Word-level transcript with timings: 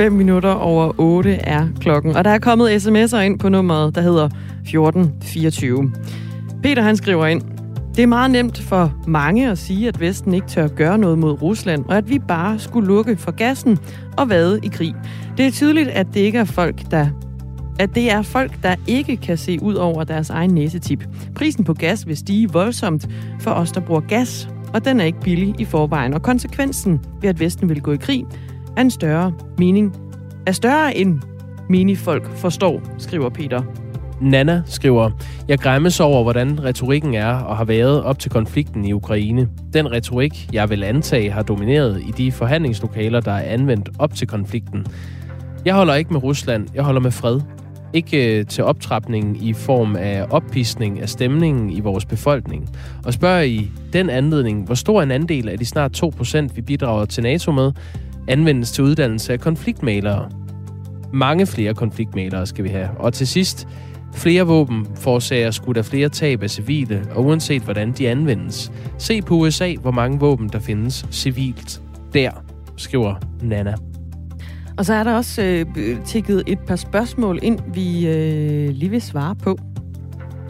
5 0.00 0.12
minutter 0.12 0.50
over 0.50 0.92
8 0.98 1.32
er 1.34 1.68
klokken. 1.80 2.16
Og 2.16 2.24
der 2.24 2.30
er 2.30 2.38
kommet 2.38 2.86
sms'er 2.86 3.16
ind 3.16 3.38
på 3.38 3.48
nummeret, 3.48 3.94
der 3.94 4.00
hedder 4.00 4.24
1424. 4.24 5.92
Peter 6.62 6.82
han 6.82 6.96
skriver 6.96 7.26
ind, 7.26 7.42
det 7.96 8.02
er 8.02 8.06
meget 8.06 8.30
nemt 8.30 8.58
for 8.58 8.94
mange 9.06 9.50
at 9.50 9.58
sige, 9.58 9.88
at 9.88 10.00
Vesten 10.00 10.34
ikke 10.34 10.46
tør 10.46 10.68
gøre 10.68 10.98
noget 10.98 11.18
mod 11.18 11.42
Rusland, 11.42 11.84
og 11.84 11.96
at 11.96 12.08
vi 12.08 12.18
bare 12.18 12.58
skulle 12.58 12.88
lukke 12.88 13.16
for 13.16 13.30
gassen 13.30 13.78
og 14.16 14.28
vade 14.28 14.60
i 14.62 14.68
krig. 14.68 14.94
Det 15.36 15.46
er 15.46 15.50
tydeligt, 15.50 15.88
at 15.88 16.06
det 16.14 16.20
ikke 16.20 16.38
er 16.38 16.44
folk, 16.44 16.90
der 16.90 17.06
at 17.78 17.94
det 17.94 18.12
er 18.12 18.22
folk, 18.22 18.52
der 18.62 18.74
ikke 18.86 19.16
kan 19.16 19.38
se 19.38 19.58
ud 19.62 19.74
over 19.74 20.04
deres 20.04 20.30
egen 20.30 20.50
næsetip. 20.50 21.04
Prisen 21.34 21.64
på 21.64 21.74
gas 21.74 22.06
vil 22.06 22.16
stige 22.16 22.52
voldsomt 22.52 23.08
for 23.40 23.50
os, 23.50 23.72
der 23.72 23.80
bruger 23.80 24.00
gas, 24.00 24.48
og 24.74 24.84
den 24.84 25.00
er 25.00 25.04
ikke 25.04 25.20
billig 25.20 25.54
i 25.58 25.64
forvejen. 25.64 26.14
Og 26.14 26.22
konsekvensen 26.22 27.00
ved, 27.20 27.28
at 27.28 27.40
Vesten 27.40 27.68
vil 27.68 27.82
gå 27.82 27.92
i 27.92 27.96
krig, 27.96 28.24
er 28.76 28.80
en 28.80 28.90
større 28.90 29.32
mening, 29.58 29.96
er 30.46 30.52
større 30.52 30.96
end 30.96 31.20
menig 31.68 31.98
folk 31.98 32.36
forstår, 32.36 32.82
skriver 32.98 33.28
Peter. 33.28 33.62
Nana 34.20 34.62
skriver, 34.66 35.10
jeg 35.48 35.58
græmmes 35.58 36.00
over, 36.00 36.22
hvordan 36.22 36.64
retorikken 36.64 37.14
er 37.14 37.34
og 37.34 37.56
har 37.56 37.64
været 37.64 38.02
op 38.02 38.18
til 38.18 38.30
konflikten 38.30 38.84
i 38.84 38.92
Ukraine. 38.92 39.48
Den 39.72 39.92
retorik, 39.92 40.48
jeg 40.52 40.70
vil 40.70 40.84
antage, 40.84 41.30
har 41.30 41.42
domineret 41.42 42.00
i 42.00 42.10
de 42.10 42.32
forhandlingslokaler, 42.32 43.20
der 43.20 43.32
er 43.32 43.42
anvendt 43.42 43.88
op 43.98 44.14
til 44.14 44.26
konflikten. 44.26 44.86
Jeg 45.64 45.74
holder 45.74 45.94
ikke 45.94 46.12
med 46.12 46.22
Rusland, 46.22 46.68
jeg 46.74 46.82
holder 46.82 47.00
med 47.00 47.10
fred. 47.10 47.40
Ikke 47.92 48.38
øh, 48.38 48.46
til 48.46 48.64
optrapning 48.64 49.44
i 49.44 49.52
form 49.52 49.96
af 49.96 50.26
oppisning 50.30 51.00
af 51.00 51.08
stemningen 51.08 51.70
i 51.70 51.80
vores 51.80 52.04
befolkning. 52.04 52.70
Og 53.04 53.12
spørger 53.12 53.42
i 53.42 53.70
den 53.92 54.10
anledning, 54.10 54.66
hvor 54.66 54.74
stor 54.74 55.02
en 55.02 55.10
andel 55.10 55.48
af 55.48 55.58
de 55.58 55.64
snart 55.64 56.02
2%, 56.02 56.48
vi 56.54 56.60
bidrager 56.60 57.04
til 57.04 57.22
NATO 57.22 57.52
med, 57.52 57.72
anvendes 58.30 58.72
til 58.72 58.84
uddannelse 58.84 59.32
af 59.32 59.40
konfliktmalere. 59.40 60.30
Mange 61.12 61.46
flere 61.46 61.74
konfliktmalere 61.74 62.46
skal 62.46 62.64
vi 62.64 62.68
have. 62.68 62.88
Og 62.98 63.12
til 63.12 63.26
sidst, 63.26 63.68
flere 64.14 64.42
våben 64.42 64.86
forårsager 64.94 65.50
skudt 65.50 65.76
af 65.76 65.84
flere 65.84 66.08
tab 66.08 66.42
af 66.42 66.50
civile, 66.50 67.02
og 67.14 67.24
uanset 67.24 67.62
hvordan 67.62 67.92
de 67.92 68.08
anvendes. 68.08 68.72
Se 68.98 69.22
på 69.22 69.34
USA, 69.34 69.74
hvor 69.80 69.90
mange 69.90 70.18
våben 70.18 70.48
der 70.48 70.58
findes 70.58 71.06
civilt. 71.10 71.82
Der, 72.14 72.30
skriver 72.76 73.14
Nana. 73.42 73.74
Og 74.78 74.86
så 74.86 74.94
er 74.94 75.04
der 75.04 75.14
også 75.14 75.42
øh, 75.76 76.04
tækket 76.04 76.42
et 76.46 76.58
par 76.58 76.76
spørgsmål 76.76 77.38
ind, 77.42 77.58
vi 77.74 78.08
øh, 78.08 78.68
lige 78.70 78.90
vil 78.90 79.02
svare 79.02 79.36
på. 79.36 79.58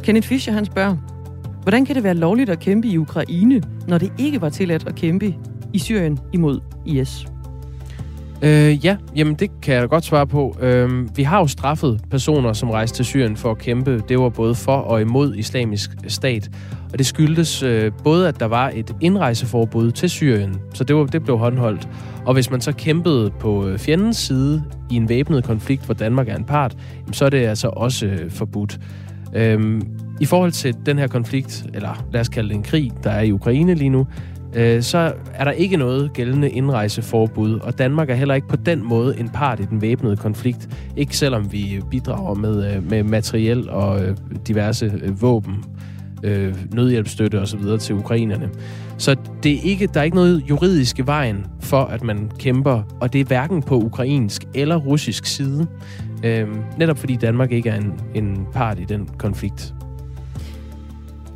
Kenneth 0.03 0.29
Fischer, 0.29 0.53
han 0.53 0.65
spørger, 0.65 0.97
hvordan 1.63 1.85
kan 1.85 1.95
det 1.95 2.05
være 2.05 2.15
lovligt 2.15 2.51
at 2.51 2.61
kæmpe 2.61 2.89
i 2.89 2.99
Ukraine, 2.99 3.63
når 3.89 3.99
det 3.99 4.13
ikke 4.19 4.41
var 4.41 4.49
tilladt 4.49 4.87
at 4.87 4.95
kæmpe 4.95 5.35
i 5.73 5.79
Syrien 5.79 6.19
imod 6.33 6.61
IS? 6.87 7.27
Øh, 8.43 8.85
ja, 8.85 8.97
jamen 9.17 9.35
det 9.35 9.51
kan 9.63 9.75
jeg 9.75 9.89
godt 9.89 10.05
svare 10.05 10.27
på. 10.27 10.57
Øh, 10.61 11.17
vi 11.17 11.23
har 11.23 11.39
jo 11.39 11.47
straffet 11.47 12.01
personer, 12.11 12.53
som 12.53 12.71
rejste 12.71 12.97
til 12.97 13.05
Syrien 13.05 13.37
for 13.37 13.51
at 13.51 13.59
kæmpe. 13.59 14.03
Det 14.09 14.19
var 14.19 14.29
både 14.29 14.55
for 14.55 14.77
og 14.77 15.01
imod 15.01 15.35
islamisk 15.35 15.91
stat. 16.09 16.51
Og 16.93 16.99
det 16.99 17.07
skyldtes 17.07 17.63
øh, 17.63 17.93
både, 18.05 18.29
at 18.29 18.41
der 18.41 18.47
var 18.47 18.73
et 18.75 18.97
indrejseforbud 19.01 19.91
til 19.91 20.11
Syrien, 20.11 20.57
så 20.75 20.85
det, 20.85 20.97
var, 20.97 21.05
det 21.05 21.25
blev 21.25 21.39
håndholdt. 21.39 21.89
Og 22.27 22.35
hvis 22.35 22.51
man 22.51 22.61
så 22.61 22.73
kæmpede 22.73 23.31
på 23.31 23.67
øh, 23.67 23.79
fjendens 23.79 24.17
side 24.17 24.63
i 24.91 24.97
en 24.97 25.09
væbnet 25.09 25.45
konflikt, 25.45 25.85
hvor 25.85 25.95
Danmark 25.95 26.29
er 26.29 26.37
en 26.37 26.45
part, 26.45 26.77
så 27.13 27.25
er 27.25 27.31
det 27.31 27.47
altså 27.47 27.69
også 27.69 28.07
øh, 28.07 28.31
forbudt. 28.31 28.81
Øh, 29.35 29.81
I 30.21 30.25
forhold 30.25 30.53
til 30.53 30.75
den 30.87 30.99
her 30.99 31.07
konflikt, 31.07 31.67
eller 31.75 32.07
lad 32.13 32.21
os 32.21 32.29
kalde 32.29 32.49
det 32.49 32.57
en 32.57 32.63
krig, 32.63 32.93
der 33.05 33.11
er 33.11 33.23
i 33.23 33.33
Ukraine 33.33 33.75
lige 33.75 33.91
nu, 33.91 34.07
øh, 34.55 34.83
så 34.83 35.13
er 35.35 35.45
der 35.45 35.51
ikke 35.51 35.77
noget 35.77 36.13
gældende 36.13 36.51
indrejseforbud, 36.51 37.59
og 37.59 37.79
Danmark 37.79 38.11
er 38.11 38.15
heller 38.15 38.35
ikke 38.35 38.49
på 38.49 38.57
den 38.57 38.85
måde 38.85 39.21
en 39.21 39.29
part 39.29 39.61
i 39.61 39.65
den 39.65 39.83
væbnede 39.83 40.17
konflikt. 40.17 40.69
Ikke 40.97 41.17
selvom 41.17 41.53
vi 41.53 41.81
bidrager 41.91 42.35
med, 42.35 42.75
øh, 42.75 42.91
med 42.91 43.03
materiel 43.03 43.71
og 43.71 44.05
øh, 44.05 44.17
diverse 44.47 44.93
øh, 45.03 45.23
våben, 45.23 45.65
øh, 46.23 46.55
nødhjælpsstøtte 46.75 47.41
osv. 47.41 47.79
til 47.81 47.95
ukrainerne. 47.95 48.51
Så 48.99 49.17
det 49.43 49.53
er 49.53 49.61
ikke, 49.63 49.87
der 49.95 50.01
er 50.01 50.05
ikke 50.05 50.17
noget 50.17 50.43
juridisk 50.51 50.99
i 50.99 51.03
vejen 51.03 51.47
for, 51.61 51.81
at 51.85 52.03
man 52.03 52.31
kæmper, 52.39 52.83
og 53.01 53.13
det 53.13 53.21
er 53.21 53.25
hverken 53.25 53.63
på 53.63 53.77
ukrainsk 53.77 54.45
eller 54.55 54.77
russisk 54.77 55.27
side. 55.27 55.67
Øh, 56.25 56.49
netop 56.79 56.99
fordi 56.99 57.17
Danmark 57.17 57.53
ikke 57.53 57.69
er 57.69 57.77
en, 57.77 58.01
en 58.15 58.47
part 58.53 58.79
i 58.79 58.85
den 58.85 59.09
konflikt. 59.19 59.75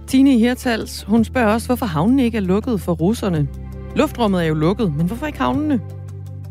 Tine 0.07 0.39
Hirtals, 0.39 1.03
hun 1.03 1.25
spørger 1.25 1.49
også, 1.49 1.67
hvorfor 1.67 1.87
havnene 1.87 2.25
ikke 2.25 2.37
er 2.37 2.43
lukket 2.43 2.81
for 2.81 2.93
russerne. 2.93 3.49
Luftrummet 3.97 4.43
er 4.43 4.47
jo 4.47 4.55
lukket, 4.55 4.95
men 4.97 5.07
hvorfor 5.07 5.27
ikke 5.27 5.39
havnene? 5.39 5.81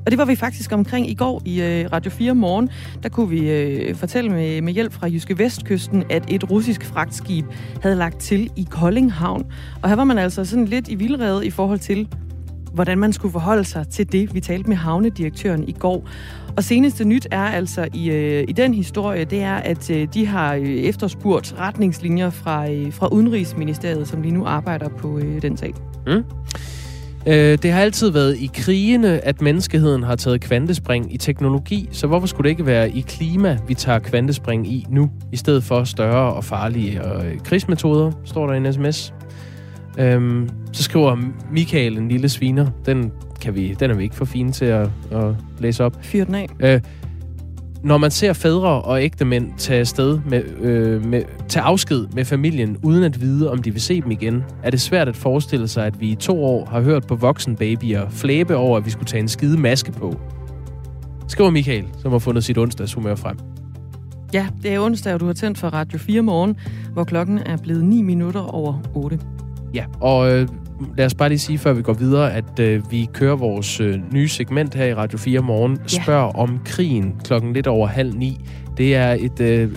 Og 0.06 0.12
det 0.12 0.18
var 0.18 0.26
vi 0.26 0.36
faktisk 0.36 0.72
omkring 0.72 1.10
i 1.10 1.14
går 1.14 1.42
i 1.46 1.62
øh, 1.62 1.92
Radio 1.92 2.12
4 2.12 2.36
morgen. 2.36 2.70
Der 3.04 3.10
kunne 3.10 3.30
vi 3.30 3.50
øh, 3.50 3.96
fortælle 3.96 4.30
med, 4.30 4.62
med 4.62 4.74
hjælp 4.74 4.94
fra 4.94 5.08
Jyske 5.08 5.38
Vestkysten, 5.38 6.04
at 6.10 6.24
et 6.28 6.52
russisk 6.52 6.86
fragtskib 6.86 7.46
havde 7.82 7.96
lagt 7.96 8.20
til 8.20 8.50
i 8.56 8.68
Kolding 8.72 9.14
Havn. 9.14 9.46
Og 9.82 9.90
her 9.90 9.96
var 9.96 10.04
man 10.04 10.18
altså 10.18 10.46
sådan 10.46 10.66
lidt 10.66 10.88
i 10.88 10.96
vildrede 10.96 11.46
i 11.46 11.50
forhold 11.50 11.80
til, 11.80 12.08
hvordan 12.74 12.98
man 12.98 13.14
skulle 13.14 13.32
forholde 13.32 13.64
sig 13.64 13.88
til 13.88 14.12
det. 14.12 14.34
Vi 14.34 14.40
talte 14.40 14.70
med 14.70 14.78
havnedirektøren 14.78 15.68
i 15.68 15.72
går. 15.72 16.08
Og 16.58 16.64
seneste 16.64 17.06
nyt 17.06 17.28
er 17.32 17.44
altså 17.44 17.88
i, 17.94 18.10
øh, 18.10 18.46
i 18.48 18.52
den 18.52 18.74
historie, 18.74 19.26
det 19.26 19.42
er, 19.42 19.56
at 19.56 19.90
øh, 19.90 20.08
de 20.14 20.26
har 20.26 20.54
øh, 20.54 20.70
efterspurgt 20.70 21.56
retningslinjer 21.60 22.30
fra, 22.30 22.72
øh, 22.72 22.94
fra 22.94 23.08
Udenrigsministeriet, 23.08 24.08
som 24.08 24.22
lige 24.22 24.34
nu 24.34 24.46
arbejder 24.46 24.90
på 24.90 25.18
øh, 25.18 25.42
den 25.42 25.58
sag. 25.58 25.74
Mm. 26.08 26.24
Øh, 27.28 27.58
det 27.58 27.72
har 27.72 27.82
altid 27.82 28.10
været 28.10 28.38
i 28.38 28.50
krigene, 28.54 29.26
at 29.26 29.42
menneskeheden 29.42 30.04
har 30.04 30.16
taget 30.16 30.42
kvantespring 30.42 31.14
i 31.14 31.18
teknologi, 31.18 31.90
så 31.92 32.08
hvorfor 32.08 32.28
skulle 32.28 32.44
det 32.46 32.50
ikke 32.50 32.66
være 32.66 32.90
i 32.90 33.02
klima, 33.08 33.58
vi 33.68 33.74
tager 33.74 34.00
kvantespring 34.00 34.68
i 34.68 34.86
nu, 34.90 35.10
i 35.32 35.38
stedet 35.38 35.64
for 35.64 35.84
større 35.84 36.34
og 36.34 36.44
farlige 36.44 37.02
øh, 37.06 37.40
krigsmetoder, 37.44 38.12
står 38.26 38.48
der 38.48 38.54
i 38.54 38.58
en 38.58 38.74
sms. 38.74 39.14
Øhm, 39.98 40.50
så 40.72 40.84
skriver 40.84 41.18
Michael, 41.52 41.98
en 41.98 42.10
lille 42.10 42.30
sviner, 42.30 42.68
den, 42.86 43.12
kan 43.44 43.56
vi, 43.56 43.76
den 43.80 43.92
er 43.92 43.96
vi 43.96 44.04
ikke 44.04 44.16
for 44.16 44.26
fine 44.26 44.52
til 44.52 44.66
at, 44.66 44.90
at 45.12 45.36
læse 45.60 45.84
op. 45.84 45.98
Fyr 46.02 46.26
den 46.26 46.36
af. 46.36 46.48
Øh, 46.60 46.82
når 47.84 47.98
man 47.98 48.12
ser 48.12 48.34
fædre 48.34 48.82
og 48.82 49.04
ægte 49.04 49.26
mænd 49.26 49.52
tage 49.58 49.80
afsted 49.80 50.20
med, 50.30 50.44
øh, 50.62 51.06
med, 51.06 51.24
tage 51.50 51.64
afsked 51.64 52.08
med 52.14 52.26
familien, 52.26 52.78
uden 52.84 53.04
at 53.04 53.22
vide, 53.22 53.52
om 53.52 53.62
de 53.62 53.72
vil 53.72 53.82
se 53.82 54.02
dem 54.02 54.12
igen, 54.12 54.44
er 54.64 54.70
det 54.70 54.82
svært 54.82 55.08
at 55.08 55.16
forestille 55.16 55.68
sig, 55.68 55.86
at 55.86 56.02
vi 56.02 56.10
i 56.10 56.16
to 56.16 56.44
år 56.44 56.66
har 56.66 56.82
hørt 56.82 57.08
på 57.08 57.16
voksenbabyer 57.16 58.10
flæbe 58.10 58.56
over, 58.56 58.78
at 58.78 58.86
vi 58.86 58.90
skulle 58.90 59.06
tage 59.06 59.22
en 59.22 59.28
skide 59.28 59.60
maske 59.60 59.92
på. 59.92 60.20
Skriver 61.28 61.50
Michael, 61.50 61.86
som 62.02 62.12
har 62.12 62.20
fundet 62.20 62.44
sit 62.44 62.58
onsdagshumør 62.58 63.16
frem. 63.16 63.38
Ja, 64.34 64.48
det 64.64 64.74
er 64.74 64.80
onsdag, 64.80 65.14
og 65.14 65.20
du 65.20 65.26
har 65.26 65.34
tændt 65.34 65.58
for 65.58 65.68
Radio 65.68 66.00
4 66.00 66.22
morgen, 66.22 66.58
hvor 66.94 67.04
klokken 67.04 67.40
er 67.46 67.58
blevet 67.58 67.84
9 67.84 68.02
minutter 68.02 68.42
over 68.42 68.82
8. 68.94 69.20
Ja, 69.74 69.86
og 70.02 70.32
øh, 70.32 70.48
lad 70.98 71.06
os 71.06 71.16
bare 71.16 71.30
lige 71.30 71.40
sige, 71.40 71.58
før 71.58 71.74
vi 71.74 71.82
går 71.82 71.94
videre, 71.94 72.34
at 72.34 72.60
øh, 72.60 72.92
vi 72.92 73.10
kører 73.14 73.36
vores 73.36 73.80
øh, 73.80 74.14
nye 74.14 74.28
segment 74.28 74.76
her 74.76 74.86
i 74.86 74.94
Radio 74.94 75.18
4 75.18 75.42
morgen. 75.42 75.80
Spørg 75.88 76.32
ja. 76.36 76.40
om 76.40 76.60
krigen 76.66 77.16
klokken 77.24 77.54
lidt 77.54 77.68
over 77.68 77.88
halv 77.88 78.14
ni. 78.14 78.40
Det 78.78 78.96
er 78.96 79.18
et 79.20 79.40
øh, 79.40 79.72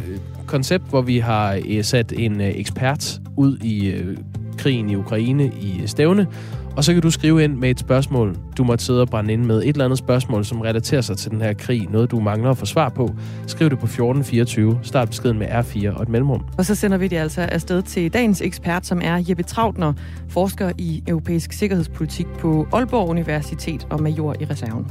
koncept, 0.46 0.84
hvor 0.90 1.02
vi 1.02 1.18
har 1.18 1.60
øh, 1.68 1.84
sat 1.84 2.12
en 2.16 2.40
øh, 2.40 2.52
ekspert 2.54 3.20
ud 3.36 3.58
i 3.58 3.86
øh, 3.86 4.16
krigen 4.58 4.90
i 4.90 4.96
Ukraine 4.96 5.46
i 5.46 5.82
stævne, 5.86 6.26
og 6.76 6.84
så 6.84 6.92
kan 6.92 7.02
du 7.02 7.10
skrive 7.10 7.44
ind 7.44 7.54
med 7.56 7.70
et 7.70 7.80
spørgsmål, 7.80 8.36
du 8.58 8.64
måtte 8.64 8.84
sidde 8.84 9.00
og 9.00 9.08
brænde 9.08 9.32
ind 9.32 9.44
med. 9.44 9.58
Et 9.58 9.68
eller 9.68 9.84
andet 9.84 9.98
spørgsmål, 9.98 10.44
som 10.44 10.60
relaterer 10.60 11.00
sig 11.00 11.16
til 11.16 11.30
den 11.30 11.40
her 11.40 11.52
krig. 11.52 11.86
Noget, 11.90 12.10
du 12.10 12.20
mangler 12.20 12.50
at 12.50 12.58
få 12.58 12.66
svar 12.66 12.88
på. 12.88 13.14
Skriv 13.46 13.70
det 13.70 13.78
på 13.78 13.86
1424. 13.86 14.78
Start 14.82 15.08
beskeden 15.08 15.38
med 15.38 15.46
R4 15.46 15.96
og 15.96 16.02
et 16.02 16.08
mellemrum. 16.08 16.44
Og 16.58 16.64
så 16.64 16.74
sender 16.74 16.98
vi 16.98 17.08
det 17.08 17.16
altså 17.16 17.40
afsted 17.40 17.82
til 17.82 18.12
dagens 18.12 18.40
ekspert, 18.40 18.86
som 18.86 19.00
er 19.04 19.24
Jeppe 19.28 19.42
Trautner, 19.42 19.92
forsker 20.28 20.72
i 20.78 21.02
europæisk 21.08 21.52
sikkerhedspolitik 21.52 22.26
på 22.38 22.66
Aalborg 22.72 23.08
Universitet 23.08 23.86
og 23.90 24.02
major 24.02 24.34
i 24.40 24.44
reserven. 24.44 24.86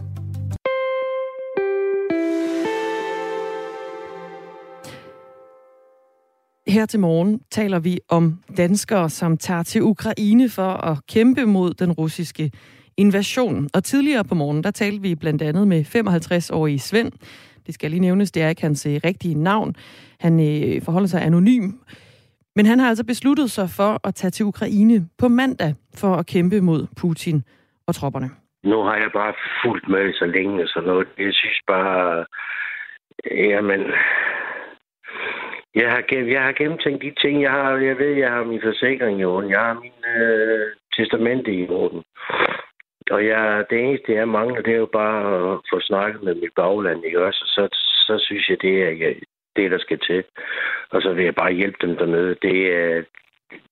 Her 6.75 6.85
til 6.85 6.99
morgen 6.99 7.41
taler 7.51 7.79
vi 7.79 7.99
om 8.09 8.33
danskere, 8.57 9.09
som 9.09 9.37
tager 9.37 9.63
til 9.63 9.81
Ukraine 9.81 10.49
for 10.49 10.71
at 10.89 10.97
kæmpe 11.13 11.45
mod 11.45 11.73
den 11.73 11.91
russiske 11.91 12.51
invasion. 12.97 13.69
Og 13.73 13.83
tidligere 13.83 14.23
på 14.23 14.35
morgen, 14.35 14.63
der 14.63 14.71
talte 14.71 15.01
vi 15.01 15.15
blandt 15.15 15.41
andet 15.41 15.67
med 15.67 15.81
55-årige 15.95 16.79
Svend. 16.79 17.11
Det 17.65 17.73
skal 17.73 17.91
lige 17.91 17.99
nævnes, 17.99 18.31
det 18.31 18.43
er 18.43 18.49
ikke 18.49 18.61
hans 18.61 18.85
øh, 18.85 18.99
rigtige 19.05 19.35
navn. 19.35 19.75
Han 20.19 20.33
øh, 20.39 20.81
forholder 20.81 21.07
sig 21.07 21.21
anonym. 21.21 21.71
Men 22.55 22.65
han 22.65 22.79
har 22.79 22.89
altså 22.89 23.05
besluttet 23.05 23.51
sig 23.51 23.69
for 23.69 24.07
at 24.07 24.15
tage 24.15 24.31
til 24.31 24.45
Ukraine 24.45 25.09
på 25.19 25.27
mandag 25.27 25.73
for 25.97 26.15
at 26.15 26.25
kæmpe 26.25 26.61
mod 26.61 26.87
Putin 27.01 27.43
og 27.87 27.95
tropperne. 27.95 28.29
Nu 28.63 28.77
har 28.83 28.95
jeg 28.95 29.09
bare 29.13 29.33
fulgt 29.63 29.89
med 29.89 30.13
så 30.13 30.25
længe 30.25 30.67
så 30.67 30.81
noget. 30.85 31.07
Jeg 31.17 31.33
synes 31.33 31.59
bare, 31.67 32.25
øh, 33.31 33.49
jamen, 33.49 33.81
jeg 35.75 35.91
har, 35.91 36.01
gennem, 36.09 36.29
jeg 36.29 36.43
har 36.43 36.51
gennemtænkt 36.51 37.01
de 37.01 37.13
ting, 37.21 37.41
jeg 37.41 37.51
har. 37.51 37.77
Jeg 37.77 37.97
ved, 37.97 38.11
jeg 38.11 38.31
har 38.31 38.43
min 38.43 38.61
forsikring 38.63 39.19
i 39.19 39.23
orden. 39.23 39.49
Jeg 39.49 39.59
har 39.59 39.73
min 39.73 39.99
øh, 40.17 40.67
testamente 40.97 41.51
i 41.53 41.69
orden. 41.69 42.03
Og 43.11 43.25
jeg, 43.25 43.65
det 43.69 43.79
eneste, 43.79 44.13
jeg 44.13 44.27
mangler, 44.27 44.61
det 44.61 44.73
er 44.73 44.77
jo 44.77 44.89
bare 45.01 45.53
at 45.53 45.59
få 45.73 45.79
snakket 45.79 46.23
med 46.23 46.35
mit 46.35 46.53
bagland, 46.55 47.05
ikke 47.05 47.25
også? 47.25 47.43
Så, 47.55 47.67
så 48.07 48.23
synes 48.25 48.49
jeg, 48.49 48.61
det 48.61 48.83
er 48.83 49.13
det, 49.55 49.71
der 49.71 49.77
skal 49.77 49.99
til. 49.99 50.23
Og 50.89 51.01
så 51.01 51.13
vil 51.13 51.25
jeg 51.25 51.35
bare 51.35 51.53
hjælpe 51.53 51.77
dem 51.81 51.97
dernede. 51.97 52.35
Det 52.41 52.73
er 52.73 53.03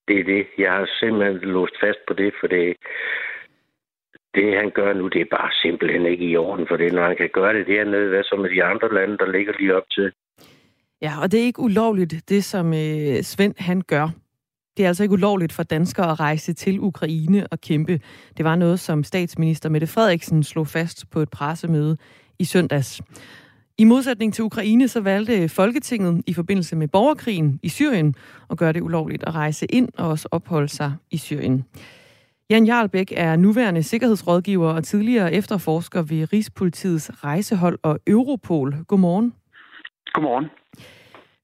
det. 0.07 0.19
Er 0.19 0.23
det. 0.23 0.47
Jeg 0.57 0.71
har 0.71 0.89
simpelthen 1.00 1.50
låst 1.50 1.79
fast 1.79 2.00
på 2.07 2.13
det, 2.13 2.33
for 2.39 2.47
det, 2.47 2.75
det 4.35 4.57
han 4.57 4.71
gør 4.71 4.94
nu, 4.94 5.07
det 5.07 5.21
er 5.21 5.35
bare 5.38 5.51
simpelthen 5.61 6.05
ikke 6.05 6.25
i 6.25 6.38
orden 6.38 6.67
for 6.67 6.77
det. 6.77 6.94
Når 6.94 7.03
han 7.03 7.15
kan 7.15 7.29
gøre 7.29 7.53
det 7.53 7.67
dernede, 7.67 8.09
hvad 8.09 8.23
så 8.23 8.35
med 8.35 8.50
de 8.50 8.63
andre 8.63 8.94
lande, 8.94 9.17
der 9.17 9.31
ligger 9.31 9.53
lige 9.59 9.75
op 9.75 9.89
til? 9.91 10.11
Ja, 11.03 11.21
og 11.21 11.31
det 11.31 11.39
er 11.39 11.44
ikke 11.44 11.59
ulovligt, 11.59 12.29
det 12.29 12.44
som 12.44 12.73
øh, 12.73 13.23
Svend 13.23 13.55
han 13.57 13.81
gør. 13.81 14.09
Det 14.77 14.83
er 14.83 14.88
altså 14.88 15.03
ikke 15.03 15.13
ulovligt 15.13 15.53
for 15.53 15.63
danskere 15.63 16.11
at 16.11 16.19
rejse 16.19 16.53
til 16.53 16.79
Ukraine 16.79 17.47
og 17.47 17.61
kæmpe. 17.61 18.00
Det 18.38 18.45
var 18.45 18.55
noget, 18.55 18.79
som 18.79 19.03
statsminister 19.03 19.69
Mette 19.69 19.88
Frederiksen 19.88 20.44
slog 20.44 20.67
fast 20.67 21.09
på 21.09 21.19
et 21.19 21.29
pressemøde 21.29 21.97
i 22.39 22.45
søndags. 22.45 23.01
I 23.77 23.83
modsætning 23.83 24.33
til 24.33 24.44
Ukraine, 24.44 24.88
så 24.88 25.00
valgte 25.01 25.50
Folketinget 25.50 26.23
i 26.27 26.33
forbindelse 26.33 26.75
med 26.75 26.88
borgerkrigen 26.88 27.59
i 27.63 27.69
Syrien 27.69 28.15
at 28.50 28.57
gøre 28.57 28.73
det 28.73 28.81
ulovligt 28.81 29.23
at 29.23 29.35
rejse 29.35 29.65
ind 29.65 29.89
og 29.97 30.09
også 30.09 30.27
opholde 30.31 30.69
sig 30.69 30.94
i 31.11 31.17
Syrien. 31.17 31.65
Jan 32.50 32.65
Jarlbæk 32.65 33.13
er 33.15 33.35
nuværende 33.35 33.83
sikkerhedsrådgiver 33.83 34.69
og 34.69 34.83
tidligere 34.83 35.33
efterforsker 35.33 36.01
ved 36.01 36.33
Rigspolitiets 36.33 37.11
rejsehold 37.23 37.79
og 37.83 38.00
Europol. 38.07 38.75
Godmorgen. 38.88 39.33
Godmorgen. 40.13 40.45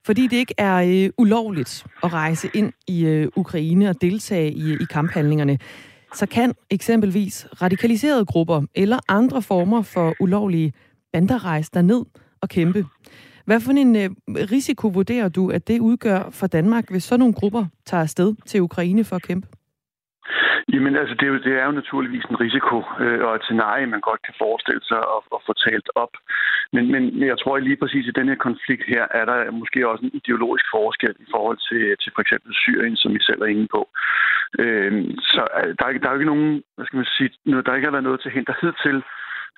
Fordi 0.06 0.26
det 0.26 0.36
ikke 0.36 0.54
er 0.58 0.76
øh, 0.76 1.10
ulovligt 1.18 1.84
at 2.02 2.12
rejse 2.12 2.50
ind 2.54 2.72
i 2.86 3.04
øh, 3.04 3.28
Ukraine 3.36 3.88
og 3.88 4.00
deltage 4.00 4.52
i, 4.52 4.72
øh, 4.72 4.80
i 4.80 4.84
kamphandlingerne, 4.90 5.58
så 6.14 6.26
kan 6.26 6.54
eksempelvis 6.70 7.46
radikaliserede 7.62 8.26
grupper 8.26 8.62
eller 8.74 8.98
andre 9.08 9.42
former 9.42 9.82
for 9.82 10.14
ulovlige 10.20 10.72
bander 11.12 11.44
rejse 11.44 11.70
derned 11.74 12.04
og 12.40 12.48
kæmpe. 12.48 12.86
Hvad 13.44 13.60
for 13.60 13.72
en 13.72 13.96
øh, 13.96 14.10
risiko 14.28 14.88
vurderer 14.88 15.28
du, 15.28 15.50
at 15.50 15.68
det 15.68 15.80
udgør 15.80 16.30
for 16.30 16.46
Danmark, 16.46 16.90
hvis 16.90 17.04
sådan 17.04 17.18
nogle 17.18 17.34
grupper 17.34 17.66
tager 17.86 18.02
afsted 18.02 18.34
til 18.46 18.62
Ukraine 18.62 19.04
for 19.04 19.16
at 19.16 19.22
kæmpe? 19.22 19.48
Jamen 20.72 20.96
altså, 20.96 21.14
det 21.14 21.26
er 21.26 21.32
jo, 21.34 21.38
det 21.46 21.54
er 21.60 21.64
jo 21.64 21.78
naturligvis 21.80 22.24
en 22.24 22.40
risiko 22.40 22.76
øh, 23.02 23.20
og 23.26 23.32
et 23.34 23.44
scenarie, 23.44 23.86
man 23.86 24.00
godt 24.08 24.22
kan 24.26 24.34
forestille 24.38 24.84
sig 24.90 25.00
at, 25.16 25.22
at 25.36 25.40
få 25.46 25.52
talt 25.66 25.88
op. 25.94 26.14
Men, 26.74 26.84
men 26.92 27.02
jeg 27.30 27.38
tror 27.38 27.56
at 27.56 27.62
lige 27.62 27.80
præcis 27.82 28.06
i 28.06 28.18
den 28.18 28.28
her 28.28 28.38
konflikt 28.48 28.84
her, 28.92 29.04
er 29.20 29.24
der 29.24 29.50
måske 29.50 29.88
også 29.88 30.04
en 30.04 30.16
ideologisk 30.20 30.66
forskel 30.76 31.14
i 31.24 31.28
forhold 31.34 31.58
til, 31.68 31.82
til 32.02 32.10
for 32.14 32.22
eksempel 32.22 32.50
Syrien, 32.54 32.96
som 32.96 33.14
vi 33.14 33.20
selv 33.22 33.40
er 33.42 33.52
inde 33.54 33.68
på. 33.76 33.82
Øhm, 34.58 34.98
øh, 34.98 35.16
så 35.32 35.42
der 35.78 35.84
er, 35.86 35.92
der 35.98 36.06
er 36.06 36.12
jo 36.12 36.20
ikke 36.20 36.32
nogen, 36.34 36.62
hvad 36.74 36.86
skal 36.86 36.96
man 36.96 37.14
sige, 37.16 37.30
der 37.66 37.74
ikke 37.74 37.88
har 37.88 37.96
været 37.96 38.08
noget 38.08 38.20
til 38.20 38.30
hinder 38.30 38.54
hidtil 38.60 38.98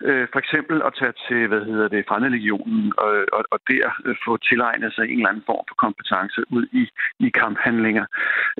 øh, 0.00 0.26
for 0.32 0.38
eksempel 0.38 0.82
at 0.86 0.94
tage 0.98 1.14
til, 1.28 1.48
hvad 1.48 1.64
hedder 1.64 1.88
det, 1.88 2.04
Fremmedlegionen, 2.08 2.92
og, 2.98 3.12
og, 3.32 3.44
og 3.50 3.58
der 3.70 3.86
øh, 4.04 4.16
få 4.24 4.36
tilegnet 4.36 4.94
sig 4.94 5.04
en 5.04 5.18
eller 5.18 5.28
anden 5.28 5.48
form 5.50 5.64
for 5.68 5.74
kompetence 5.74 6.40
ud 6.56 6.66
i, 6.72 6.84
i 7.26 7.28
kamphandlinger. 7.28 8.06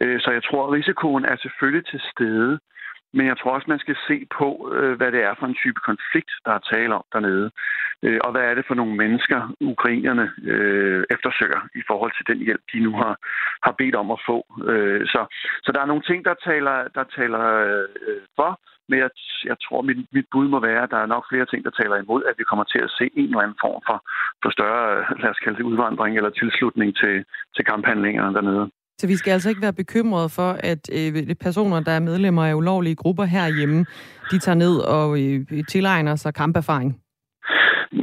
Øh, 0.03 0.21
så 0.21 0.31
jeg 0.31 0.43
tror, 0.45 0.67
at 0.67 0.73
risikoen 0.73 1.25
er 1.25 1.37
selvfølgelig 1.37 1.87
til 1.87 2.01
stede, 2.13 2.59
men 3.15 3.27
jeg 3.27 3.39
tror 3.39 3.51
også, 3.55 3.71
man 3.71 3.85
skal 3.85 3.97
se 4.09 4.27
på, 4.39 4.49
øh, 4.77 4.97
hvad 4.97 5.13
det 5.13 5.23
er 5.23 5.35
for 5.39 5.47
en 5.47 5.61
type 5.63 5.81
konflikt, 5.91 6.33
der 6.45 6.53
er 6.53 6.69
tale 6.73 6.95
om 6.95 7.05
dernede. 7.13 7.51
Øh, 8.03 8.21
og 8.25 8.31
hvad 8.33 8.43
er 8.43 8.55
det 8.55 8.65
for 8.67 8.75
nogle 8.75 8.97
mennesker, 8.97 9.55
ukrainerne 9.61 10.31
øh, 10.43 11.05
eftersøger 11.11 11.61
i 11.75 11.83
forhold 11.87 12.13
til 12.15 12.27
den 12.31 12.45
hjælp, 12.45 12.63
de 12.73 12.81
nu 12.81 12.93
har, 12.97 13.17
har 13.63 13.75
bedt 13.79 13.95
om 13.95 14.11
at 14.11 14.21
få. 14.27 14.39
Øh, 14.71 15.07
så, 15.07 15.21
så 15.65 15.73
der 15.73 15.81
er 15.81 15.87
nogle 15.87 16.03
ting, 16.03 16.25
der 16.25 16.35
taler, 16.45 16.89
der 16.95 17.05
taler 17.17 17.45
øh, 17.69 18.23
for, 18.37 18.61
men 18.93 19.01
jeg, 19.05 19.11
jeg 19.51 19.57
tror, 19.65 19.81
mit, 19.89 20.01
mit 20.17 20.27
bud 20.33 20.47
må 20.55 20.59
være, 20.69 20.83
at 20.83 20.93
der 20.95 21.01
er 21.03 21.13
nok 21.15 21.25
flere 21.31 21.47
ting, 21.47 21.61
der 21.67 21.79
taler 21.81 21.97
imod, 21.97 22.21
at 22.31 22.35
vi 22.41 22.45
kommer 22.51 22.65
til 22.73 22.81
at 22.87 22.95
se 22.99 23.05
en 23.21 23.29
eller 23.31 23.45
anden 23.45 23.63
form 23.65 23.81
for, 23.89 23.99
for 24.43 24.51
større, 24.57 24.83
lad 25.23 25.31
os 25.35 25.43
kalde 25.45 25.59
det 25.59 25.71
udvandring 25.71 26.13
eller 26.17 26.31
tilslutning 26.41 26.91
til, 27.01 27.15
til 27.57 27.65
kamphandlingerne 27.71 28.35
dernede. 28.39 28.65
Så 29.01 29.07
vi 29.07 29.17
skal 29.17 29.33
altså 29.33 29.49
ikke 29.49 29.67
være 29.67 29.81
bekymrede 29.83 30.29
for, 30.39 30.51
at 30.73 30.83
øh, 30.99 31.35
personer, 31.47 31.81
der 31.89 31.93
er 31.93 32.07
medlemmer 32.11 32.45
af 32.47 32.55
ulovlige 32.55 33.01
grupper 33.03 33.25
herhjemme, 33.25 33.81
de 34.31 34.39
tager 34.39 34.61
ned 34.65 34.77
og 34.97 35.09
øh, 35.23 35.65
tilegner 35.73 36.15
sig 36.17 36.35
kamperfaring? 36.35 36.91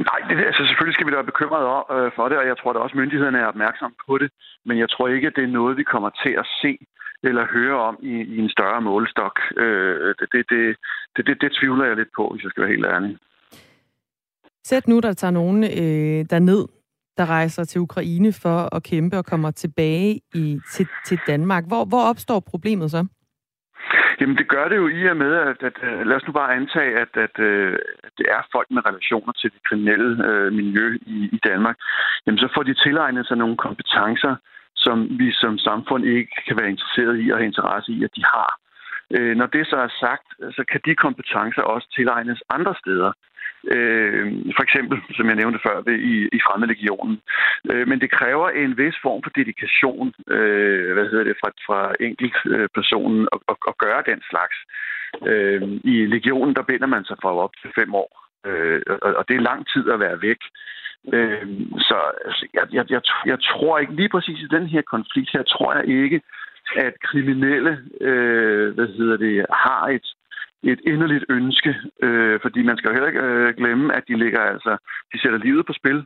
Nej, 0.08 0.20
det, 0.28 0.34
altså 0.50 0.62
selvfølgelig 0.66 0.94
skal 0.94 1.06
vi 1.06 1.10
da 1.12 1.16
være 1.20 1.32
bekymrede 1.32 1.66
øh, 1.96 2.10
for 2.16 2.24
det, 2.28 2.36
og 2.38 2.46
jeg 2.50 2.56
tror 2.58 2.72
da 2.72 2.78
også, 2.78 2.94
at 2.96 3.00
myndighederne 3.02 3.38
er 3.38 3.52
opmærksomme 3.54 3.96
på 4.06 4.18
det. 4.18 4.30
Men 4.66 4.78
jeg 4.78 4.88
tror 4.90 5.08
ikke, 5.08 5.26
at 5.26 5.36
det 5.36 5.44
er 5.44 5.56
noget, 5.58 5.76
vi 5.76 5.86
kommer 5.92 6.10
til 6.22 6.32
at 6.42 6.46
se 6.62 6.72
eller 7.22 7.46
høre 7.46 7.76
om 7.80 7.98
i, 8.02 8.14
i 8.34 8.38
en 8.38 8.50
større 8.50 8.80
målestok. 8.80 9.40
Øh, 9.56 10.14
det, 10.18 10.28
det, 10.32 10.44
det, 10.50 10.76
det, 11.16 11.26
det, 11.26 11.40
det 11.40 11.56
tvivler 11.60 11.84
jeg 11.84 11.96
lidt 11.96 12.08
på, 12.16 12.28
hvis 12.28 12.42
jeg 12.44 12.50
skal 12.50 12.62
være 12.62 12.72
helt 12.72 12.86
ærlig. 12.86 13.18
Sæt 14.64 14.88
nu, 14.88 15.00
der 15.00 15.12
tager 15.12 15.30
nogen 15.30 15.64
øh, 15.64 16.20
derned, 16.30 16.62
der 17.18 17.26
rejser 17.26 17.64
til 17.64 17.80
Ukraine 17.80 18.32
for 18.32 18.76
at 18.76 18.82
kæmpe 18.82 19.18
og 19.18 19.24
kommer 19.24 19.50
tilbage 19.50 20.20
i, 20.34 20.60
til, 20.72 20.86
til 21.06 21.18
Danmark. 21.26 21.64
Hvor, 21.66 21.84
hvor 21.84 22.02
opstår 22.10 22.40
problemet 22.40 22.90
så? 22.90 23.06
Jamen 24.20 24.36
det 24.36 24.48
gør 24.48 24.68
det 24.68 24.76
jo 24.76 24.88
i 24.88 25.02
og 25.12 25.16
med, 25.16 25.32
at, 25.50 25.62
at, 25.68 25.76
at 25.82 26.06
lad 26.06 26.16
os 26.16 26.26
nu 26.26 26.32
bare 26.32 26.54
antage, 26.54 26.92
at, 27.04 27.12
at, 27.26 27.38
øh, 27.38 27.78
at 28.04 28.12
det 28.18 28.26
er 28.36 28.42
folk 28.52 28.68
med 28.70 28.86
relationer 28.86 29.32
til 29.32 29.50
det 29.54 29.60
kriminelle 29.68 30.10
øh, 30.28 30.52
miljø 30.52 30.98
i, 31.06 31.18
i 31.36 31.38
Danmark. 31.48 31.76
Jamen 32.26 32.38
så 32.38 32.48
får 32.54 32.62
de 32.62 32.74
tilegnet 32.74 33.26
sig 33.26 33.36
nogle 33.36 33.56
kompetencer, 33.56 34.36
som 34.84 34.96
vi 35.20 35.28
som 35.32 35.58
samfund 35.58 36.04
ikke 36.04 36.34
kan 36.46 36.56
være 36.60 36.70
interesseret 36.74 37.16
i 37.24 37.30
og 37.30 37.38
have 37.38 37.50
interesse 37.52 37.92
i, 37.92 38.04
at 38.04 38.16
de 38.16 38.24
har. 38.34 38.50
Øh, 39.16 39.36
når 39.36 39.46
det 39.46 39.66
så 39.66 39.76
er 39.76 39.92
sagt, 40.04 40.28
så 40.56 40.62
kan 40.70 40.80
de 40.84 40.94
kompetencer 40.94 41.62
også 41.62 41.86
tilegnes 41.96 42.42
andre 42.56 42.74
steder. 42.82 43.12
Øh, 43.74 44.26
for 44.56 44.62
eksempel, 44.62 44.98
som 45.16 45.26
jeg 45.26 45.36
nævnte 45.36 45.60
før, 45.66 45.76
ved, 45.80 45.98
i, 46.12 46.16
i 46.36 46.40
fremmedlegionen. 46.46 47.20
Øh, 47.70 47.88
men 47.88 48.00
det 48.00 48.10
kræver 48.10 48.48
en 48.48 48.78
vis 48.78 48.96
form 49.02 49.22
for 49.22 49.30
dedikation 49.30 50.14
øh, 50.26 50.92
hvad 50.94 51.06
hedder 51.10 51.24
det, 51.24 51.36
fra, 51.40 51.50
fra 51.66 51.80
enkeltpersonen 52.00 53.28
at, 53.32 53.40
at, 53.48 53.56
at 53.70 53.78
gøre 53.84 54.02
den 54.10 54.20
slags. 54.30 54.56
Øh, 55.30 55.62
I 55.84 55.94
legionen, 56.06 56.54
der 56.54 56.62
binder 56.62 56.86
man 56.86 57.04
sig 57.04 57.16
fra 57.22 57.36
op 57.36 57.54
til 57.62 57.70
fem 57.78 57.94
år. 57.94 58.12
Øh, 58.46 58.80
og, 59.02 59.12
og 59.18 59.24
det 59.28 59.36
er 59.36 59.48
lang 59.50 59.60
tid 59.72 59.90
at 59.90 60.00
være 60.00 60.22
væk. 60.22 60.42
Øh, 61.14 61.46
så 61.78 61.96
altså, 62.24 62.46
jeg, 62.54 62.66
jeg, 62.72 62.84
jeg, 62.90 63.02
jeg 63.26 63.38
tror 63.40 63.78
ikke, 63.78 63.94
lige 63.94 64.08
præcis 64.08 64.40
i 64.40 64.54
den 64.56 64.66
her 64.66 64.82
konflikt 64.82 65.30
her, 65.32 65.42
tror 65.42 65.74
jeg 65.74 65.88
ikke, 65.88 66.20
at 66.76 66.94
kriminelle 67.02 67.78
øh, 68.00 68.74
hvad 68.74 68.86
hedder 68.86 69.16
det, 69.16 69.46
har 69.52 69.86
et, 69.88 70.06
et 70.62 70.80
inderligt 70.86 71.24
ønske, 71.28 71.76
øh, 72.02 72.40
fordi 72.42 72.62
man 72.62 72.76
skal 72.76 72.88
jo 72.88 72.94
heller 72.94 73.08
ikke 73.08 73.20
øh, 73.20 73.56
glemme, 73.56 73.94
at 73.94 74.04
de 74.08 74.16
ligger 74.16 74.40
altså, 74.40 74.76
de 75.12 75.20
sætter 75.20 75.38
livet 75.38 75.66
på 75.66 75.72
spil 75.72 76.04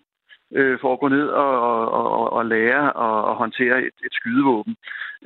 øh, 0.54 0.78
for 0.80 0.92
at 0.92 1.00
gå 1.00 1.08
ned 1.08 1.26
og, 1.28 1.60
og, 1.60 1.92
og, 1.92 2.32
og 2.32 2.46
lære 2.46 2.92
og, 2.92 3.24
og 3.24 3.36
håndtere 3.36 3.78
et, 3.78 3.96
et 4.06 4.12
skydevåben. 4.12 4.76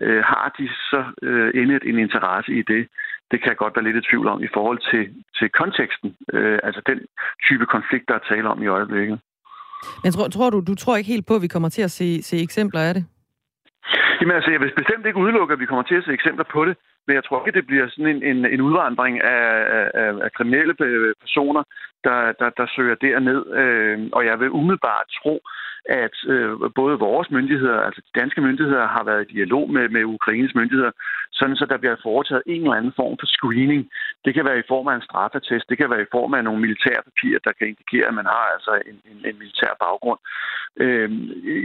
Øh, 0.00 0.22
har 0.24 0.54
de 0.58 0.68
så 0.68 1.04
øh, 1.22 1.50
endet 1.54 1.82
en 1.84 1.98
interesse 1.98 2.52
i 2.52 2.62
det? 2.62 2.88
Det 3.30 3.40
kan 3.40 3.48
jeg 3.48 3.56
godt 3.56 3.76
være 3.76 3.84
lidt 3.84 3.96
i 3.96 4.08
tvivl 4.10 4.28
om 4.28 4.42
i 4.42 4.48
forhold 4.54 4.78
til, 4.90 5.24
til 5.38 5.48
konteksten, 5.50 6.16
øh, 6.32 6.58
altså 6.62 6.82
den 6.86 7.00
type 7.48 7.66
konflikt, 7.66 8.08
der 8.08 8.14
er 8.14 8.28
tale 8.28 8.48
om 8.48 8.62
i 8.62 8.66
øjeblikket. 8.66 9.20
Men 10.02 10.12
tror, 10.12 10.28
tror 10.28 10.50
du, 10.50 10.58
du 10.70 10.74
tror 10.74 10.96
ikke 10.96 11.12
helt 11.14 11.26
på, 11.26 11.34
at 11.34 11.42
vi 11.42 11.54
kommer 11.54 11.68
til 11.68 11.82
at 11.82 11.90
se, 11.90 12.22
se 12.22 12.36
eksempler 12.42 12.80
af 12.80 12.94
det? 12.94 13.04
Jamen 14.20 14.36
altså, 14.36 14.50
jeg 14.50 14.60
vil 14.60 14.72
bestemt 14.82 15.06
ikke 15.06 15.22
udelukke, 15.24 15.52
at 15.52 15.60
vi 15.60 15.70
kommer 15.70 15.86
til 15.86 16.00
at 16.00 16.04
se 16.04 16.12
eksempler 16.12 16.44
på 16.52 16.64
det, 16.64 16.76
men 17.06 17.14
jeg 17.16 17.24
tror 17.24 17.46
ikke, 17.46 17.58
det 17.58 17.66
bliver 17.66 17.86
sådan 17.88 18.12
en, 18.16 18.22
en, 18.30 18.38
en 18.54 18.60
udvandring 18.60 19.14
af, 19.22 19.46
af, 20.02 20.10
af 20.26 20.30
kriminelle 20.36 20.74
personer, 21.24 21.62
der, 22.06 22.18
der, 22.40 22.50
der 22.58 22.66
søger 22.76 22.96
derned. 23.06 23.40
Øh, 23.60 23.98
og 24.12 24.22
jeg 24.26 24.40
vil 24.40 24.50
umiddelbart 24.50 25.06
tro, 25.18 25.34
at 25.88 26.16
øh, 26.26 26.50
både 26.74 26.98
vores 26.98 27.30
myndigheder, 27.30 27.80
altså 27.80 28.00
de 28.00 28.20
danske 28.20 28.40
myndigheder, 28.40 28.86
har 28.86 29.04
været 29.04 29.26
i 29.26 29.32
dialog 29.34 29.70
med, 29.70 29.88
med 29.88 30.04
Ukraines 30.04 30.54
myndigheder, 30.54 30.90
sådan 31.32 31.56
så 31.56 31.66
der 31.66 31.76
bliver 31.76 31.96
foretaget 32.02 32.42
en 32.46 32.62
eller 32.62 32.74
anden 32.74 32.92
form 32.96 33.16
for 33.20 33.26
screening. 33.26 33.90
Det 34.24 34.34
kan 34.34 34.44
være 34.44 34.58
i 34.58 34.68
form 34.68 34.88
af 34.88 34.94
en 34.94 35.08
straffetest, 35.08 35.68
det 35.68 35.78
kan 35.78 35.90
være 35.90 36.02
i 36.02 36.12
form 36.16 36.34
af 36.34 36.44
nogle 36.44 36.60
militære 36.60 37.02
papirer, 37.08 37.40
der 37.44 37.52
kan 37.58 37.68
indikere, 37.68 38.08
at 38.08 38.14
man 38.14 38.26
har 38.26 38.44
altså 38.54 38.72
en, 38.90 38.96
en, 39.10 39.18
en 39.28 39.38
militær 39.38 39.72
baggrund. 39.84 40.20
Øh, 40.76 41.10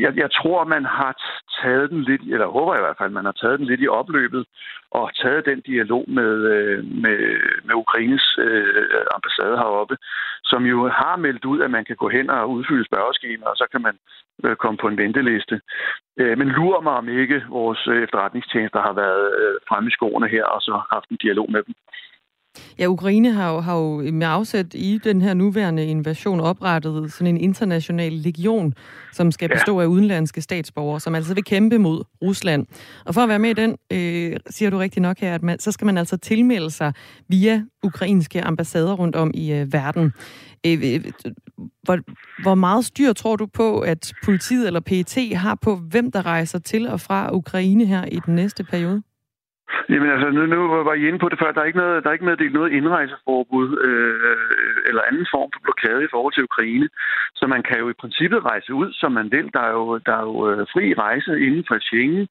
jeg, 0.03 0.11
jeg 0.23 0.29
tror, 0.31 0.63
man 0.75 0.85
har 0.85 1.13
taget 1.61 1.89
den 1.89 2.01
lidt, 2.03 2.21
eller 2.21 2.47
håber 2.47 2.75
i 2.75 2.83
hvert 2.85 2.99
fald, 2.99 3.11
man 3.11 3.25
har 3.25 3.37
taget 3.41 3.59
den 3.59 3.67
lidt 3.67 3.81
i 3.81 3.87
opløbet, 3.87 4.45
og 4.91 5.05
taget 5.23 5.45
den 5.45 5.59
dialog 5.61 6.05
med, 6.07 6.33
øh, 6.53 6.79
med, 7.03 7.19
med 7.67 7.75
Ukraines 7.83 8.25
øh, 8.39 9.05
ambassade 9.15 9.57
heroppe, 9.57 9.95
som 10.43 10.65
jo 10.65 10.77
har 10.87 11.15
meldt 11.15 11.45
ud, 11.45 11.59
at 11.61 11.71
man 11.71 11.85
kan 11.85 11.95
gå 11.95 12.09
hen 12.09 12.29
og 12.29 12.49
udfylde 12.49 12.85
spørgeskemaer, 12.85 13.49
og 13.49 13.57
så 13.57 13.65
kan 13.71 13.81
man 13.81 13.95
øh, 14.45 14.55
komme 14.55 14.77
på 14.81 14.87
en 14.87 14.97
venteliste. 14.97 15.61
Øh, 16.19 16.37
men 16.37 16.47
lurer 16.47 16.81
mig 16.81 16.93
om 16.93 17.09
ikke 17.09 17.43
vores 17.49 17.81
efterretningstjenester 18.05 18.81
har 18.81 18.93
været 18.93 19.25
øh, 19.41 19.55
fremme 19.67 19.87
i 19.89 19.95
skoene 19.97 20.27
her, 20.27 20.45
og 20.45 20.61
så 20.61 20.81
haft 20.91 21.09
en 21.09 21.17
dialog 21.17 21.51
med 21.51 21.63
dem. 21.67 21.75
Ja, 22.79 22.85
Ukraine 22.87 23.31
har 23.31 23.53
jo, 23.53 23.59
har 23.59 23.77
jo 23.77 24.11
med 24.11 24.27
afsæt 24.27 24.73
i 24.73 24.99
den 25.03 25.21
her 25.21 25.33
nuværende 25.33 25.85
invasion 25.85 26.39
oprettet 26.39 27.13
sådan 27.13 27.35
en 27.35 27.41
international 27.41 28.11
legion, 28.11 28.73
som 29.11 29.31
skal 29.31 29.49
bestå 29.49 29.79
ja. 29.79 29.83
af 29.83 29.87
udenlandske 29.87 30.41
statsborgere, 30.41 30.99
som 30.99 31.15
altså 31.15 31.33
vil 31.33 31.43
kæmpe 31.43 31.77
mod 31.77 32.03
Rusland. 32.21 32.67
Og 33.05 33.13
for 33.13 33.21
at 33.21 33.29
være 33.29 33.39
med 33.39 33.49
i 33.49 33.53
den, 33.53 33.77
øh, 33.91 34.39
siger 34.49 34.69
du 34.69 34.77
rigtig 34.77 35.01
nok 35.01 35.19
her, 35.19 35.35
at 35.35 35.43
man, 35.43 35.59
så 35.59 35.71
skal 35.71 35.85
man 35.85 35.97
altså 35.97 36.17
tilmelde 36.17 36.71
sig 36.71 36.93
via 37.29 37.63
ukrainske 37.83 38.41
ambassader 38.41 38.93
rundt 38.93 39.15
om 39.15 39.31
i 39.33 39.53
øh, 39.53 39.73
verden. 39.73 40.13
Øh, 40.65 40.73
øh 40.73 41.11
hvor, 41.83 41.97
hvor 42.41 42.55
meget 42.55 42.85
styr 42.85 43.13
tror 43.13 43.35
du 43.35 43.45
på, 43.45 43.79
at 43.79 44.13
politiet 44.25 44.67
eller 44.67 44.79
PET 44.79 45.37
har 45.37 45.57
på, 45.63 45.71
hvem 45.91 46.11
der 46.11 46.25
rejser 46.25 46.59
til 46.59 46.87
og 46.87 46.99
fra 46.99 47.35
Ukraine 47.35 47.85
her 47.85 48.05
i 48.05 48.19
den 48.25 48.35
næste 48.35 48.63
periode? 48.63 49.03
Jamen 49.89 50.09
altså, 50.09 50.29
nu, 50.29 50.45
nu 50.45 50.59
var 50.87 50.93
I 50.93 51.07
inde 51.07 51.19
på 51.19 51.29
det 51.29 51.39
før. 51.39 51.51
Der 51.51 51.61
er 51.61 51.65
ikke, 51.65 51.81
noget, 51.83 52.03
der 52.03 52.09
er 52.09 52.13
ikke 52.13 52.25
meddelt 52.25 52.53
noget 52.53 52.71
indrejseforbud 52.71 53.67
øh, 53.87 54.87
eller 54.89 55.01
anden 55.09 55.27
form 55.33 55.49
for 55.53 55.61
blokade 55.63 56.03
i 56.03 56.11
forhold 56.11 56.33
til 56.33 56.47
Ukraine. 56.49 56.87
Så 57.35 57.47
man 57.47 57.63
kan 57.67 57.77
jo 57.79 57.89
i 57.89 57.99
princippet 58.01 58.45
rejse 58.45 58.73
ud, 58.73 58.89
som 58.93 59.11
man 59.11 59.31
vil. 59.31 59.49
Der 59.53 59.63
er 59.69 59.73
jo, 59.79 59.97
der 59.97 60.15
er 60.21 60.25
jo 60.29 60.49
øh, 60.49 60.67
fri 60.73 60.93
rejse 60.93 61.31
inden 61.45 61.63
for 61.67 61.77
Schengen. 61.79 62.27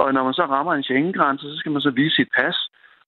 Og 0.00 0.14
når 0.14 0.24
man 0.24 0.34
så 0.34 0.44
rammer 0.54 0.72
en 0.74 0.82
Schengen-grænse, 0.82 1.44
så 1.52 1.56
skal 1.58 1.72
man 1.72 1.82
så 1.82 1.90
vise 1.90 2.16
sit 2.16 2.30
pas. 2.38 2.56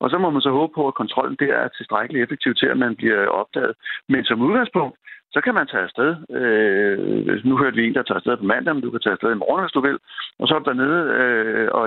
Og 0.03 0.11
så 0.11 0.19
må 0.19 0.31
man 0.31 0.43
så 0.43 0.51
håbe 0.51 0.73
på, 0.75 0.89
at 0.89 0.95
kontrollen 1.03 1.37
der 1.41 1.53
er 1.63 1.69
tilstrækkeligt 1.69 2.25
effektiv 2.25 2.55
til, 2.55 2.67
at 2.67 2.79
man 2.85 2.97
bliver 2.97 3.27
opdaget. 3.27 3.75
Men 4.09 4.25
som 4.25 4.43
udgangspunkt, 4.43 4.97
så 5.35 5.41
kan 5.45 5.55
man 5.55 5.67
tage 5.67 5.87
afsted. 5.89 6.11
Øh, 6.39 7.45
nu 7.49 7.55
hørte 7.59 7.77
vi 7.77 7.87
en, 7.87 7.95
der 7.95 8.03
tager 8.03 8.21
afsted 8.21 8.37
på 8.37 8.45
mandag, 8.53 8.75
men 8.75 8.83
du 8.85 8.91
kan 8.91 9.01
tage 9.01 9.17
afsted 9.17 9.31
i 9.33 9.43
morgen, 9.43 9.63
hvis 9.65 9.77
du 9.77 9.81
vil. 9.89 9.99
Og 10.39 10.49
så 10.49 10.55
er 10.55 10.59
du 10.59 10.69
dernede, 10.71 11.01
øh, 11.21 11.69
og 11.79 11.85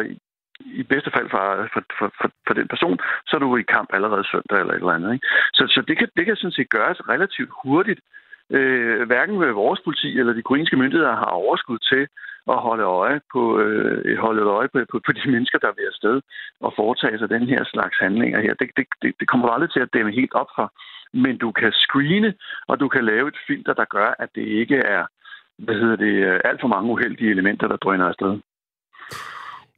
i 0.82 0.84
bedste 0.84 1.12
fald 1.16 1.30
for, 1.30 1.44
for, 1.74 1.82
for, 1.98 2.10
for, 2.22 2.30
for 2.48 2.54
den 2.54 2.68
person, 2.68 2.98
så 3.27 3.32
er 3.36 3.39
du 3.39 3.58
i 3.58 3.72
kamp 3.75 3.89
allerede 3.94 4.30
søndag 4.32 4.60
eller 4.60 4.74
et 4.74 4.84
eller 4.84 4.98
andet. 4.98 5.13
Ikke? 5.13 5.27
Så, 5.54 5.63
så 5.74 5.80
det, 5.88 5.98
kan, 5.98 6.08
det 6.18 6.25
kan 6.25 6.36
sådan 6.36 6.58
set 6.58 6.70
gøres 6.70 7.10
relativt 7.13 7.51
hurtigt. 7.63 8.00
Øh, 8.51 9.08
hverken 9.08 9.39
vores 9.63 9.80
politi 9.86 10.20
eller 10.20 10.34
de 10.34 10.46
ukrainske 10.46 10.77
myndigheder 10.77 11.16
har 11.16 11.32
overskud 11.44 11.80
til 11.92 12.08
at 12.54 12.60
holde 12.68 12.84
øje 12.84 13.20
på, 13.34 13.60
øh, 13.60 14.18
holde 14.18 14.42
øje 14.42 14.70
på, 14.74 14.80
på, 14.92 15.00
på 15.06 15.12
de 15.12 15.32
mennesker, 15.32 15.58
der 15.60 15.68
er 15.68 15.77
ved 15.80 15.92
afsted 15.92 16.22
og 16.66 16.74
foretage 16.75 17.18
sig 17.20 17.30
den 17.30 17.46
her 17.48 17.63
slags 17.74 17.98
handlinger 18.00 18.39
her. 18.42 18.54
Det, 18.54 18.70
det, 18.77 18.86
det, 19.01 19.12
det 19.20 19.27
kommer 19.27 19.48
aldrig 19.48 19.72
til 19.72 19.80
at 19.80 19.94
dæmme 19.94 20.12
helt 20.12 20.34
op 20.34 20.51
for. 20.58 20.68
Men 21.13 21.38
du 21.38 21.51
kan 21.51 21.72
screene, 21.72 22.34
og 22.68 22.80
du 22.80 22.88
kan 22.88 23.04
lave 23.06 23.27
et 23.27 23.38
filter, 23.48 23.74
der 23.74 23.86
gør, 23.86 24.10
at 24.20 24.30
det 24.36 24.46
ikke 24.62 24.77
er 24.77 25.04
hvad 25.66 25.75
hedder 25.75 25.96
det, 25.96 26.16
øh, 26.27 26.39
alt 26.46 26.62
for 26.62 26.68
mange 26.68 26.92
uheldige 26.92 27.32
elementer, 27.32 27.68
der 27.68 27.77
drøner 27.77 28.06
afsted. 28.06 28.39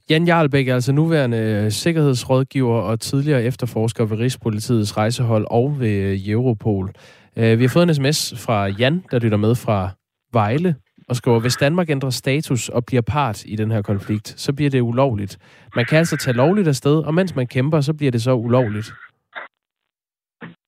Jan 0.09 0.27
Jarlbæk 0.27 0.67
er 0.67 0.73
altså 0.73 0.91
nuværende 0.91 1.71
sikkerhedsrådgiver 1.71 2.81
og 2.81 2.99
tidligere 2.99 3.43
efterforsker 3.43 4.05
ved 4.05 4.19
Rigspolitiets 4.19 4.97
rejsehold 4.97 5.45
og 5.51 5.75
ved 5.79 6.27
Europol. 6.27 6.89
Øh, 7.39 7.53
vi 7.59 7.63
har 7.63 7.73
fået 7.73 7.87
en 7.87 7.95
sms 7.95 8.19
fra 8.45 8.57
Jan, 8.67 9.03
der 9.11 9.19
lytter 9.19 9.37
med 9.37 9.53
fra 9.65 9.89
Vejle, 10.33 10.75
og 11.09 11.15
skriver, 11.15 11.39
hvis 11.39 11.57
Danmark 11.57 11.89
ændrer 11.89 12.09
status 12.09 12.69
og 12.69 12.85
bliver 12.87 13.01
part 13.01 13.45
i 13.45 13.55
den 13.55 13.71
her 13.71 13.81
konflikt, 13.81 14.27
så 14.27 14.55
bliver 14.55 14.69
det 14.69 14.81
ulovligt. 14.81 15.37
Man 15.75 15.85
kan 15.85 15.97
altså 15.97 16.17
tage 16.17 16.37
lovligt 16.37 16.67
afsted, 16.67 16.97
og 17.07 17.13
mens 17.13 17.35
man 17.35 17.47
kæmper, 17.47 17.81
så 17.81 17.93
bliver 17.97 18.11
det 18.11 18.21
så 18.21 18.33
ulovligt. 18.33 18.93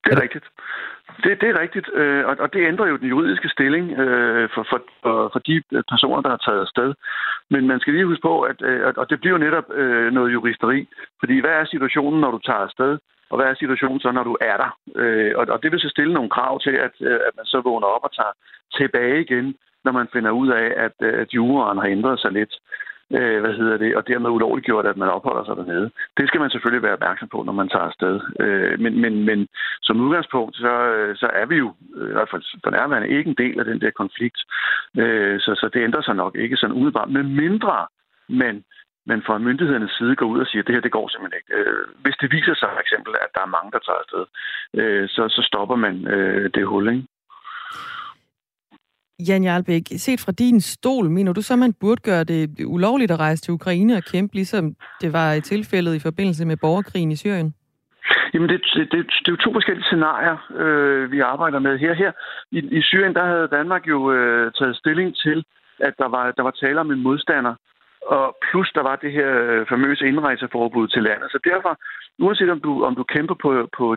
Det 0.04 0.12
er 0.16 0.22
rigtigt. 0.22 0.46
Det, 1.24 1.42
det 1.42 1.50
er 1.50 1.60
rigtigt, 1.60 1.88
øh, 1.94 2.26
og, 2.26 2.36
og 2.40 2.54
det 2.54 2.68
ændrer 2.68 2.88
jo 2.88 2.98
den 2.98 3.10
juridiske 3.10 3.50
stilling 3.50 3.86
øh, 3.92 4.50
for, 4.54 4.64
for, 4.70 4.80
for, 5.04 5.30
for 5.34 5.40
de 5.40 5.64
personer, 5.92 6.22
der 6.22 6.30
har 6.30 6.42
taget 6.46 6.62
afsted. 6.62 6.94
Men 7.50 7.68
man 7.68 7.80
skal 7.80 7.94
lige 7.94 8.06
huske 8.06 8.22
på, 8.22 8.42
at, 8.42 8.62
øh, 8.62 8.94
og 8.98 9.10
det 9.10 9.20
bliver 9.20 9.36
jo 9.38 9.46
netop 9.46 9.68
øh, 9.74 10.14
noget 10.14 10.34
juristeri, 10.34 10.88
fordi 11.20 11.40
hvad 11.40 11.52
er 11.52 11.66
situationen, 11.66 12.22
når 12.22 12.32
du 12.32 12.40
tager 12.40 12.66
afsted, 12.68 12.98
og 13.32 13.36
hvad 13.38 13.48
er 13.48 13.56
situationen 13.56 14.00
så, 14.00 14.12
når 14.12 14.24
du 14.24 14.38
er 14.42 14.58
der? 14.64 14.72
Øh, 15.02 15.34
og, 15.40 15.46
og 15.54 15.64
det 15.64 15.72
vil 15.72 15.80
så 15.80 15.90
stille 15.90 16.14
nogle 16.14 16.30
krav 16.30 16.60
til, 16.60 16.76
at, 16.86 16.96
øh, 17.00 17.20
at 17.28 17.34
man 17.38 17.46
så 17.46 17.62
vågner 17.62 17.88
op 17.88 18.04
og 18.04 18.16
tager 18.16 18.34
tilbage 18.78 19.22
igen, 19.22 19.56
når 19.86 19.92
man 19.92 20.08
finder 20.14 20.32
ud 20.32 20.50
af, 20.50 20.68
at, 20.86 20.96
øh, 21.02 21.22
at 21.22 21.34
juraen 21.34 21.78
har 21.78 21.88
ændret 21.88 22.20
sig 22.20 22.32
lidt 22.32 22.54
øh, 23.18 23.40
hvad 23.42 23.54
hedder 23.54 23.78
det, 23.78 23.96
og 23.96 24.08
dermed 24.08 24.30
ulovligt 24.30 24.66
gjort, 24.66 24.86
at 24.86 24.98
man 24.98 25.10
opholder 25.10 25.44
sig 25.46 25.56
dernede. 25.56 25.92
Det 26.18 26.28
skal 26.28 26.40
man 26.42 26.50
selvfølgelig 26.50 26.84
være 26.84 26.98
opmærksom 27.00 27.28
på, 27.28 27.44
når 27.44 27.54
man 27.54 27.70
tager 27.70 27.86
afsted. 27.92 28.20
Øh, 28.40 28.80
men, 28.80 29.02
men, 29.02 29.26
men 29.26 29.48
som 29.82 30.02
udgangspunkt, 30.02 30.56
så, 30.56 30.74
øh, 30.96 31.16
så 31.16 31.28
er 31.34 31.46
vi 31.46 31.56
jo 31.56 31.74
øh, 31.96 32.10
i 32.10 32.14
hvert 32.14 32.32
fald 32.32 32.44
for 32.64 32.72
nærværende 32.72 33.10
ikke 33.18 33.30
en 33.30 33.42
del 33.44 33.60
af 33.60 33.66
den 33.66 33.82
der 33.82 33.92
konflikt. 33.92 34.40
Øh, 34.98 35.40
så, 35.40 35.52
så 35.62 35.70
det 35.74 35.84
ændrer 35.84 36.02
sig 36.02 36.16
nok 36.16 36.36
ikke 36.36 36.58
sådan 36.58 36.76
umiddelbart, 36.76 37.10
med 37.10 37.24
mindre 37.24 37.88
men 38.32 38.64
men 39.10 39.20
fra 39.26 39.38
myndighedernes 39.38 39.92
side 39.98 40.16
går 40.16 40.26
ud 40.34 40.40
og 40.40 40.48
siger, 40.48 40.62
at 40.62 40.68
det 40.68 40.76
her 40.76 40.82
det 40.88 40.98
går 40.98 41.08
simpelthen 41.10 41.40
ikke. 41.40 41.52
Øh, 41.58 41.84
hvis 42.04 42.16
det 42.22 42.32
viser 42.32 42.56
sig 42.56 42.70
for 42.74 42.82
eksempel, 42.86 43.14
at 43.24 43.30
der 43.36 43.42
er 43.44 43.56
mange, 43.58 43.72
der 43.72 43.82
tager 43.86 44.02
afsted, 44.04 44.24
øh, 44.80 45.10
så, 45.16 45.24
så 45.36 45.42
stopper 45.50 45.76
man 45.76 45.96
øh, 46.16 46.50
det 46.56 46.66
hul. 46.68 46.88
Ikke? 46.94 47.08
Jan 49.28 49.44
Jarlbæk, 49.44 49.86
set 50.06 50.20
fra 50.26 50.32
din 50.32 50.62
stol, 50.62 51.10
mener 51.10 51.34
du 51.34 51.42
så, 51.42 51.56
man 51.56 51.74
burde 51.82 52.02
gøre 52.02 52.24
det 52.24 52.66
ulovligt 52.66 53.12
at 53.12 53.20
rejse 53.20 53.42
til 53.44 53.54
Ukraine 53.54 53.94
og 53.96 54.04
kæmpe, 54.04 54.36
ligesom 54.36 54.76
det 55.02 55.14
var 55.14 55.34
i 55.34 55.42
tilfældet 55.42 55.96
i 55.96 56.00
forbindelse 56.00 56.46
med 56.46 56.58
borgerkrigen 56.58 57.12
i 57.12 57.16
Syrien? 57.16 57.54
Jamen, 58.34 58.50
det, 58.50 58.62
det, 58.76 58.92
det, 58.92 59.00
det 59.22 59.28
er 59.28 59.36
jo 59.36 59.46
to 59.46 59.54
forskellige 59.54 59.86
scenarier, 59.86 60.38
øh, 60.64 61.12
vi 61.12 61.20
arbejder 61.20 61.60
med 61.60 61.78
her. 61.80 61.94
Her 61.94 62.12
i, 62.52 62.60
i 62.80 62.82
Syrien, 62.82 63.14
der 63.14 63.26
havde 63.26 63.48
Danmark 63.48 63.88
jo 63.88 64.12
øh, 64.12 64.52
taget 64.54 64.76
stilling 64.78 65.16
til, 65.16 65.44
at 65.80 65.94
der 65.98 66.08
var, 66.08 66.32
der 66.32 66.44
var 66.44 66.52
tale 66.52 66.80
om 66.80 66.92
en 66.92 67.04
modstander, 67.04 67.56
og 68.02 68.38
plus 68.46 68.72
der 68.76 68.82
var 68.82 68.96
det 68.96 69.12
her 69.12 69.30
øh, 69.50 69.68
famøse 69.70 70.08
indrejseforbud 70.08 70.88
til 70.88 71.04
landet. 71.04 71.32
Så 71.32 71.40
derfor, 71.44 71.78
uanset 72.20 72.50
om 72.50 72.62
du, 72.62 72.86
om 72.86 72.96
du 72.96 73.04
kæmper 73.04 73.36
på, 73.36 73.70
på 73.78 73.96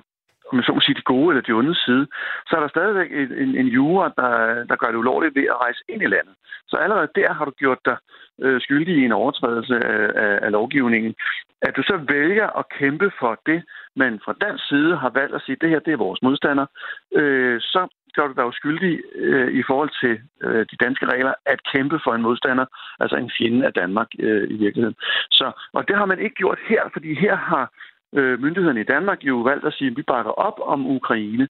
om 0.55 0.59
man 0.59 0.69
så 0.69 0.73
må 0.75 0.81
sige, 0.81 1.01
de 1.01 1.13
gode 1.15 1.29
eller 1.31 1.47
de 1.47 1.59
onde 1.61 1.75
side, 1.87 2.07
så 2.49 2.53
er 2.57 2.61
der 2.61 2.75
stadigvæk 2.77 3.11
en, 3.21 3.31
en, 3.43 3.51
en 3.63 3.69
jura, 3.77 4.07
der, 4.21 4.31
der 4.71 4.77
gør 4.77 4.91
det 4.91 5.03
ulovligt 5.03 5.37
ved 5.39 5.47
at 5.53 5.61
rejse 5.65 5.83
ind 5.89 6.03
i 6.03 6.13
landet. 6.15 6.35
Så 6.71 6.77
allerede 6.77 7.09
der 7.15 7.33
har 7.33 7.45
du 7.45 7.53
gjort 7.63 7.81
dig 7.85 7.97
øh, 8.43 8.61
skyldig 8.61 8.95
i 8.97 9.05
en 9.05 9.13
overtrædelse 9.13 9.77
af, 9.93 10.05
af, 10.25 10.35
af 10.47 10.51
lovgivningen. 10.53 11.15
At 11.63 11.77
du 11.77 11.83
så 11.83 11.97
vælger 12.09 12.59
at 12.59 12.69
kæmpe 12.79 13.11
for 13.21 13.41
det, 13.47 13.63
men 13.97 14.21
fra 14.25 14.35
dansk 14.45 14.69
side 14.69 14.97
har 14.97 15.11
valgt 15.11 15.35
at 15.35 15.43
sige, 15.43 15.57
at 15.57 15.63
det 15.63 15.71
her 15.71 15.79
det 15.79 15.93
er 15.93 16.05
vores 16.07 16.23
modstander, 16.23 16.67
øh, 17.15 17.61
så 17.61 17.89
gør 18.17 18.27
du 18.27 18.35
dig 18.37 18.43
jo 18.43 18.53
skyldig 18.53 19.01
øh, 19.15 19.51
i 19.61 19.63
forhold 19.69 19.91
til 20.03 20.15
øh, 20.45 20.67
de 20.71 20.77
danske 20.85 21.07
regler 21.13 21.35
at 21.47 21.61
kæmpe 21.73 21.99
for 22.05 22.13
en 22.15 22.23
modstander, 22.23 22.67
altså 23.01 23.17
en 23.17 23.31
fjende 23.39 23.67
af 23.67 23.73
Danmark 23.73 24.09
øh, 24.19 24.51
i 24.51 24.57
virkeligheden. 24.65 24.97
Så, 25.31 25.47
og 25.73 25.89
det 25.89 25.97
har 25.97 26.07
man 26.07 26.19
ikke 26.19 26.35
gjort 26.35 26.59
her, 26.69 26.83
fordi 26.93 27.15
her 27.15 27.37
har 27.37 27.65
øh, 28.15 28.43
myndighederne 28.43 28.81
i 28.81 28.91
Danmark 28.95 29.23
jo 29.23 29.37
valgt 29.37 29.67
at 29.67 29.75
sige, 29.75 29.91
at 29.91 29.97
vi 29.97 30.03
bakker 30.03 30.33
op 30.33 30.59
om 30.63 30.87
Ukraine. 30.87 31.49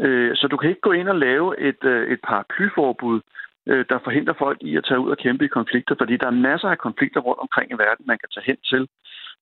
Øh, 0.00 0.36
så 0.36 0.48
du 0.48 0.56
kan 0.56 0.68
ikke 0.70 0.80
gå 0.80 0.92
ind 0.92 1.08
og 1.08 1.16
lave 1.16 1.60
et, 1.60 1.84
øh, 1.84 2.12
et 2.12 2.20
paraplyforbud, 2.28 3.20
øh, 3.66 3.84
der 3.88 3.98
forhindrer 4.04 4.34
folk 4.38 4.58
i 4.60 4.76
at 4.76 4.84
tage 4.84 5.00
ud 5.00 5.10
og 5.10 5.18
kæmpe 5.18 5.44
i 5.44 5.56
konflikter, 5.58 5.94
fordi 5.98 6.16
der 6.16 6.26
er 6.26 6.42
masser 6.48 6.68
af 6.68 6.78
konflikter 6.78 7.20
rundt 7.20 7.40
omkring 7.40 7.70
i 7.70 7.74
verden, 7.74 8.04
man 8.06 8.18
kan 8.18 8.28
tage 8.34 8.46
hen 8.46 8.56
til. 8.64 8.88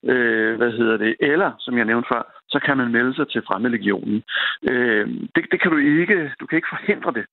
Øh, 0.05 0.57
hvad 0.57 0.73
hedder 0.73 0.97
det? 0.97 1.17
Eller, 1.21 1.53
som 1.59 1.77
jeg 1.77 1.85
nævnte 1.85 2.09
før, 2.13 2.23
så 2.49 2.59
kan 2.59 2.77
man 2.77 2.93
melde 2.93 3.15
sig 3.15 3.29
til 3.29 3.43
fremmedlegionen. 3.47 4.23
Øh, 4.71 5.07
det, 5.35 5.45
det 5.53 5.61
kan 5.61 5.71
du 5.71 5.77
ikke, 5.77 6.33
du 6.41 6.47
kan 6.47 6.57
ikke 6.57 6.75
forhindre 6.77 7.13
det. 7.13 7.27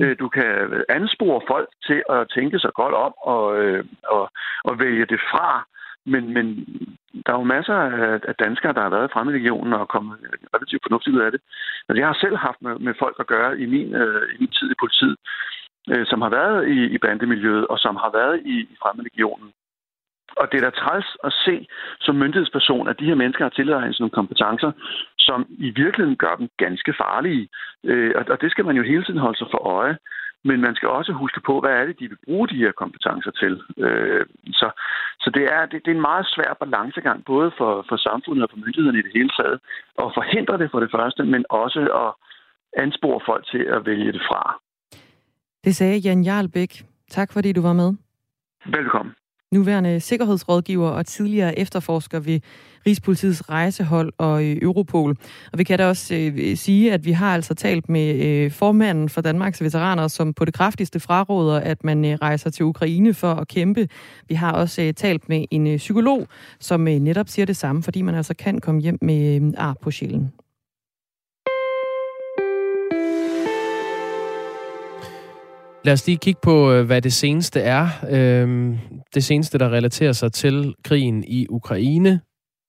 Øh, 0.00 0.16
du 0.18 0.28
kan 0.28 0.84
anspore 0.88 1.40
folk 1.48 1.68
til 1.86 2.02
at 2.10 2.26
tænke 2.34 2.58
sig 2.58 2.72
godt 2.74 2.94
om 2.94 3.12
og, 3.22 3.62
øh, 3.62 3.84
og, 4.08 4.30
og 4.64 4.78
vælge 4.78 5.06
det 5.06 5.20
fra. 5.30 5.66
Men, 6.06 6.34
men 6.34 6.46
der 7.26 7.32
er 7.32 7.38
jo 7.38 7.52
masser 7.56 7.74
af 8.30 8.34
danskere, 8.34 8.72
der 8.72 8.80
har 8.80 8.90
været 8.90 9.12
fremme 9.12 9.32
i 9.32 9.36
regionen 9.36 9.72
og 9.72 9.88
kommet 9.88 10.18
relativt 10.54 10.82
fornuftigt 10.84 11.16
ud 11.16 11.20
af 11.20 11.30
det. 11.32 11.40
Altså, 11.88 12.00
jeg 12.00 12.08
har 12.08 12.18
selv 12.20 12.36
haft 12.36 12.62
med, 12.62 12.74
med 12.78 12.94
folk 12.98 13.16
at 13.20 13.26
gøre 13.26 13.60
i 13.60 13.66
min, 13.66 13.94
øh, 13.94 14.22
i 14.34 14.36
min 14.40 14.50
tid 14.50 14.70
i 14.70 14.80
politiet, 14.82 15.16
øh, 15.92 16.06
som 16.06 16.22
har 16.22 16.30
været 16.30 16.68
i, 16.68 16.78
i 16.94 16.98
bandemiljøet 16.98 17.66
og 17.66 17.78
som 17.78 17.96
har 17.96 18.10
været 18.12 18.40
i, 18.44 18.56
i 18.72 18.76
fremmedlegionen. 18.82 19.50
Og 20.36 20.52
det 20.52 20.56
er 20.58 20.70
da 20.70 20.70
træls 20.70 21.16
at 21.24 21.32
se 21.32 21.66
som 22.00 22.14
myndighedsperson, 22.16 22.88
at 22.88 23.00
de 23.00 23.04
her 23.04 23.14
mennesker 23.14 23.44
har 23.44 23.50
tilegnet 23.50 24.00
nogle 24.00 24.18
kompetencer, 24.20 24.72
som 25.18 25.46
i 25.58 25.70
virkeligheden 25.70 26.16
gør 26.16 26.34
dem 26.34 26.48
ganske 26.56 26.94
farlige. 27.02 27.48
Øh, 27.84 28.12
og, 28.16 28.24
og 28.28 28.40
det 28.40 28.50
skal 28.50 28.64
man 28.64 28.76
jo 28.76 28.82
hele 28.82 29.04
tiden 29.04 29.20
holde 29.20 29.38
sig 29.38 29.46
for 29.50 29.66
øje. 29.66 29.96
Men 30.44 30.60
man 30.60 30.74
skal 30.74 30.88
også 30.88 31.12
huske 31.12 31.40
på, 31.40 31.60
hvad 31.60 31.70
er 31.70 31.84
det, 31.86 32.00
de 32.00 32.08
vil 32.08 32.24
bruge 32.26 32.48
de 32.48 32.62
her 32.62 32.72
kompetencer 32.72 33.30
til. 33.30 33.62
Øh, 33.84 34.26
så 34.60 34.70
så 35.22 35.30
det, 35.36 35.44
er, 35.56 35.66
det, 35.66 35.78
det 35.84 35.90
er 35.90 35.94
en 35.94 36.08
meget 36.10 36.26
svær 36.34 36.52
balancegang, 36.60 37.24
både 37.24 37.50
for, 37.58 37.84
for 37.88 37.96
samfundet 37.96 38.42
og 38.44 38.50
for 38.50 38.56
myndighederne 38.64 38.98
i 38.98 39.02
det 39.02 39.12
hele 39.14 39.30
taget, 39.38 39.58
at 40.02 40.14
forhindre 40.18 40.58
det 40.58 40.68
for 40.70 40.80
det 40.80 40.90
første, 40.96 41.22
men 41.24 41.44
også 41.50 41.80
at 42.04 42.10
anspore 42.82 43.20
folk 43.26 43.46
til 43.52 43.62
at 43.76 43.86
vælge 43.86 44.12
det 44.12 44.22
fra. 44.28 44.42
Det 45.64 45.76
sagde 45.76 45.98
Jan 45.98 46.22
Jarlbæk. 46.22 46.72
Tak 47.08 47.32
fordi 47.32 47.52
du 47.52 47.62
var 47.62 47.72
med. 47.72 47.90
Velkommen 48.66 49.14
nuværende 49.52 50.00
sikkerhedsrådgiver 50.00 50.88
og 50.88 51.06
tidligere 51.06 51.58
efterforsker 51.58 52.20
ved 52.20 52.40
Rigspolitiets 52.86 53.50
rejsehold 53.50 54.12
og 54.18 54.44
øh, 54.44 54.56
Europol. 54.62 55.16
Og 55.52 55.58
vi 55.58 55.64
kan 55.64 55.78
da 55.78 55.86
også 55.88 56.14
øh, 56.14 56.56
sige, 56.56 56.92
at 56.92 57.04
vi 57.04 57.12
har 57.12 57.34
altså 57.34 57.54
talt 57.54 57.88
med 57.88 58.14
øh, 58.14 58.50
formanden 58.50 59.08
for 59.08 59.20
Danmarks 59.20 59.62
veteraner, 59.62 60.08
som 60.08 60.34
på 60.34 60.44
det 60.44 60.54
kraftigste 60.54 61.00
fraråder, 61.00 61.60
at 61.60 61.84
man 61.84 62.04
øh, 62.04 62.18
rejser 62.22 62.50
til 62.50 62.64
Ukraine 62.64 63.14
for 63.14 63.32
at 63.32 63.48
kæmpe. 63.48 63.88
Vi 64.28 64.34
har 64.34 64.52
også 64.52 64.82
øh, 64.82 64.94
talt 64.94 65.28
med 65.28 65.44
en 65.50 65.66
øh, 65.66 65.76
psykolog, 65.76 66.26
som 66.60 66.88
øh, 66.88 66.94
netop 66.94 67.28
siger 67.28 67.46
det 67.46 67.56
samme, 67.56 67.82
fordi 67.82 68.02
man 68.02 68.14
altså 68.14 68.34
kan 68.34 68.60
komme 68.60 68.80
hjem 68.80 68.98
med 69.02 69.42
øh, 69.42 69.52
ar 69.56 69.76
på 69.82 69.90
sjælen. 69.90 70.32
Lad 75.84 75.92
os 75.92 76.06
lige 76.06 76.18
kigge 76.18 76.40
på, 76.42 76.72
øh, 76.72 76.86
hvad 76.86 77.02
det 77.02 77.12
seneste 77.12 77.60
er. 77.60 77.88
Øhm, 78.10 78.78
det 79.14 79.24
seneste, 79.24 79.58
der 79.58 79.68
relaterer 79.68 80.12
sig 80.12 80.32
til 80.32 80.74
krigen 80.84 81.24
i 81.24 81.46
Ukraine. 81.50 82.20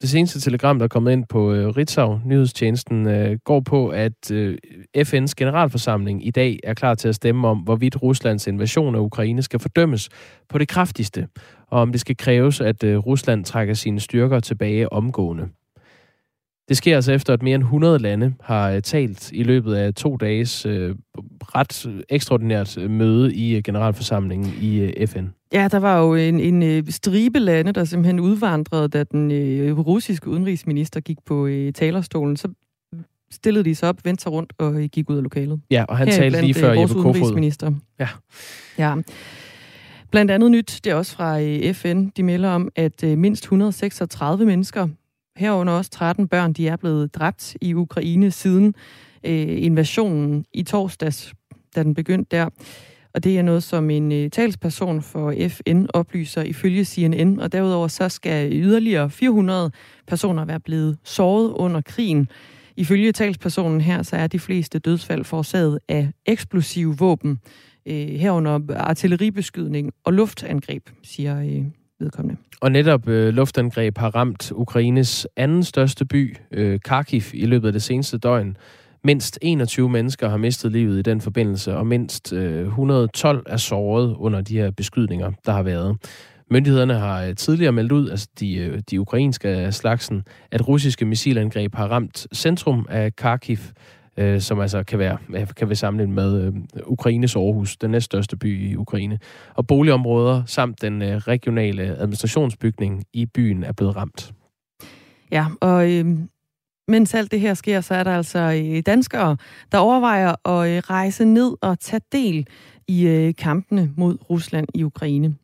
Det 0.02 0.10
seneste 0.10 0.40
telegram, 0.40 0.80
der 0.80 0.84
er 0.84 0.88
kommet 0.88 1.12
ind 1.12 1.26
på 1.30 1.54
øh, 1.54 1.68
Ritzau, 1.68 2.20
nyhedstjenesten, 2.26 3.08
øh, 3.08 3.38
går 3.46 3.60
på, 3.60 3.90
at 3.90 4.32
øh, 4.32 4.58
FN's 4.98 5.34
generalforsamling 5.38 6.28
i 6.28 6.32
dag 6.32 6.60
er 6.64 6.74
klar 6.74 6.96
til 6.96 7.08
at 7.08 7.16
stemme 7.16 7.48
om, 7.48 7.58
hvorvidt 7.58 8.02
Ruslands 8.02 8.48
invasion 8.48 8.96
af 8.96 9.00
Ukraine 9.00 9.42
skal 9.42 9.60
fordømmes 9.60 10.10
på 10.50 10.58
det 10.58 10.68
kraftigste, 10.68 11.28
og 11.68 11.82
om 11.82 11.92
det 11.92 12.02
skal 12.02 12.18
kræves, 12.18 12.62
at 12.62 12.84
øh, 12.84 12.98
Rusland 12.98 13.46
trækker 13.46 13.74
sine 13.74 14.00
styrker 14.00 14.40
tilbage 14.40 14.94
omgående. 14.94 15.48
Det 16.72 16.78
sker 16.78 16.96
altså 16.96 17.12
efter, 17.12 17.34
at 17.34 17.44
mere 17.44 17.56
end 17.56 17.64
100 17.64 18.00
lande 18.00 18.34
har 18.42 18.70
øh, 18.70 18.82
talt 18.82 19.32
i 19.32 19.44
løbet 19.44 19.76
af 19.76 19.94
to 19.94 20.18
dages 20.18 20.66
øh, 20.66 20.96
ret 21.42 22.04
ekstraordinært 22.10 22.78
øh, 22.78 22.90
møde 22.90 23.36
i 23.36 23.56
øh, 23.56 23.64
generalforsamlingen 23.64 24.54
i 24.62 24.80
øh, 24.80 25.08
FN. 25.08 25.26
Ja, 25.54 25.68
der 25.72 25.80
var 25.80 26.00
jo 26.00 26.16
en, 26.16 26.40
en 26.40 26.92
stribe 26.92 27.40
lande, 27.40 27.72
der 27.72 27.84
simpelthen 27.84 28.20
udvandrede, 28.20 28.88
da 28.88 29.04
den 29.04 29.32
øh, 29.32 29.80
russiske 29.80 30.30
udenrigsminister 30.30 31.00
gik 31.00 31.18
på 31.26 31.48
øh, 31.48 31.74
talerstolen. 31.74 32.38
Så 32.38 32.48
stillede 33.32 33.66
de 33.66 33.76
sig 33.76 33.90
op, 33.90 34.06
vendte 34.06 34.24
sig 34.24 34.32
rundt 34.32 34.54
og 34.58 34.74
gik 34.74 35.10
ud 35.10 35.18
af 35.18 35.24
lokalet. 35.24 35.62
Ja, 35.72 35.86
og 35.90 35.98
han 35.98 36.08
Her 36.08 36.16
talte 36.16 36.42
lige 36.42 36.54
før 36.54 36.74
Jeppe 36.74 36.94
Kofod. 36.94 37.74
Ja. 38.00 38.08
ja. 38.78 38.96
Blandt 40.12 40.32
andet 40.32 40.52
nyt, 40.52 40.80
det 40.84 40.92
er 40.92 40.96
også 40.96 41.16
fra 41.16 41.40
FN, 41.74 42.08
de 42.18 42.24
melder 42.24 42.50
om, 42.50 42.70
at 42.76 43.04
mindst 43.04 43.44
136 43.44 44.46
mennesker 44.46 44.88
herunder 45.42 45.74
også 45.74 45.92
13 45.92 46.28
børn, 46.28 46.54
de 46.54 46.68
er 46.68 46.76
blevet 46.76 47.16
dræbt 47.16 47.58
i 47.62 47.74
Ukraine 47.74 48.32
siden 48.32 48.76
øh, 49.24 49.64
invasionen 49.64 50.46
i 50.54 50.64
torsdags, 50.64 51.34
da 51.76 51.84
den 51.84 51.94
begyndte 51.94 52.38
der. 52.38 52.50
Og 53.14 53.24
det 53.24 53.38
er 53.38 53.42
noget, 53.42 53.64
som 53.64 53.90
en 53.90 54.12
øh, 54.12 54.30
talsperson 54.30 55.02
for 55.02 55.34
FN 55.50 55.86
oplyser 55.94 56.42
ifølge 56.42 56.86
CNN. 56.86 57.40
Og 57.40 57.52
derudover 57.52 57.88
så 57.88 58.10
skal 58.10 58.54
yderligere 58.54 59.10
400 59.10 59.72
personer 60.08 60.46
være 60.46 60.60
blevet 60.60 60.98
såret 61.04 61.52
under 61.52 61.82
krigen. 61.82 62.30
Ifølge 62.78 63.12
talspersonen 63.12 63.82
her, 63.82 64.04
så 64.04 64.16
er 64.16 64.28
de 64.28 64.40
fleste 64.40 64.80
dødsfald 64.80 65.24
forårsaget 65.24 65.80
af 65.88 66.10
eksplosive 66.26 66.98
våben, 66.98 67.40
øh, 67.86 68.08
herunder 68.08 68.60
artilleribeskydning 68.76 69.92
og 70.04 70.14
luftangreb, 70.14 70.90
siger 71.04 71.42
øh, 71.42 71.81
vedkommende. 72.02 72.42
Og 72.62 72.72
netop 72.72 73.08
øh, 73.08 73.34
luftangreb 73.34 73.98
har 73.98 74.16
ramt 74.16 74.52
Ukraines 74.56 75.28
anden 75.36 75.64
største 75.64 76.06
by, 76.06 76.38
øh, 76.52 76.80
Kharkiv, 76.86 77.22
i 77.34 77.46
løbet 77.46 77.68
af 77.68 77.74
det 77.74 77.82
seneste 77.82 78.18
døgn. 78.18 78.58
Mindst 79.04 79.40
21 79.42 79.90
mennesker 79.90 80.30
har 80.30 80.38
mistet 80.38 80.72
livet 80.72 81.00
i 81.00 81.02
den 81.02 81.22
forbindelse, 81.22 81.78
og 81.78 81.88
mindst 81.88 82.34
øh, 82.34 82.68
112 82.68 83.44
er 83.46 83.58
såret 83.58 84.16
under 84.16 84.42
de 84.42 84.58
her 84.58 84.72
beskydninger, 84.72 85.32
der 85.46 85.52
har 85.52 85.64
været. 85.64 85.98
Myndighederne 86.52 86.94
har 86.94 87.24
øh, 87.24 87.36
tidligere 87.36 87.72
meldt 87.72 87.92
ud, 87.92 88.10
altså 88.10 88.28
de, 88.40 88.56
øh, 88.56 88.82
de 88.92 89.02
ukrainske 89.02 89.72
slagsen, 89.72 90.24
at 90.52 90.68
russiske 90.68 91.06
missilangreb 91.06 91.76
har 91.76 91.88
ramt 91.88 92.28
centrum 92.34 92.86
af 92.90 93.16
Kharkiv, 93.16 93.58
øh, 94.22 94.42
som 94.42 94.60
altså 94.60 94.84
kan 94.84 95.00
være 95.00 95.18
øh, 95.36 95.48
kan 95.56 95.68
være 95.68 95.76
sammenlignet 95.76 96.16
med 96.16 96.44
øh, 96.44 96.54
Ukraines 96.86 97.36
Aarhus, 97.36 97.78
den 97.78 97.92
næststørste 97.92 98.38
by 98.38 98.72
i 98.72 98.76
Ukraine. 98.76 99.20
Og 99.54 99.68
boligområder 99.68 100.44
samt 100.46 100.82
den 100.82 101.02
øh, 101.02 101.18
regionale 101.18 101.84
administrationsbygning 101.84 103.04
i 103.14 103.26
byen 103.26 103.64
er 103.64 103.72
blevet 103.72 103.96
ramt. 103.96 104.34
Ja, 105.32 105.46
og 105.62 105.92
øh, 105.92 106.06
mens 106.88 107.14
alt 107.14 107.32
det 107.32 107.40
her 107.40 107.54
sker, 107.54 107.82
så 107.82 107.96
er 107.96 108.04
der 108.04 108.16
altså 108.18 108.40
øh, 108.40 108.82
danskere, 108.86 109.38
der 109.72 109.78
overvejer 109.78 110.50
at 110.50 110.70
øh, 110.70 110.78
rejse 110.78 111.26
ned 111.26 111.56
og 111.62 111.80
tage 111.80 112.02
del 112.12 112.48
i 112.88 113.08
øh, 113.08 113.34
kampene 113.36 113.92
mod 113.98 114.18
Rusland 114.30 114.68
i 114.76 114.84
Ukraine. 114.84 115.36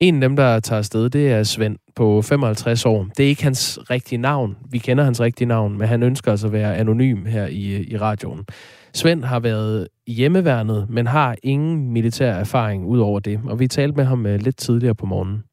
En 0.00 0.14
af 0.14 0.20
dem, 0.20 0.36
der 0.36 0.60
tager 0.60 0.78
afsted, 0.78 1.10
det 1.10 1.32
er 1.32 1.42
Svend 1.42 1.76
på 1.96 2.22
55 2.22 2.86
år. 2.86 3.00
Det 3.16 3.24
er 3.24 3.28
ikke 3.28 3.42
hans 3.42 3.78
rigtige 3.90 4.18
navn. 4.18 4.56
Vi 4.72 4.78
kender 4.78 5.04
hans 5.04 5.20
rigtige 5.20 5.48
navn, 5.48 5.78
men 5.78 5.88
han 5.88 6.02
ønsker 6.02 6.30
altså 6.30 6.46
at 6.46 6.52
være 6.52 6.76
anonym 6.76 7.24
her 7.24 7.46
i, 7.46 7.64
i 7.92 7.96
radioen. 7.96 8.44
Svend 8.92 9.24
har 9.24 9.40
været 9.40 9.88
hjemmeværnet, 10.06 10.90
men 10.90 11.06
har 11.06 11.36
ingen 11.42 11.92
militær 11.92 12.32
erfaring 12.32 12.86
ud 12.86 13.00
over 13.00 13.20
det. 13.20 13.40
Og 13.50 13.60
vi 13.60 13.66
talte 13.66 13.96
med 13.96 14.04
ham 14.04 14.26
øh, 14.26 14.38
lidt 14.46 14.56
tidligere 14.56 14.94
på 15.00 15.06
morgenen. 15.06 15.44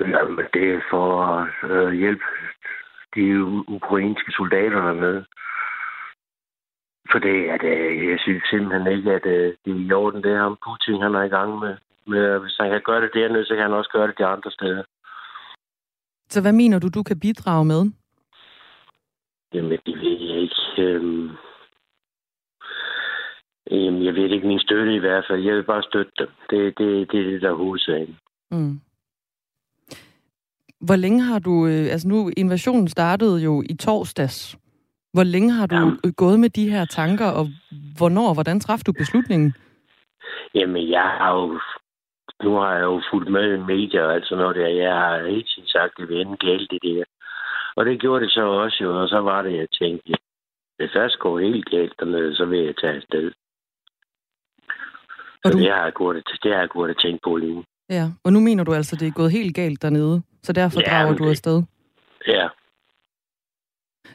Jamen, 0.00 0.38
øh, 0.38 0.48
det 0.54 0.64
er 0.74 0.80
for 0.90 1.06
at 1.24 1.70
øh, 1.70 1.92
hjælpe 1.92 2.24
de 3.14 3.24
ukrainske 3.68 4.32
soldater 4.32 4.92
med. 4.92 5.24
For 7.12 7.18
det 7.18 7.36
at 7.54 7.62
øh, 7.64 8.08
jeg 8.10 8.18
synes 8.20 8.42
simpelthen 8.50 8.86
ikke, 8.96 9.12
at 9.12 9.26
øh, 9.26 9.54
det 9.64 9.72
er 9.72 9.86
i 9.88 9.92
orden, 9.92 10.22
det 10.22 10.38
ham 10.38 10.58
Putin 10.66 11.02
han 11.02 11.14
er 11.14 11.22
i 11.22 11.34
gang 11.38 11.58
med. 11.58 11.74
Men 12.08 12.18
øh, 12.18 12.42
hvis 12.42 12.56
han 12.60 12.70
kan 12.70 12.82
gøre 12.84 13.00
det 13.00 13.10
dernede, 13.14 13.44
så 13.44 13.54
kan 13.54 13.62
han 13.62 13.72
også 13.72 13.90
gøre 13.92 14.06
det 14.08 14.18
de 14.18 14.26
andre 14.26 14.50
steder. 14.50 14.82
Så 16.28 16.40
hvad 16.40 16.52
mener 16.52 16.78
du, 16.78 16.88
du 16.88 17.02
kan 17.02 17.20
bidrage 17.20 17.64
med? 17.64 17.82
Jamen, 19.54 19.78
det 19.86 19.96
ved 20.02 20.18
jeg 20.20 20.38
ikke. 20.44 20.62
Øhm... 20.78 21.30
Jamen, 23.70 24.04
jeg 24.04 24.14
ved 24.14 24.30
ikke 24.30 24.46
min 24.46 24.60
støtte 24.60 24.94
i 24.94 24.98
hvert 24.98 25.24
fald. 25.28 25.44
Jeg 25.44 25.54
vil 25.54 25.62
bare 25.62 25.82
støtte 25.82 26.12
dem. 26.18 26.28
Det, 26.50 26.78
det, 26.78 27.12
det 27.12 27.20
er 27.20 27.24
det, 27.30 27.42
der 27.42 27.50
er 27.50 27.54
hovedsagen. 27.54 28.18
Mm. 28.50 28.80
Hvor 30.80 30.96
længe 30.96 31.22
har 31.22 31.38
du... 31.38 31.66
Øh, 31.66 31.92
altså 31.92 32.08
nu, 32.08 32.30
invasionen 32.36 32.88
startede 32.88 33.42
jo 33.42 33.62
i 33.70 33.76
torsdags. 33.76 34.58
Hvor 35.12 35.22
længe 35.22 35.52
har 35.52 35.66
du 35.66 35.74
Jamen. 35.74 35.98
gået 36.16 36.40
med 36.40 36.50
de 36.50 36.70
her 36.70 36.84
tanker, 36.84 37.26
og 37.26 37.46
hvornår 37.98 38.28
og 38.28 38.34
hvordan 38.34 38.60
træffede 38.60 38.84
du 38.84 38.92
beslutningen? 38.92 39.54
Jamen, 40.54 40.90
jeg 40.90 41.02
har 41.02 41.32
jo 41.32 41.60
nu 42.44 42.50
har 42.56 42.72
jeg 42.74 42.82
jo 42.82 43.02
fulgt 43.10 43.32
med 43.32 43.54
i 43.54 43.66
medier 43.72 44.02
og 44.02 44.14
alt 44.14 44.26
sådan 44.26 44.42
noget 44.42 44.56
der. 44.56 44.68
Jeg 44.68 44.94
har 44.94 45.28
helt 45.28 45.48
tiden 45.48 45.68
sagt, 45.68 45.92
at 45.92 45.96
det 45.98 46.08
vil 46.08 46.20
ende 46.20 46.36
galt, 46.36 46.70
det 46.70 46.82
der. 46.82 47.04
Og 47.76 47.86
det 47.86 48.00
gjorde 48.00 48.24
det 48.24 48.32
så 48.32 48.40
også 48.40 48.78
jo, 48.84 49.02
og 49.02 49.08
så 49.08 49.18
var 49.18 49.42
det, 49.42 49.56
jeg 49.56 49.68
tænkte, 49.80 50.12
det 50.78 50.90
først 50.94 51.18
går 51.18 51.38
helt 51.38 51.70
galt 51.70 51.94
dernede, 52.00 52.36
så 52.36 52.44
vil 52.44 52.58
jeg 52.58 52.74
tage 52.76 52.96
afsted. 52.96 53.30
Så 55.44 55.52
du... 55.52 55.58
det 55.58 55.70
har 55.70 55.84
jeg 55.84 55.94
gået, 55.94 56.16
det 56.42 56.52
har 56.52 56.60
jeg 56.60 56.68
gået 56.68 56.90
at 56.90 56.96
tænke 57.02 57.20
på 57.24 57.36
lige. 57.36 57.64
Ja, 57.90 58.10
og 58.24 58.32
nu 58.32 58.40
mener 58.40 58.64
du 58.64 58.72
altså, 58.72 58.96
at 58.96 59.00
det 59.00 59.08
er 59.08 59.12
gået 59.12 59.32
helt 59.32 59.54
galt 59.54 59.82
dernede, 59.82 60.22
så 60.42 60.52
derfor 60.52 60.80
ja, 60.80 60.90
drager 60.90 61.16
du 61.16 61.24
det... 61.24 61.30
afsted? 61.30 61.62
Ja. 62.26 62.48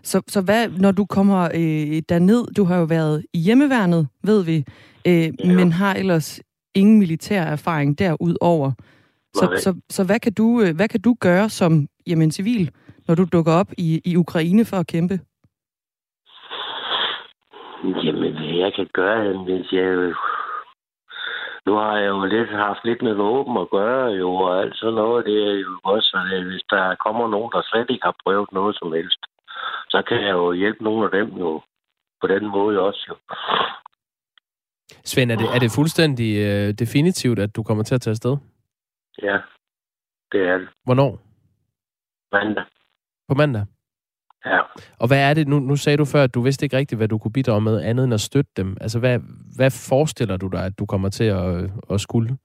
Så, 0.04 0.22
så 0.28 0.42
hvad, 0.42 0.70
når 0.70 0.92
du 0.92 1.06
kommer 1.06 1.44
øh, 1.44 2.02
derned, 2.10 2.54
du 2.58 2.64
har 2.64 2.78
jo 2.78 2.84
været 2.84 3.26
i 3.34 3.40
hjemmeværnet, 3.40 4.08
ved 4.24 4.46
vi, 4.46 4.58
øh, 5.08 5.14
ja. 5.14 5.32
men 5.56 5.72
har 5.72 5.94
ellers 5.94 6.42
ingen 6.76 7.00
militær 7.00 7.42
erfaring 7.42 8.00
derudover. 8.00 8.72
Så, 9.34 9.46
så, 9.64 9.76
så 9.90 10.06
hvad, 10.06 10.20
kan 10.20 10.34
du, 10.34 10.62
øh, 10.62 10.76
hvad 10.76 10.88
kan 10.88 11.02
du 11.02 11.16
gøre 11.20 11.50
som 11.50 11.88
jamen, 12.08 12.32
civil, 12.32 12.72
når 13.08 13.16
du 13.16 13.26
dukker 13.34 13.54
op 13.54 13.72
i, 13.78 14.02
i 14.06 14.16
Ukraine 14.16 14.66
for 14.66 14.78
at 14.78 14.88
kæmpe? 14.88 15.20
Jamen, 17.84 18.60
jeg 18.60 18.74
kan 18.76 18.88
gøre, 18.94 19.44
hvis 19.44 19.72
jeg... 19.72 20.14
Nu 21.66 21.74
har 21.76 21.98
jeg 21.98 22.08
jo 22.08 22.26
lidt, 22.26 22.50
haft 22.50 22.80
lidt 22.86 23.02
med 23.02 23.14
våben 23.14 23.58
at 23.58 23.70
gøre, 23.70 24.06
jo, 24.12 24.36
og 24.36 24.62
alt 24.62 24.76
sådan 24.78 24.94
noget. 24.94 25.26
Det 25.26 25.38
er 25.50 25.54
jo 25.54 25.80
også, 25.84 26.18
at 26.34 26.44
hvis 26.44 26.64
der 26.70 26.96
kommer 26.96 27.28
nogen, 27.28 27.52
der 27.54 27.62
slet 27.62 27.90
ikke 27.90 28.06
har 28.06 28.16
prøvet 28.24 28.50
noget 28.52 28.76
som 28.76 28.94
helst, 28.94 29.22
så 29.90 30.02
kan 30.08 30.22
jeg 30.22 30.32
jo 30.32 30.52
hjælpe 30.52 30.84
nogle 30.84 31.06
af 31.06 31.12
dem 31.12 31.30
jo 31.38 31.62
på 32.22 32.28
den 32.28 32.48
måde 32.48 32.80
også. 32.80 33.06
Jo. 33.10 33.16
Svend, 35.04 35.32
er 35.32 35.36
det, 35.36 35.48
er 35.56 35.60
det 35.60 35.72
fuldstændig 35.76 36.30
øh, 36.48 36.74
definitivt, 36.74 37.40
at 37.40 37.56
du 37.56 37.64
kommer 37.64 37.84
til 37.84 37.96
at 37.96 38.02
tage 38.02 38.12
afsted? 38.12 38.38
Ja, 39.22 39.38
det 40.32 40.42
er 40.42 40.58
det. 40.58 40.68
Hvornår? 40.84 41.12
Mandag. 42.32 42.64
På 43.28 43.34
mandag? 43.34 43.66
Ja. 44.46 44.60
Og 45.00 45.08
hvad 45.08 45.30
er 45.30 45.34
det, 45.34 45.48
nu, 45.48 45.60
nu 45.60 45.76
sagde 45.76 45.98
du 45.98 46.06
før, 46.06 46.24
at 46.24 46.34
du 46.34 46.42
vidste 46.42 46.66
ikke 46.66 46.78
rigtigt, 46.78 47.00
hvad 47.00 47.08
du 47.08 47.18
kunne 47.18 47.32
bidrage 47.32 47.62
med, 47.62 47.82
andet 47.82 48.04
end 48.04 48.14
at 48.14 48.22
støtte 48.22 48.52
dem. 48.58 48.78
Altså, 48.82 49.00
hvad, 49.00 49.20
hvad 49.58 49.72
forestiller 49.90 50.38
du 50.38 50.48
dig, 50.48 50.66
at 50.66 50.80
du 50.80 50.86
kommer 50.86 51.10
til 51.10 51.24
at, 51.24 51.72
at 51.90 52.02
skulle? 52.02 52.38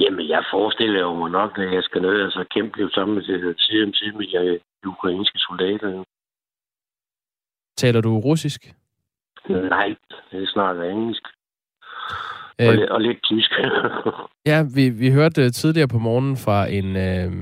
Jamen, 0.00 0.28
jeg 0.28 0.44
forestiller 0.52 1.00
jo 1.00 1.14
mig 1.14 1.30
nok, 1.30 1.58
at 1.58 1.74
jeg 1.74 1.82
skal 1.82 2.02
ned 2.02 2.22
og 2.22 2.32
så 2.32 2.44
kæmpe 2.54 2.76
lidt 2.78 2.94
sammen 2.94 3.14
med 3.14 3.24
side 3.58 3.84
om 3.84 3.94
side 3.94 4.12
med 4.12 4.60
de 4.82 4.88
ukrainske 4.88 5.38
soldater. 5.38 6.04
Taler 7.76 8.00
du 8.00 8.18
russisk? 8.18 8.74
Nej, 9.48 9.96
jeg 10.32 10.48
snakker 10.48 10.82
engelsk. 10.82 11.22
Øh, 12.60 12.68
og, 12.68 12.74
lidt, 12.74 12.90
og 12.90 13.00
lidt 13.00 13.22
tysk. 13.22 13.50
ja, 14.50 14.64
vi, 14.74 14.88
vi 14.88 15.10
hørte 15.10 15.50
tidligere 15.50 15.88
på 15.88 15.98
morgenen 15.98 16.36
fra 16.36 16.66
en 16.66 16.96
øh, 16.96 17.32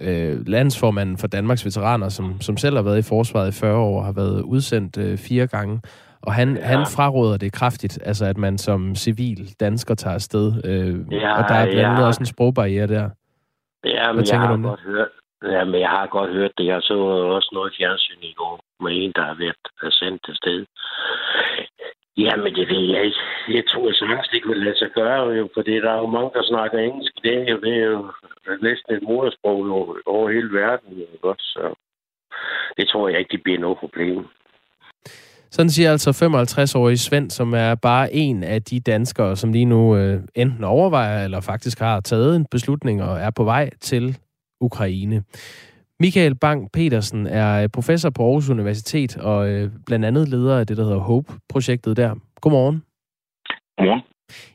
øh, 0.00 0.46
landsformand 0.46 1.18
for 1.18 1.26
Danmarks 1.26 1.64
Veteraner, 1.64 2.08
som, 2.08 2.40
som 2.40 2.56
selv 2.56 2.76
har 2.76 2.82
været 2.82 2.98
i 2.98 3.08
forsvaret 3.08 3.48
i 3.48 3.60
40 3.60 3.76
år 3.76 3.98
og 3.98 4.04
har 4.04 4.12
været 4.12 4.42
udsendt 4.42 4.98
øh, 4.98 5.18
fire 5.18 5.46
gange. 5.46 5.80
Og 6.22 6.34
han, 6.34 6.56
ja. 6.56 6.62
han 6.62 6.86
fraråder 6.96 7.36
det 7.36 7.52
kraftigt, 7.52 7.98
altså 8.04 8.24
at 8.24 8.38
man 8.38 8.58
som 8.58 8.94
civil 8.94 9.54
dansker 9.60 9.94
tager 9.94 10.14
afsted. 10.14 10.52
Øh, 10.64 11.12
ja, 11.12 11.42
og 11.42 11.48
der 11.48 11.54
er 11.54 11.64
blandt 11.64 11.80
andet 11.80 12.02
ja. 12.02 12.06
også 12.06 12.20
en 12.20 12.26
sprogbarriere 12.26 12.86
der. 12.86 13.10
Ja, 13.84 14.12
men 14.12 14.24
jeg 14.30 14.40
har 14.40 14.56
godt 14.56 14.80
hørt, 14.80 15.08
Ja, 15.42 15.64
men 15.64 15.80
jeg 15.80 15.88
har 15.88 16.06
godt 16.06 16.32
hørt 16.32 16.52
det. 16.58 16.66
Jeg 16.66 16.82
så 16.82 16.94
også 17.36 17.50
noget 17.52 17.74
fjernsyn 17.78 18.22
i 18.22 18.32
går 18.32 18.60
med 18.80 18.92
en, 18.92 19.12
der 19.16 19.22
har 19.22 19.36
været 19.42 19.94
sendt 19.94 20.20
til 20.24 20.36
sted. 20.36 20.66
Jamen, 22.16 22.54
det 22.54 22.68
ved 22.68 22.84
jeg 22.92 23.04
ikke. 23.04 23.22
Jeg 23.48 23.64
tror 23.70 23.92
sagtens, 23.92 24.28
det 24.32 24.42
kunne 24.42 24.64
lade 24.64 24.78
sig 24.78 24.90
gøre, 24.94 25.28
jo, 25.28 25.48
fordi 25.54 25.72
der 25.74 25.90
er 25.90 25.98
jo 25.98 26.06
mange, 26.06 26.30
der 26.34 26.42
snakker 26.42 26.78
engelsk. 26.78 27.14
Det 27.14 27.24
dag, 27.24 27.54
og 27.54 27.60
det 27.62 27.74
er 27.82 27.86
jo 27.86 28.12
næsten 28.62 28.94
et 28.94 29.02
modersprog 29.02 29.56
over 30.06 30.30
hele 30.30 30.50
verden. 30.52 30.88
Jo, 30.98 31.34
så 31.38 31.74
det 32.76 32.88
tror 32.88 33.08
jeg 33.08 33.18
ikke, 33.18 33.32
det 33.32 33.42
bliver 33.42 33.58
noget 33.58 33.78
problem. 33.78 34.26
Sådan 35.50 35.70
siger 35.70 35.90
altså 35.90 36.10
55-årige 36.10 36.98
Svend, 36.98 37.30
som 37.30 37.54
er 37.54 37.74
bare 37.74 38.12
en 38.12 38.44
af 38.44 38.62
de 38.62 38.80
danskere, 38.80 39.36
som 39.36 39.52
lige 39.52 39.64
nu 39.64 39.96
øh, 39.96 40.20
enten 40.34 40.64
overvejer 40.64 41.24
eller 41.24 41.40
faktisk 41.40 41.78
har 41.78 42.00
taget 42.00 42.36
en 42.36 42.46
beslutning 42.50 43.02
og 43.02 43.18
er 43.18 43.30
på 43.30 43.44
vej 43.44 43.70
til 43.80 44.18
Ukraine. 44.60 45.22
Michael 46.00 46.34
Bang 46.34 46.72
Petersen 46.72 47.26
er 47.26 47.68
professor 47.68 48.10
på 48.10 48.22
Aarhus 48.22 48.48
Universitet 48.48 49.16
og 49.16 49.48
øh, 49.48 49.70
blandt 49.86 50.04
andet 50.04 50.28
leder 50.28 50.58
af 50.58 50.66
det, 50.66 50.76
der 50.76 50.84
hedder 50.84 50.98
HOPE-projektet 50.98 51.96
der. 51.96 52.14
Godmorgen. 52.40 52.82
Godmorgen. 53.78 54.02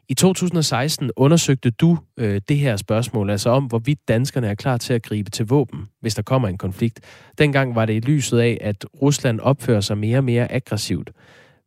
I 0.09 0.13
2016 0.13 1.11
undersøgte 1.15 1.71
du 1.71 1.97
øh, 2.17 2.41
det 2.49 2.57
her 2.57 2.77
spørgsmål, 2.77 3.29
altså 3.29 3.49
om 3.49 3.65
hvorvidt 3.65 4.07
danskerne 4.07 4.47
er 4.47 4.55
klar 4.55 4.77
til 4.77 4.93
at 4.93 5.03
gribe 5.03 5.31
til 5.31 5.47
våben, 5.47 5.89
hvis 6.01 6.15
der 6.15 6.21
kommer 6.21 6.47
en 6.47 6.57
konflikt. 6.57 6.99
Dengang 7.37 7.75
var 7.75 7.85
det 7.85 7.93
i 7.93 7.99
lyset 7.99 8.39
af, 8.39 8.57
at 8.61 8.85
Rusland 9.01 9.39
opfører 9.39 9.81
sig 9.81 9.97
mere 9.97 10.17
og 10.17 10.23
mere 10.23 10.51
aggressivt. 10.51 11.11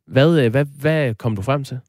Hvad, 0.07 0.39
øh, 0.39 0.51
hvad, 0.51 0.65
hvad 0.79 1.15
kom 1.15 1.35
du 1.35 1.41
frem 1.41 1.63
til? 1.63 1.79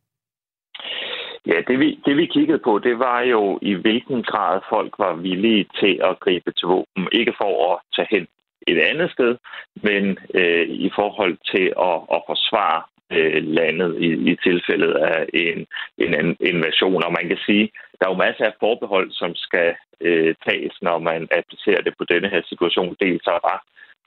Ja, 1.46 1.60
det 1.68 1.80
vi, 1.80 2.00
det 2.06 2.16
vi 2.16 2.26
kiggede 2.26 2.58
på, 2.58 2.78
det 2.78 2.98
var 2.98 3.20
jo 3.20 3.58
i 3.62 3.74
hvilken 3.74 4.22
grad 4.22 4.60
folk 4.68 4.94
var 4.98 5.14
villige 5.14 5.66
til 5.80 6.00
at 6.02 6.20
gribe 6.20 6.52
til 6.52 6.66
våben. 6.68 7.08
Ikke 7.12 7.34
for 7.40 7.72
at 7.72 7.80
tage 7.96 8.08
hen 8.10 8.26
et 8.66 8.78
andet 8.78 9.10
sted, 9.12 9.36
men 9.82 10.18
øh, 10.34 10.68
i 10.68 10.90
forhold 10.94 11.36
til 11.52 11.66
at, 11.88 11.96
at 12.14 12.20
forsvare 12.30 12.82
øh, 13.12 13.44
landet 13.58 13.90
i, 14.06 14.08
i 14.30 14.36
tilfældet 14.46 14.92
af 14.94 15.26
en, 15.34 15.66
en 15.98 16.14
en 16.20 16.36
invasion. 16.40 17.04
Og 17.04 17.12
man 17.18 17.28
kan 17.28 17.38
sige, 17.46 17.70
der 17.98 18.06
er 18.06 18.12
jo 18.12 18.24
masser 18.24 18.44
af 18.44 18.54
forbehold, 18.60 19.10
som 19.12 19.34
skal 19.34 19.74
øh, 20.00 20.34
tages, 20.48 20.74
når 20.82 20.98
man 20.98 21.28
applicerer 21.38 21.82
det 21.82 21.94
på 21.98 22.04
denne 22.04 22.28
her 22.28 22.42
situation. 22.44 22.96
Dels 23.00 23.24
så 23.24 23.38
var 23.48 23.58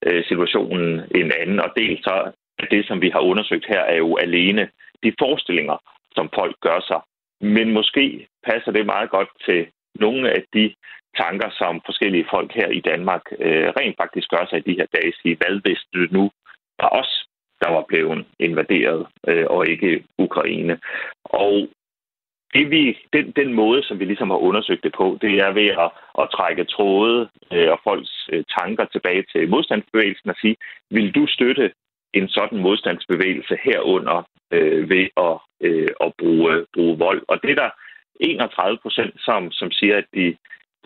øh, 0.06 0.23
situationen 0.25 1.02
en 1.15 1.32
anden, 1.41 1.60
og 1.60 1.69
dels 1.78 2.04
så 2.04 2.32
det, 2.71 2.88
som 2.88 3.02
vi 3.02 3.10
har 3.10 3.19
undersøgt 3.19 3.65
her, 3.67 3.80
er 3.80 3.97
jo 3.97 4.17
alene 4.17 4.69
de 5.04 5.13
forestillinger, 5.19 5.78
som 6.15 6.30
folk 6.36 6.56
gør 6.62 6.80
sig. 6.88 7.02
Men 7.41 7.73
måske 7.73 8.28
passer 8.43 8.71
det 8.71 8.86
meget 8.86 9.10
godt 9.10 9.30
til 9.45 9.67
nogle 9.95 10.30
af 10.30 10.43
de 10.54 10.73
tanker, 11.17 11.49
som 11.49 11.82
forskellige 11.86 12.28
folk 12.30 12.52
her 12.54 12.67
i 12.67 12.80
Danmark 12.80 13.21
øh, 13.39 13.67
rent 13.80 13.95
faktisk 14.02 14.30
gør 14.30 14.45
sig 14.49 14.58
i 14.60 14.71
de 14.71 14.78
her 14.80 14.88
dage. 14.95 15.13
Sige, 15.21 15.38
hvad 15.39 15.62
hvis 15.62 15.82
det 15.93 16.12
nu 16.12 16.32
var 16.80 16.89
os, 16.89 17.25
der 17.62 17.69
var 17.69 17.86
blevet 17.88 18.25
invaderet, 18.39 19.08
øh, 19.28 19.45
og 19.49 19.67
ikke 19.67 20.04
Ukraine. 20.17 20.80
Og 21.23 21.67
det 22.54 22.71
vi, 22.71 22.97
den, 23.13 23.32
den 23.32 23.54
måde, 23.54 23.84
som 23.84 23.99
vi 23.99 24.06
ligesom 24.06 24.30
har 24.30 24.38
undersøgt 24.38 24.84
det 24.84 24.93
på, 24.97 25.17
det 25.21 25.34
er 25.45 25.52
ved 25.52 25.69
at, 25.86 25.91
at 26.21 26.30
trække 26.32 26.63
tråde 26.63 27.30
øh, 27.54 27.71
og 27.71 27.80
folks 27.84 28.30
øh, 28.34 28.43
tanker 28.60 28.86
tilbage 28.86 29.23
til 29.32 29.49
modstandsbevægelsen 29.49 30.30
og 30.30 30.36
sige, 30.41 30.56
vil 30.89 31.15
du 31.15 31.28
støtte 31.28 31.71
en 32.13 32.29
sådan 32.29 32.59
modstandsbevægelse 32.59 33.57
herunder 33.63 34.27
øh, 34.51 34.89
ved 34.89 35.07
at, 35.17 35.35
øh, 35.61 35.89
at 36.05 36.13
bruge, 36.19 36.65
bruge 36.73 36.97
vold? 36.97 37.21
Og 37.27 37.41
det 37.41 37.51
er 37.51 37.55
der 37.55 37.69
31 38.19 38.77
procent, 38.81 39.13
som, 39.17 39.51
som 39.51 39.71
siger, 39.71 39.97
at 39.97 40.05
de 40.13 40.35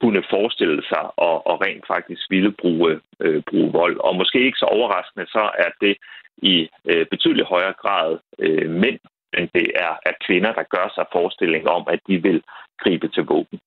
kunne 0.02 0.24
forestille 0.30 0.82
sig 0.92 1.04
og, 1.28 1.48
og 1.48 1.56
rent 1.66 1.86
faktisk 1.88 2.24
ville 2.30 2.52
bruge, 2.52 3.00
øh, 3.20 3.42
bruge 3.50 3.72
vold. 3.72 3.98
Og 4.00 4.16
måske 4.16 4.46
ikke 4.46 4.64
så 4.64 4.66
overraskende, 4.66 5.26
så 5.28 5.44
er 5.66 5.72
det 5.82 5.96
i 6.38 6.70
øh, 6.86 7.06
betydelig 7.14 7.46
højere 7.46 7.76
grad 7.84 8.18
øh, 8.40 8.70
mænd, 8.70 9.00
end 9.38 9.50
det 9.54 9.68
er, 9.76 9.94
er 10.06 10.14
kvinder, 10.28 10.54
der 10.54 10.64
gør 10.76 10.88
sig 10.96 11.06
forestilling 11.12 11.68
om, 11.68 11.84
at 11.94 12.00
de 12.08 12.22
vil 12.22 12.42
gribe 12.84 13.08
til 13.08 13.24
våben. 13.24 13.60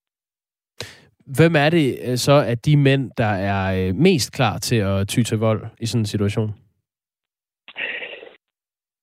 Hvem 1.38 1.56
er 1.56 1.70
det 1.70 1.98
øh, 2.08 2.16
så 2.16 2.44
at 2.52 2.66
de 2.66 2.76
mænd, 2.76 3.10
der 3.18 3.32
er 3.52 3.88
øh, 3.88 3.94
mest 3.94 4.32
klar 4.32 4.58
til 4.58 4.76
at 4.76 5.08
ty 5.08 5.22
til 5.22 5.38
vold 5.38 5.62
i 5.80 5.86
sådan 5.86 6.00
en 6.00 6.06
situation? 6.06 6.54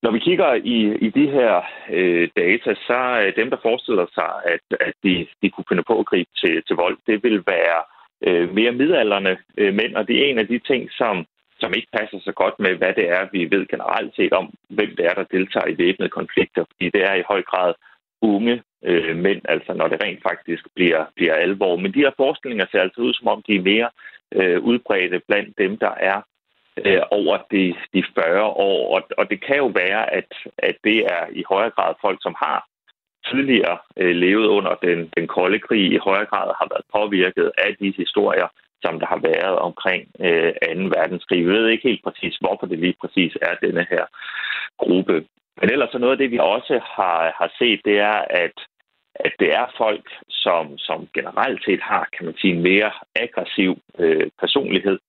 Når 0.04 0.12
vi 0.12 0.20
kigger 0.20 0.54
i, 0.54 0.78
i 1.06 1.10
de 1.10 1.28
her 1.30 1.62
øh, 1.90 2.30
data, 2.38 2.74
så 2.88 3.00
er 3.26 3.32
dem, 3.32 3.50
der 3.50 3.58
forestiller 3.62 4.06
sig, 4.14 4.32
at, 4.54 4.66
at 4.88 4.94
de, 5.04 5.28
de 5.42 5.50
kunne 5.50 5.70
finde 5.70 5.84
på 5.88 6.00
at 6.00 6.06
gribe 6.06 6.30
til, 6.42 6.64
til 6.68 6.76
vold, 6.76 6.98
det 7.08 7.24
vil 7.24 7.44
være 7.48 7.80
øh, 8.28 8.56
mere 8.56 8.72
midalderne 8.72 9.38
øh, 9.58 9.74
mænd, 9.74 9.96
og 9.96 10.08
det 10.08 10.16
er 10.16 10.26
en 10.26 10.40
af 10.40 10.48
de 10.48 10.60
ting, 10.60 10.92
som 10.92 11.26
som 11.64 11.74
ikke 11.78 11.96
passer 11.98 12.20
så 12.20 12.32
godt 12.32 12.58
med, 12.60 12.74
hvad 12.76 12.94
det 13.00 13.10
er, 13.10 13.28
vi 13.32 13.42
ved 13.52 13.64
generelt 13.74 14.16
set 14.16 14.34
om, 14.34 14.54
hvem 14.70 14.92
det 14.98 15.06
er, 15.06 15.14
der 15.14 15.34
deltager 15.36 15.68
i 15.68 15.78
væbnede 15.78 16.10
konflikter. 16.20 16.64
Fordi 16.72 16.86
det 16.96 17.04
er 17.10 17.14
i 17.14 17.28
høj 17.32 17.42
grad 17.42 17.74
unge 18.22 18.56
øh, 18.90 19.16
mænd, 19.18 19.42
altså 19.50 19.74
når 19.74 19.88
det 19.88 20.04
rent 20.04 20.24
faktisk 20.30 20.64
bliver, 20.76 21.06
bliver 21.16 21.34
alvor. 21.34 21.76
Men 21.76 21.94
de 21.94 22.04
her 22.06 22.12
forestillinger 22.18 22.66
ser 22.72 22.82
altså 22.82 23.02
ud, 23.02 23.14
som 23.14 23.28
om 23.28 23.44
de 23.48 23.56
er 23.56 23.70
mere 23.72 23.90
øh, 24.38 24.60
udbredte 24.70 25.22
blandt 25.28 25.58
dem, 25.58 25.78
der 25.78 25.94
er 26.12 26.22
øh, 26.86 27.02
over 27.12 27.38
de, 27.52 27.76
de 27.94 28.04
40 28.16 28.44
år. 28.44 28.96
Og, 28.96 29.02
og 29.18 29.30
det 29.30 29.46
kan 29.46 29.58
jo 29.58 29.66
være, 29.66 30.14
at, 30.14 30.30
at 30.58 30.76
det 30.84 30.98
er 31.06 31.24
i 31.32 31.44
højere 31.50 31.70
grad 31.70 31.94
folk, 32.02 32.20
som 32.22 32.36
har 32.38 32.68
tidligere 33.30 33.78
øh, 33.98 34.16
levet 34.16 34.48
under 34.48 34.76
den, 34.76 35.10
den 35.18 35.28
kolde 35.28 35.60
krig, 35.60 35.92
i 35.94 35.98
højere 35.98 36.26
grad 36.26 36.48
har 36.60 36.68
været 36.74 36.86
påvirket 36.94 37.52
af 37.58 37.76
de 37.80 37.94
historier, 37.98 38.48
som 38.82 39.00
der 39.00 39.08
har 39.08 39.20
været 39.32 39.58
omkring 39.68 40.04
øh, 40.20 40.54
2. 40.76 40.82
verdenskrig. 40.98 41.46
Vi 41.46 41.52
ved 41.52 41.68
ikke 41.68 41.90
helt 41.90 42.04
præcis, 42.04 42.36
hvorfor 42.36 42.66
det 42.66 42.80
lige 42.80 42.96
præcis 43.02 43.38
er 43.42 43.56
denne 43.66 43.86
her 43.90 44.06
gruppe. 44.78 45.26
Men 45.62 45.70
ellers 45.72 45.92
så 45.92 45.98
noget 45.98 46.12
af 46.12 46.18
det, 46.18 46.32
vi 46.32 46.38
også 46.38 46.74
har, 46.98 47.34
har 47.40 47.50
set, 47.60 47.80
det 47.86 48.00
er, 48.00 48.20
at, 48.44 48.56
at 49.16 49.34
det 49.40 49.50
er 49.54 49.74
folk, 49.78 50.06
som, 50.30 50.78
som 50.78 51.08
generelt 51.14 51.66
set 51.66 51.82
har, 51.82 52.08
kan 52.14 52.26
man 52.26 52.36
sige, 52.38 52.54
en 52.54 52.64
mere 52.64 52.92
aggressiv 53.16 53.72
øh, 54.00 54.28
personlighed, 54.40 55.00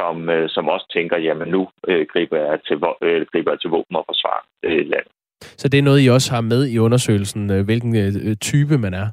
som, 0.00 0.30
øh, 0.30 0.48
som 0.48 0.68
også 0.68 0.86
tænker, 0.96 1.16
jamen 1.18 1.48
nu 1.48 1.68
øh, 1.88 2.06
griber, 2.12 2.36
jeg 2.36 2.60
til, 2.68 2.76
øh, 3.06 3.26
griber 3.32 3.50
jeg 3.52 3.60
til 3.60 3.70
våben 3.70 3.96
og 3.96 4.04
forsvarer 4.08 4.44
øh, 4.66 4.84
landet. 4.92 5.12
Så 5.60 5.68
det 5.68 5.78
er 5.78 5.82
noget, 5.82 6.04
I 6.04 6.08
også 6.08 6.32
har 6.34 6.40
med 6.40 6.62
i 6.74 6.78
undersøgelsen, 6.78 7.50
øh, 7.50 7.64
hvilken 7.64 7.96
øh, 7.96 8.36
type 8.36 8.78
man 8.78 8.94
er? 8.94 9.08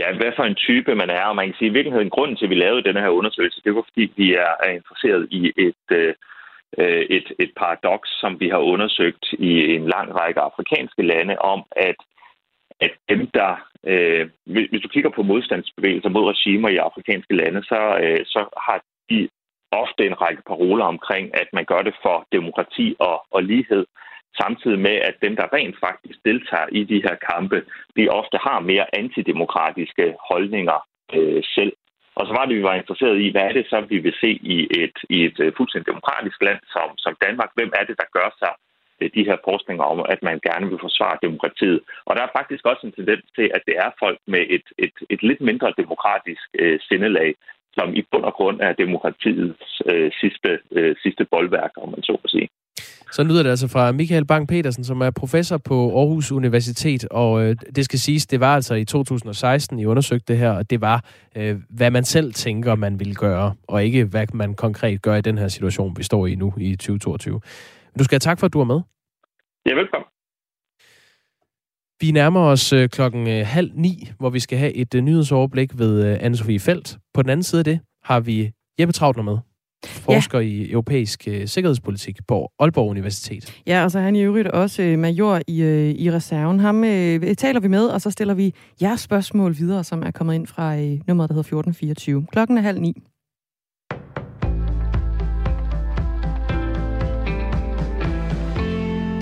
ja, 0.00 0.06
hvad 0.18 0.32
for 0.36 0.44
en 0.44 0.54
type 0.54 0.94
man 0.94 1.10
er. 1.10 1.24
Og 1.30 1.36
man 1.36 1.46
kan 1.46 1.54
sige, 1.58 1.70
i 1.70 1.76
virkeligheden, 1.76 2.10
grunden 2.10 2.36
til, 2.36 2.46
at 2.46 2.50
vi 2.50 2.64
lavede 2.64 2.88
den 2.88 2.96
her 3.02 3.08
undersøgelse, 3.08 3.60
det 3.64 3.74
var, 3.74 3.84
fordi 3.88 4.12
vi 4.16 4.34
er, 4.34 4.52
er 4.66 4.70
interesseret 4.70 5.28
i 5.30 5.52
et, 5.56 5.84
øh, 5.90 6.14
et, 7.16 7.28
et 7.38 7.52
paradoks, 7.56 8.10
som 8.20 8.40
vi 8.40 8.48
har 8.48 8.58
undersøgt 8.58 9.24
i 9.32 9.52
en 9.76 9.86
lang 9.94 10.08
række 10.20 10.40
afrikanske 10.40 11.02
lande, 11.02 11.38
om 11.38 11.64
at 11.76 11.96
at 12.80 12.92
dem, 13.08 13.30
der... 13.34 13.52
Øh, 13.86 14.28
hvis 14.44 14.82
du 14.82 14.88
kigger 14.88 15.10
på 15.10 15.22
modstandsbevægelser 15.22 16.08
mod 16.08 16.30
regimer 16.32 16.68
i 16.68 16.76
afrikanske 16.76 17.34
lande, 17.34 17.62
så, 17.62 17.80
øh, 18.02 18.20
så 18.26 18.40
har 18.66 18.82
de 19.10 19.28
ofte 19.72 20.06
en 20.06 20.20
række 20.20 20.42
paroler 20.46 20.84
omkring, 20.84 21.34
at 21.34 21.48
man 21.52 21.64
gør 21.64 21.82
det 21.82 21.94
for 22.02 22.26
demokrati 22.32 22.96
og, 22.98 23.26
og 23.30 23.42
lighed 23.42 23.86
samtidig 24.40 24.78
med, 24.78 24.96
at 25.08 25.14
dem, 25.22 25.36
der 25.36 25.52
rent 25.52 25.76
faktisk 25.86 26.18
deltager 26.24 26.68
i 26.72 26.84
de 26.84 27.02
her 27.06 27.16
kampe, 27.30 27.58
de 27.96 28.08
ofte 28.08 28.36
har 28.46 28.60
mere 28.60 28.86
antidemokratiske 29.00 30.14
holdninger 30.30 30.78
øh, 31.14 31.42
selv. 31.54 31.72
Og 32.18 32.26
så 32.26 32.32
var 32.38 32.44
det, 32.46 32.56
vi 32.56 32.62
var 32.62 32.74
interesseret 32.74 33.20
i, 33.20 33.30
hvad 33.30 33.42
er 33.42 33.52
det 33.52 33.66
så, 33.70 33.80
vi 33.80 33.98
vil 33.98 34.14
se 34.20 34.30
i 34.54 34.56
et, 34.82 34.98
i 35.16 35.24
et 35.24 35.38
øh, 35.40 35.52
fuldstændig 35.56 35.86
demokratisk 35.92 36.38
land 36.42 36.60
som, 36.74 36.88
som 37.04 37.16
Danmark? 37.26 37.50
Hvem 37.54 37.72
er 37.78 37.84
det, 37.84 37.96
der 38.02 38.14
gør 38.16 38.28
sig 38.38 38.52
øh, 39.00 39.10
de 39.16 39.26
her 39.28 39.36
forskninger 39.48 39.84
om, 39.84 39.98
at 40.14 40.22
man 40.22 40.40
gerne 40.48 40.66
vil 40.70 40.84
forsvare 40.86 41.22
demokratiet? 41.22 41.80
Og 42.06 42.16
der 42.16 42.22
er 42.22 42.36
faktisk 42.38 42.64
også 42.66 42.82
en 42.86 42.96
tendens 42.98 43.24
til, 43.36 43.46
at 43.56 43.62
det 43.66 43.76
er 43.84 43.90
folk 43.98 44.18
med 44.26 44.44
et, 44.56 44.66
et, 44.78 44.96
et 45.10 45.22
lidt 45.22 45.40
mindre 45.40 45.74
demokratisk 45.82 46.46
øh, 46.58 46.80
sindelag, 46.88 47.34
som 47.76 47.88
i 47.94 48.02
bund 48.10 48.24
og 48.24 48.34
grund 48.38 48.58
er 48.60 48.72
demokratiets 48.84 49.68
uh, 49.92 50.08
sidste, 50.20 50.50
uh, 50.76 50.92
sidste 51.02 51.24
boldværk, 51.32 51.72
om 51.82 51.88
man 51.94 52.02
så 52.02 52.12
må 52.12 52.28
sige. 52.36 52.48
Så 53.12 53.24
lyder 53.24 53.42
det 53.42 53.50
altså 53.50 53.68
fra 53.68 53.92
Michael 53.92 54.26
Bang 54.26 54.48
Petersen, 54.48 54.84
som 54.84 55.00
er 55.00 55.10
professor 55.10 55.58
på 55.58 55.98
Aarhus 55.98 56.32
Universitet, 56.32 57.08
og 57.10 57.42
øh, 57.42 57.56
det 57.76 57.84
skal 57.84 57.98
siges, 57.98 58.26
det 58.26 58.40
var 58.40 58.54
altså 58.54 58.74
i 58.74 58.84
2016, 58.84 59.78
I 59.78 59.84
undersøgte 59.84 60.32
det 60.32 60.38
her, 60.38 60.50
og 60.50 60.70
det 60.70 60.80
var, 60.80 61.04
øh, 61.36 61.56
hvad 61.70 61.90
man 61.90 62.04
selv 62.04 62.32
tænker, 62.32 62.74
man 62.74 63.00
vil 63.00 63.16
gøre, 63.16 63.54
og 63.68 63.84
ikke 63.84 64.04
hvad 64.04 64.26
man 64.34 64.54
konkret 64.54 65.02
gør 65.02 65.14
i 65.14 65.20
den 65.20 65.38
her 65.38 65.48
situation, 65.48 65.96
vi 65.96 66.02
står 66.02 66.26
i 66.26 66.34
nu 66.34 66.52
i 66.60 66.76
2022. 66.76 67.40
Du 67.98 68.04
skal 68.04 68.14
have 68.14 68.20
tak 68.30 68.40
for, 68.40 68.46
at 68.46 68.52
du 68.52 68.60
er 68.60 68.64
med. 68.64 68.80
Ja, 69.66 69.74
velkommen. 69.74 70.06
Vi 72.00 72.10
nærmer 72.10 72.40
os 72.40 72.72
øh, 72.72 72.88
klokken 72.88 73.28
øh, 73.28 73.46
halv 73.46 73.70
ni, 73.74 74.10
hvor 74.18 74.30
vi 74.30 74.40
skal 74.40 74.58
have 74.58 74.72
et 74.72 74.94
øh, 74.94 75.02
nyhedsoverblik 75.02 75.78
ved 75.78 76.04
øh, 76.04 76.18
Anne-Sophie 76.18 76.58
Felt. 76.58 76.98
På 77.14 77.22
den 77.22 77.30
anden 77.30 77.44
side 77.44 77.60
af 77.60 77.64
det 77.64 77.80
har 78.04 78.20
vi 78.20 78.50
Jeppe 78.80 78.92
Trautner 78.92 79.22
med 79.22 79.38
forsker 79.86 80.40
ja. 80.40 80.46
i 80.46 80.70
europæisk 80.70 81.28
øh, 81.28 81.48
sikkerhedspolitik 81.48 82.18
på 82.28 82.50
Aalborg 82.58 82.90
Universitet. 82.90 83.62
Ja, 83.66 83.84
og 83.84 83.90
så 83.90 83.98
er 83.98 84.02
han 84.02 84.16
i 84.16 84.22
øvrigt 84.22 84.48
også 84.48 84.82
øh, 84.82 84.98
major 84.98 85.40
i, 85.46 85.62
øh, 85.62 85.90
i 85.90 86.12
reserven. 86.12 86.60
Ham 86.60 86.84
øh, 86.84 87.34
taler 87.34 87.60
vi 87.60 87.68
med, 87.68 87.86
og 87.86 88.00
så 88.00 88.10
stiller 88.10 88.34
vi 88.34 88.54
jeres 88.82 89.00
spørgsmål 89.00 89.58
videre, 89.58 89.84
som 89.84 90.02
er 90.02 90.10
kommet 90.10 90.34
ind 90.34 90.46
fra 90.46 90.76
øh, 90.76 91.00
nummeret, 91.06 91.28
der 91.28 91.34
hedder 91.34 91.40
1424. 91.40 92.26
Klokken 92.32 92.58
er 92.58 92.62
halv 92.62 92.80
ni. 92.80 93.02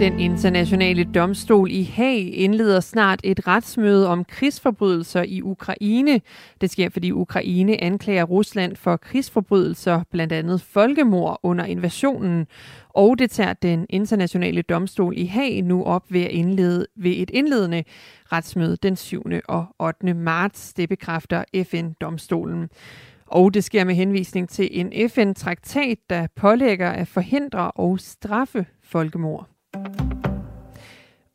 Den 0.05 0.21
internationale 0.21 1.05
domstol 1.05 1.71
i 1.71 1.83
Haag 1.83 2.31
indleder 2.35 2.81
snart 2.81 3.21
et 3.23 3.47
retsmøde 3.47 4.09
om 4.09 4.25
krigsforbrydelser 4.25 5.23
i 5.23 5.43
Ukraine. 5.43 6.21
Det 6.61 6.71
sker, 6.71 6.89
fordi 6.89 7.11
Ukraine 7.11 7.83
anklager 7.83 8.25
Rusland 8.25 8.77
for 8.77 8.97
krigsforbrydelser, 8.97 10.03
blandt 10.11 10.33
andet 10.33 10.61
folkemord 10.61 11.41
under 11.43 11.65
invasionen. 11.65 12.47
Og 12.89 13.19
det 13.19 13.31
tager 13.31 13.53
den 13.53 13.87
internationale 13.91 14.63
domstol 14.63 15.15
i 15.17 15.25
Haag 15.25 15.63
nu 15.63 15.85
op 15.85 16.13
ved, 16.13 16.23
at 16.23 16.31
indlede, 16.31 16.87
ved 16.97 17.15
et 17.17 17.31
indledende 17.31 17.85
retsmøde 18.33 18.77
den 18.77 18.97
7. 18.97 19.23
og 19.49 19.67
8. 19.79 20.15
marts. 20.15 20.73
Det 20.73 20.89
bekræfter 20.89 21.45
FN-domstolen. 21.65 22.69
Og 23.27 23.55
det 23.55 23.65
sker 23.65 23.85
med 23.85 23.95
henvisning 23.95 24.49
til 24.49 24.69
en 24.73 25.11
FN-traktat, 25.11 25.99
der 26.11 26.27
pålægger 26.37 26.91
at 26.91 27.09
forhindre 27.09 27.71
og 27.71 28.01
straffe 28.01 28.67
folkemord. 28.83 29.54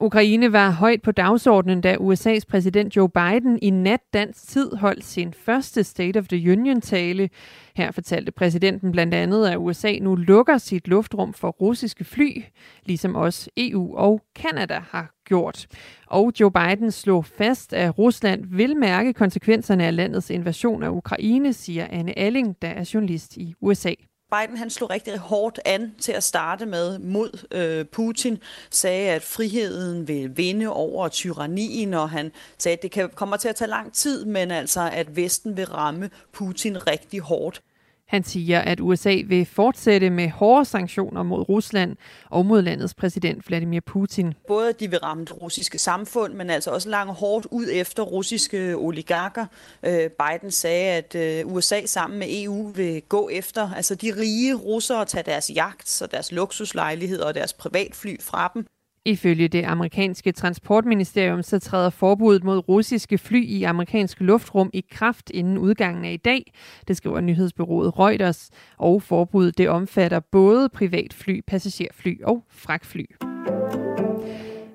Ukraine 0.02 0.52
var 0.52 0.69
højt 0.71 1.02
på 1.02 1.12
dagsordenen, 1.12 1.82
da 1.82 1.95
USA's 1.95 2.43
præsident 2.49 2.95
Joe 2.95 3.10
Biden 3.10 3.60
i 3.62 3.69
nat 3.69 3.99
dansk 4.13 4.47
tid 4.47 4.71
holdt 4.75 5.04
sin 5.06 5.34
første 5.34 5.84
State 5.84 6.19
of 6.19 6.28
the 6.28 6.52
Union-tale. 6.52 7.30
Her 7.75 7.91
fortalte 7.91 8.32
præsidenten 8.32 8.91
blandt 8.91 9.13
andet, 9.13 9.47
at 9.47 9.58
USA 9.58 9.93
nu 10.02 10.15
lukker 10.15 10.58
sit 10.58 10.88
luftrum 10.88 11.34
for 11.34 11.49
russiske 11.49 12.04
fly, 12.04 12.43
ligesom 12.86 13.15
også 13.15 13.49
EU 13.58 13.95
og 13.97 14.21
Kanada 14.36 14.82
har 14.89 15.13
gjort. 15.25 15.67
Og 16.08 16.34
Joe 16.39 16.52
Biden 16.52 16.91
slog 16.91 17.25
fast, 17.25 17.73
at 17.73 17.97
Rusland 17.97 18.45
vil 18.45 18.78
mærke 18.78 19.13
konsekvenserne 19.13 19.86
af 19.86 19.95
landets 19.95 20.30
invasion 20.30 20.84
af 20.84 20.89
Ukraine, 20.89 21.54
siger 21.54 21.88
Anne 21.89 22.19
Alling, 22.19 22.56
der 22.62 22.67
er 22.67 22.89
journalist 22.93 23.38
i 23.38 23.54
USA. 23.62 23.93
Biden 24.31 24.57
han 24.57 24.69
slog 24.69 24.89
rigtig 24.89 25.17
hårdt 25.17 25.59
an 25.65 25.95
til 26.01 26.11
at 26.11 26.23
starte 26.23 26.65
med 26.65 26.99
mod 26.99 27.47
øh, 27.51 27.85
Putin, 27.85 28.37
sagde, 28.71 29.09
at 29.09 29.23
friheden 29.23 30.07
vil 30.07 30.37
vinde 30.37 30.67
over 30.67 31.07
tyrannien, 31.07 31.93
og 31.93 32.09
han 32.09 32.31
sagde, 32.57 32.77
at 32.77 32.83
det 32.83 32.91
kan, 32.91 33.09
kommer 33.09 33.37
til 33.37 33.49
at 33.49 33.55
tage 33.55 33.69
lang 33.69 33.93
tid, 33.93 34.25
men 34.25 34.51
altså, 34.51 34.89
at 34.93 35.15
Vesten 35.15 35.57
vil 35.57 35.65
ramme 35.65 36.09
Putin 36.33 36.87
rigtig 36.87 37.19
hårdt. 37.19 37.61
Han 38.09 38.23
siger, 38.23 38.59
at 38.59 38.79
USA 38.79 39.21
vil 39.25 39.45
fortsætte 39.45 40.09
med 40.09 40.29
hårde 40.29 40.65
sanktioner 40.65 41.23
mod 41.23 41.49
Rusland 41.49 41.95
og 42.29 42.45
mod 42.45 42.61
landets 42.61 42.93
præsident 42.93 43.47
Vladimir 43.47 43.79
Putin. 43.79 44.33
Både 44.47 44.73
de 44.73 44.89
vil 44.89 44.99
ramme 44.99 45.25
det 45.25 45.41
russiske 45.41 45.77
samfund, 45.77 46.33
men 46.33 46.49
altså 46.49 46.71
også 46.71 46.89
langt 46.89 47.13
hårdt 47.13 47.47
ud 47.51 47.65
efter 47.71 48.03
russiske 48.03 48.75
oligarker. 48.77 49.45
Øh, 49.83 50.09
Biden 50.09 50.51
sagde, 50.51 50.91
at 50.91 51.15
øh, 51.15 51.53
USA 51.53 51.85
sammen 51.85 52.19
med 52.19 52.27
EU 52.29 52.67
vil 52.67 53.01
gå 53.01 53.29
efter 53.29 53.71
altså 53.75 53.95
de 53.95 54.13
rige 54.17 54.55
russere 54.55 54.99
og 54.99 55.07
tage 55.07 55.23
deres 55.23 55.51
jagt 55.55 56.01
og 56.01 56.11
deres 56.11 56.31
luksuslejligheder 56.31 57.25
og 57.25 57.35
deres 57.35 57.53
privatfly 57.53 58.15
fra 58.21 58.51
dem. 58.53 58.65
Ifølge 59.09 59.47
det 59.47 59.63
amerikanske 59.63 60.31
transportministerium 60.31 61.43
så 61.43 61.59
træder 61.59 61.89
forbuddet 61.89 62.43
mod 62.43 62.69
russiske 62.69 63.17
fly 63.17 63.45
i 63.45 63.63
amerikansk 63.63 64.19
luftrum 64.19 64.69
i 64.73 64.85
kraft 64.91 65.29
inden 65.29 65.57
udgangen 65.57 66.05
af 66.05 66.11
i 66.11 66.17
dag. 66.17 66.53
Det 66.87 66.97
skriver 66.97 67.21
nyhedsbyrået 67.21 67.99
Reuters. 67.99 68.49
Og 68.77 69.01
forbuddet 69.01 69.57
det 69.57 69.69
omfatter 69.69 70.19
både 70.19 70.69
privatfly, 70.69 71.41
passagerfly 71.47 72.21
og 72.23 72.43
fragtfly. 72.49 73.05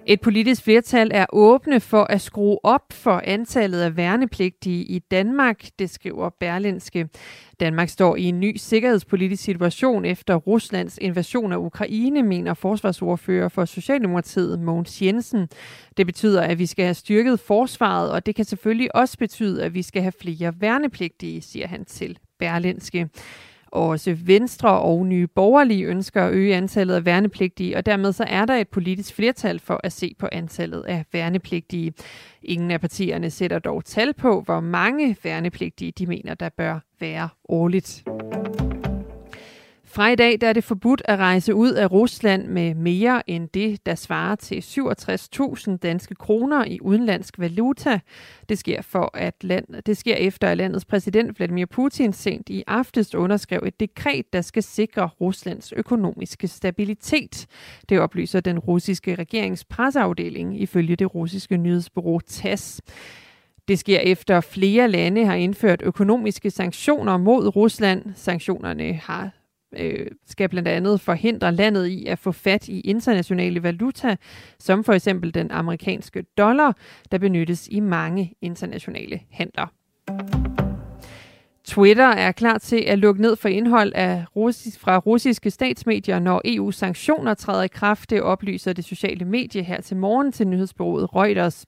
Et 0.06 0.20
politisk 0.20 0.62
flertal 0.62 1.10
er 1.14 1.26
åbne 1.32 1.80
for 1.80 2.04
at 2.04 2.20
skrue 2.20 2.58
op 2.62 2.92
for 2.92 3.22
antallet 3.24 3.80
af 3.80 3.96
værnepligtige 3.96 4.84
i 4.84 4.98
Danmark, 4.98 5.64
det 5.78 5.90
skriver 5.90 6.30
Berlinske. 6.40 7.08
Danmark 7.60 7.88
står 7.88 8.16
i 8.16 8.22
en 8.22 8.40
ny 8.40 8.56
sikkerhedspolitisk 8.56 9.42
situation 9.42 10.04
efter 10.04 10.34
Ruslands 10.34 10.98
invasion 10.98 11.52
af 11.52 11.56
Ukraine, 11.56 12.22
mener 12.22 12.54
forsvarsordfører 12.54 13.48
for 13.48 13.64
Socialdemokratiet 13.64 14.60
Mogens 14.60 15.02
Jensen. 15.02 15.48
Det 15.96 16.06
betyder, 16.06 16.42
at 16.42 16.58
vi 16.58 16.66
skal 16.66 16.84
have 16.84 16.94
styrket 16.94 17.40
forsvaret, 17.40 18.10
og 18.10 18.26
det 18.26 18.34
kan 18.34 18.44
selvfølgelig 18.44 18.96
også 18.96 19.18
betyde, 19.18 19.64
at 19.64 19.74
vi 19.74 19.82
skal 19.82 20.02
have 20.02 20.12
flere 20.20 20.54
værnepligtige, 20.60 21.42
siger 21.42 21.66
han 21.66 21.84
til 21.84 22.18
Berlinske. 22.38 23.08
Også 23.74 24.16
Venstre 24.24 24.80
og 24.80 25.06
Nye 25.06 25.26
Borgerlige 25.26 25.84
ønsker 25.84 26.22
at 26.22 26.32
øge 26.32 26.56
antallet 26.56 26.94
af 26.94 27.04
værnepligtige, 27.04 27.76
og 27.76 27.86
dermed 27.86 28.12
så 28.12 28.24
er 28.28 28.44
der 28.44 28.54
et 28.54 28.68
politisk 28.68 29.14
flertal 29.14 29.60
for 29.60 29.80
at 29.84 29.92
se 29.92 30.14
på 30.18 30.28
antallet 30.32 30.82
af 30.82 31.04
værnepligtige. 31.12 31.92
Ingen 32.42 32.70
af 32.70 32.80
partierne 32.80 33.30
sætter 33.30 33.58
dog 33.58 33.84
tal 33.84 34.14
på, 34.14 34.40
hvor 34.40 34.60
mange 34.60 35.16
værnepligtige 35.22 35.92
de 35.92 36.06
mener, 36.06 36.34
der 36.34 36.48
bør 36.48 36.78
være 37.00 37.28
årligt. 37.48 38.04
Fra 39.94 40.08
i 40.08 40.14
dag 40.14 40.40
der 40.40 40.48
er 40.48 40.52
det 40.52 40.64
forbudt 40.64 41.02
at 41.04 41.18
rejse 41.18 41.54
ud 41.54 41.72
af 41.72 41.92
Rusland 41.92 42.46
med 42.46 42.74
mere 42.74 43.30
end 43.30 43.48
det, 43.48 43.86
der 43.86 43.94
svarer 43.94 44.34
til 44.34 44.60
67.000 44.60 45.76
danske 45.76 46.14
kroner 46.14 46.64
i 46.64 46.80
udenlandsk 46.80 47.38
valuta. 47.38 48.00
Det 48.48 48.58
sker, 48.58 48.82
for 48.82 49.10
at 49.14 49.34
land, 49.44 49.82
det 49.86 49.96
sker 49.96 50.14
efter, 50.14 50.48
at 50.48 50.56
landets 50.56 50.84
præsident 50.84 51.38
Vladimir 51.38 51.66
Putin 51.66 52.12
sent 52.12 52.48
i 52.48 52.64
aftes 52.66 53.14
underskrev 53.14 53.62
et 53.66 53.80
dekret, 53.80 54.32
der 54.32 54.40
skal 54.40 54.62
sikre 54.62 55.10
Ruslands 55.20 55.72
økonomiske 55.72 56.48
stabilitet. 56.48 57.46
Det 57.88 58.00
oplyser 58.00 58.40
den 58.40 58.58
russiske 58.58 59.14
regerings 59.14 59.64
presseafdeling 59.64 60.60
ifølge 60.60 60.96
det 60.96 61.14
russiske 61.14 61.56
nyhedsbureau 61.56 62.20
TASS. 62.20 62.80
Det 63.68 63.78
sker 63.78 63.98
efter 63.98 64.40
flere 64.40 64.88
lande 64.88 65.24
har 65.24 65.34
indført 65.34 65.82
økonomiske 65.82 66.50
sanktioner 66.50 67.16
mod 67.16 67.56
Rusland. 67.56 68.02
Sanktionerne 68.14 68.92
har 68.92 69.30
øh, 69.78 70.06
skal 70.26 70.48
blandt 70.48 70.68
andet 70.68 71.00
forhindre 71.00 71.52
landet 71.52 71.86
i 71.86 72.06
at 72.06 72.18
få 72.18 72.32
fat 72.32 72.68
i 72.68 72.80
internationale 72.80 73.62
valuta, 73.62 74.16
som 74.58 74.84
for 74.84 74.92
eksempel 74.92 75.34
den 75.34 75.50
amerikanske 75.50 76.24
dollar, 76.38 76.76
der 77.10 77.18
benyttes 77.18 77.68
i 77.68 77.80
mange 77.80 78.34
internationale 78.42 79.20
handler. 79.30 80.43
Twitter 81.64 82.06
er 82.06 82.32
klar 82.32 82.58
til 82.58 82.84
at 82.86 82.98
lukke 82.98 83.22
ned 83.22 83.36
for 83.36 83.48
indhold 83.48 83.92
af 83.94 84.24
russis, 84.36 84.78
fra 84.78 84.98
russiske 84.98 85.50
statsmedier, 85.50 86.18
når 86.18 86.40
EU-sanktioner 86.44 87.34
træder 87.34 87.62
i 87.62 87.68
kraft. 87.68 88.10
Det 88.10 88.22
oplyser 88.22 88.72
det 88.72 88.84
sociale 88.84 89.24
medie 89.24 89.62
her 89.62 89.80
til 89.80 89.96
morgen 89.96 90.32
til 90.32 90.48
nyhedsbureauet 90.48 91.14
Reuters. 91.14 91.66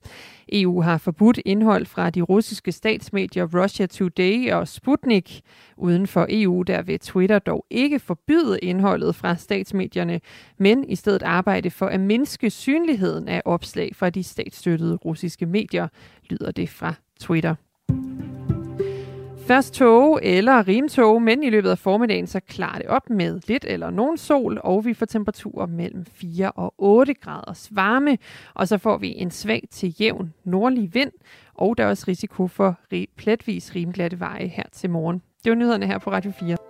EU 0.51 0.81
har 0.81 0.97
forbudt 0.97 1.39
indhold 1.45 1.85
fra 1.85 2.09
de 2.09 2.21
russiske 2.21 2.71
statsmedier 2.71 3.61
Russia 3.63 3.85
Today 3.85 4.51
og 4.51 4.67
Sputnik. 4.67 5.41
Uden 5.77 6.07
for 6.07 6.25
EU 6.29 6.61
der 6.61 6.81
vil 6.81 6.99
Twitter 6.99 7.39
dog 7.39 7.65
ikke 7.69 7.99
forbyde 7.99 8.59
indholdet 8.59 9.15
fra 9.15 9.35
statsmedierne, 9.35 10.21
men 10.57 10.89
i 10.89 10.95
stedet 10.95 11.23
arbejde 11.23 11.69
for 11.69 11.85
at 11.85 11.99
mindske 11.99 12.49
synligheden 12.49 13.27
af 13.27 13.41
opslag 13.45 13.95
fra 13.95 14.09
de 14.09 14.23
statsstøttede 14.23 14.95
russiske 14.95 15.45
medier, 15.45 15.87
lyder 16.29 16.51
det 16.51 16.69
fra 16.69 16.93
Twitter. 17.19 17.55
Først 19.47 19.73
tåge 19.73 20.23
eller 20.23 20.67
rimtog, 20.67 21.21
men 21.21 21.43
i 21.43 21.49
løbet 21.49 21.69
af 21.69 21.77
formiddagen 21.77 22.27
så 22.27 22.39
klarer 22.39 22.77
det 22.77 22.87
op 22.87 23.09
med 23.09 23.39
lidt 23.47 23.65
eller 23.67 23.89
nogen 23.89 24.17
sol, 24.17 24.59
og 24.63 24.85
vi 24.85 24.93
får 24.93 25.05
temperaturer 25.05 25.65
mellem 25.65 26.05
4 26.05 26.51
og 26.51 26.73
8 26.77 27.13
graders 27.13 27.69
varme, 27.71 28.17
og 28.53 28.67
så 28.67 28.77
får 28.77 28.97
vi 28.97 29.13
en 29.17 29.31
svag 29.31 29.67
til 29.71 29.95
jævn 29.99 30.33
nordlig 30.43 30.93
vind, 30.93 31.11
og 31.53 31.77
der 31.77 31.83
er 31.83 31.89
også 31.89 32.05
risiko 32.07 32.47
for 32.47 32.79
pletvis 33.17 33.75
rimglatte 33.75 34.19
veje 34.19 34.47
her 34.47 34.63
til 34.71 34.89
morgen. 34.89 35.21
Det 35.43 35.49
var 35.49 35.55
nyhederne 35.55 35.85
her 35.85 35.97
på 35.97 36.11
Radio 36.11 36.31
4. 36.31 36.66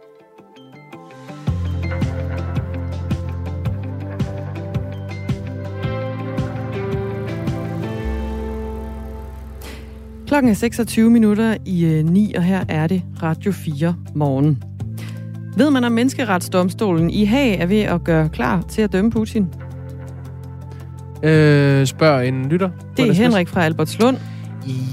Klokken 10.27 10.51
er 10.51 10.55
26 10.55 11.09
minutter 11.09 11.57
i 11.65 12.01
9, 12.05 12.25
øh, 12.25 12.37
og 12.37 12.43
her 12.43 12.63
er 12.69 12.87
det 12.87 13.01
Radio 13.23 13.51
4 13.51 13.95
morgen. 14.15 14.63
Ved 15.57 15.71
man, 15.71 15.83
om 15.83 15.91
menneskeretsdomstolen 15.91 17.09
i 17.09 17.25
Haag 17.25 17.59
er 17.59 17.65
ved 17.65 17.81
at 17.81 18.03
gøre 18.03 18.29
klar 18.29 18.61
til 18.61 18.81
at 18.81 18.93
dømme 18.93 19.11
Putin? 19.11 19.47
Øh, 21.23 21.85
spørg 21.85 22.27
en 22.27 22.49
lytter. 22.49 22.69
Det 22.97 23.09
er 23.09 23.13
Henrik 23.13 23.47
fra 23.47 23.65
Albertslund. 23.65 24.17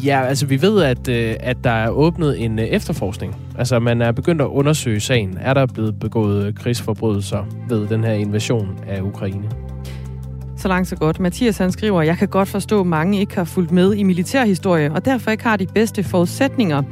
Ja, 0.04 0.24
altså 0.24 0.46
vi 0.46 0.62
ved, 0.62 0.82
at, 0.82 1.08
øh, 1.08 1.34
at 1.40 1.56
der 1.64 1.70
er 1.70 1.88
åbnet 1.88 2.44
en 2.44 2.58
øh, 2.58 2.64
efterforskning. 2.64 3.36
Altså 3.58 3.78
man 3.78 4.02
er 4.02 4.12
begyndt 4.12 4.42
at 4.42 4.46
undersøge 4.46 5.00
sagen. 5.00 5.38
Er 5.40 5.54
der 5.54 5.66
blevet 5.66 6.00
begået 6.00 6.58
krigsforbrydelser 6.58 7.44
ved 7.68 7.86
den 7.86 8.04
her 8.04 8.12
invasion 8.12 8.78
af 8.88 9.00
Ukraine? 9.00 9.63
Så 10.64 10.68
langt 10.68 10.88
så 10.88 10.96
godt. 10.96 11.20
Mathias 11.20 11.58
han 11.58 11.72
skriver, 11.72 12.02
jeg 12.02 12.18
kan 12.18 12.28
godt 12.28 12.48
forstå, 12.48 12.80
at 12.80 12.86
mange 12.86 13.20
ikke 13.20 13.34
har 13.34 13.44
fulgt 13.44 13.72
med 13.72 13.94
i 13.94 14.02
militærhistorie, 14.02 14.92
og 14.92 15.04
derfor 15.04 15.30
ikke 15.30 15.44
har 15.44 15.56
de 15.56 15.66
bedste 15.66 16.04
forudsætninger. 16.04 16.82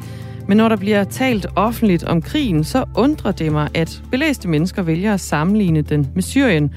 Men 0.49 0.57
når 0.57 0.69
der 0.69 0.77
bliver 0.77 1.05
talt 1.05 1.47
offentligt 1.57 2.05
om 2.05 2.23
krigen, 2.23 2.65
så 2.65 2.85
undrer 2.97 3.33
det 3.33 3.53
mig, 3.53 3.69
at 3.75 4.03
belæste 4.11 4.49
mennesker 4.49 4.83
vælger 4.83 5.15
at 5.15 5.21
sammenligne 5.21 5.83
den 5.83 6.11
med 6.15 6.23
Syrien 6.23 6.75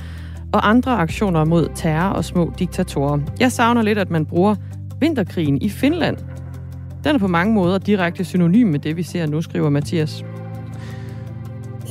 og 0.54 0.70
andre 0.70 0.92
aktioner 0.92 1.46
mod 1.46 1.68
terror 1.76 2.10
og 2.10 2.26
små 2.26 2.54
diktatorer. 2.60 3.20
Jeg 3.40 3.52
savner 3.52 3.82
lidt, 3.82 3.98
at 3.98 4.10
man 4.10 4.26
bruger 4.26 4.56
vinterkrigen 5.00 5.62
i 5.62 5.70
Finland. 5.70 6.18
Den 7.04 7.16
er 7.16 7.20
på 7.20 7.28
mange 7.28 7.54
måder 7.54 7.78
direkte 7.78 8.26
synonym 8.26 8.68
med 8.68 8.80
det, 8.80 8.98
vi 8.98 9.04
ser 9.04 9.26
nu, 9.26 9.42
skriver 9.42 9.70
Mathias. 9.70 10.26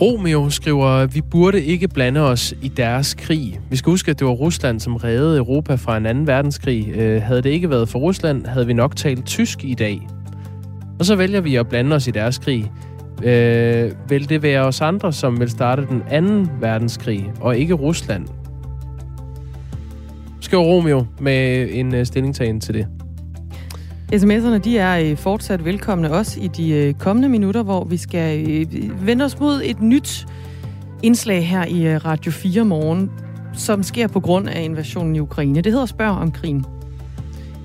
Romeo 0.00 0.50
skriver, 0.50 1.06
vi 1.06 1.20
burde 1.20 1.64
ikke 1.64 1.88
blande 1.88 2.20
os 2.20 2.54
i 2.62 2.68
deres 2.68 3.14
krig. 3.14 3.60
Vi 3.70 3.76
skal 3.76 3.90
huske, 3.90 4.10
at 4.10 4.18
det 4.18 4.26
var 4.26 4.32
Rusland, 4.32 4.80
som 4.80 4.96
reddede 4.96 5.38
Europa 5.38 5.74
fra 5.74 5.96
en 5.96 6.06
anden 6.06 6.26
verdenskrig. 6.26 6.88
Øh, 6.88 7.22
havde 7.22 7.42
det 7.42 7.50
ikke 7.50 7.70
været 7.70 7.88
for 7.88 7.98
Rusland, 7.98 8.46
havde 8.46 8.66
vi 8.66 8.72
nok 8.72 8.96
talt 8.96 9.26
tysk 9.26 9.64
i 9.64 9.74
dag. 9.74 10.08
Og 10.98 11.04
så 11.04 11.16
vælger 11.16 11.40
vi 11.40 11.56
at 11.56 11.68
blande 11.68 11.96
os 11.96 12.06
i 12.06 12.10
deres 12.10 12.38
krig. 12.38 12.72
Øh, 13.24 13.92
vil 14.08 14.28
det 14.28 14.42
være 14.42 14.60
os 14.60 14.80
andre, 14.80 15.12
som 15.12 15.40
vil 15.40 15.50
starte 15.50 15.86
den 15.86 16.02
anden 16.10 16.50
verdenskrig, 16.60 17.32
og 17.40 17.56
ikke 17.56 17.74
Rusland? 17.74 18.26
Skriver 20.40 20.62
Romeo 20.62 21.06
med 21.20 21.68
en 21.70 21.94
øh, 21.94 22.06
stillingtagen 22.06 22.60
til 22.60 22.74
det. 22.74 23.03
SMS'erne 24.14 24.58
de 24.58 24.78
er 24.78 25.10
øh, 25.10 25.16
fortsat 25.16 25.64
velkomne 25.64 26.12
også 26.12 26.40
i 26.40 26.48
de 26.48 26.70
øh, 26.70 26.94
kommende 26.94 27.28
minutter, 27.28 27.62
hvor 27.62 27.84
vi 27.84 27.96
skal 27.96 28.50
øh, 28.50 29.06
vende 29.06 29.24
os 29.24 29.40
mod 29.40 29.60
et 29.64 29.82
nyt 29.82 30.26
indslag 31.02 31.48
her 31.48 31.66
i 31.66 31.98
Radio 31.98 32.32
4 32.32 32.64
morgen, 32.64 33.10
som 33.54 33.82
sker 33.82 34.08
på 34.08 34.20
grund 34.20 34.48
af 34.48 34.62
invasionen 34.62 35.16
i 35.16 35.20
Ukraine. 35.20 35.60
Det 35.60 35.72
hedder 35.72 35.86
Spørg 35.86 36.10
om 36.10 36.32
krigen. 36.32 36.64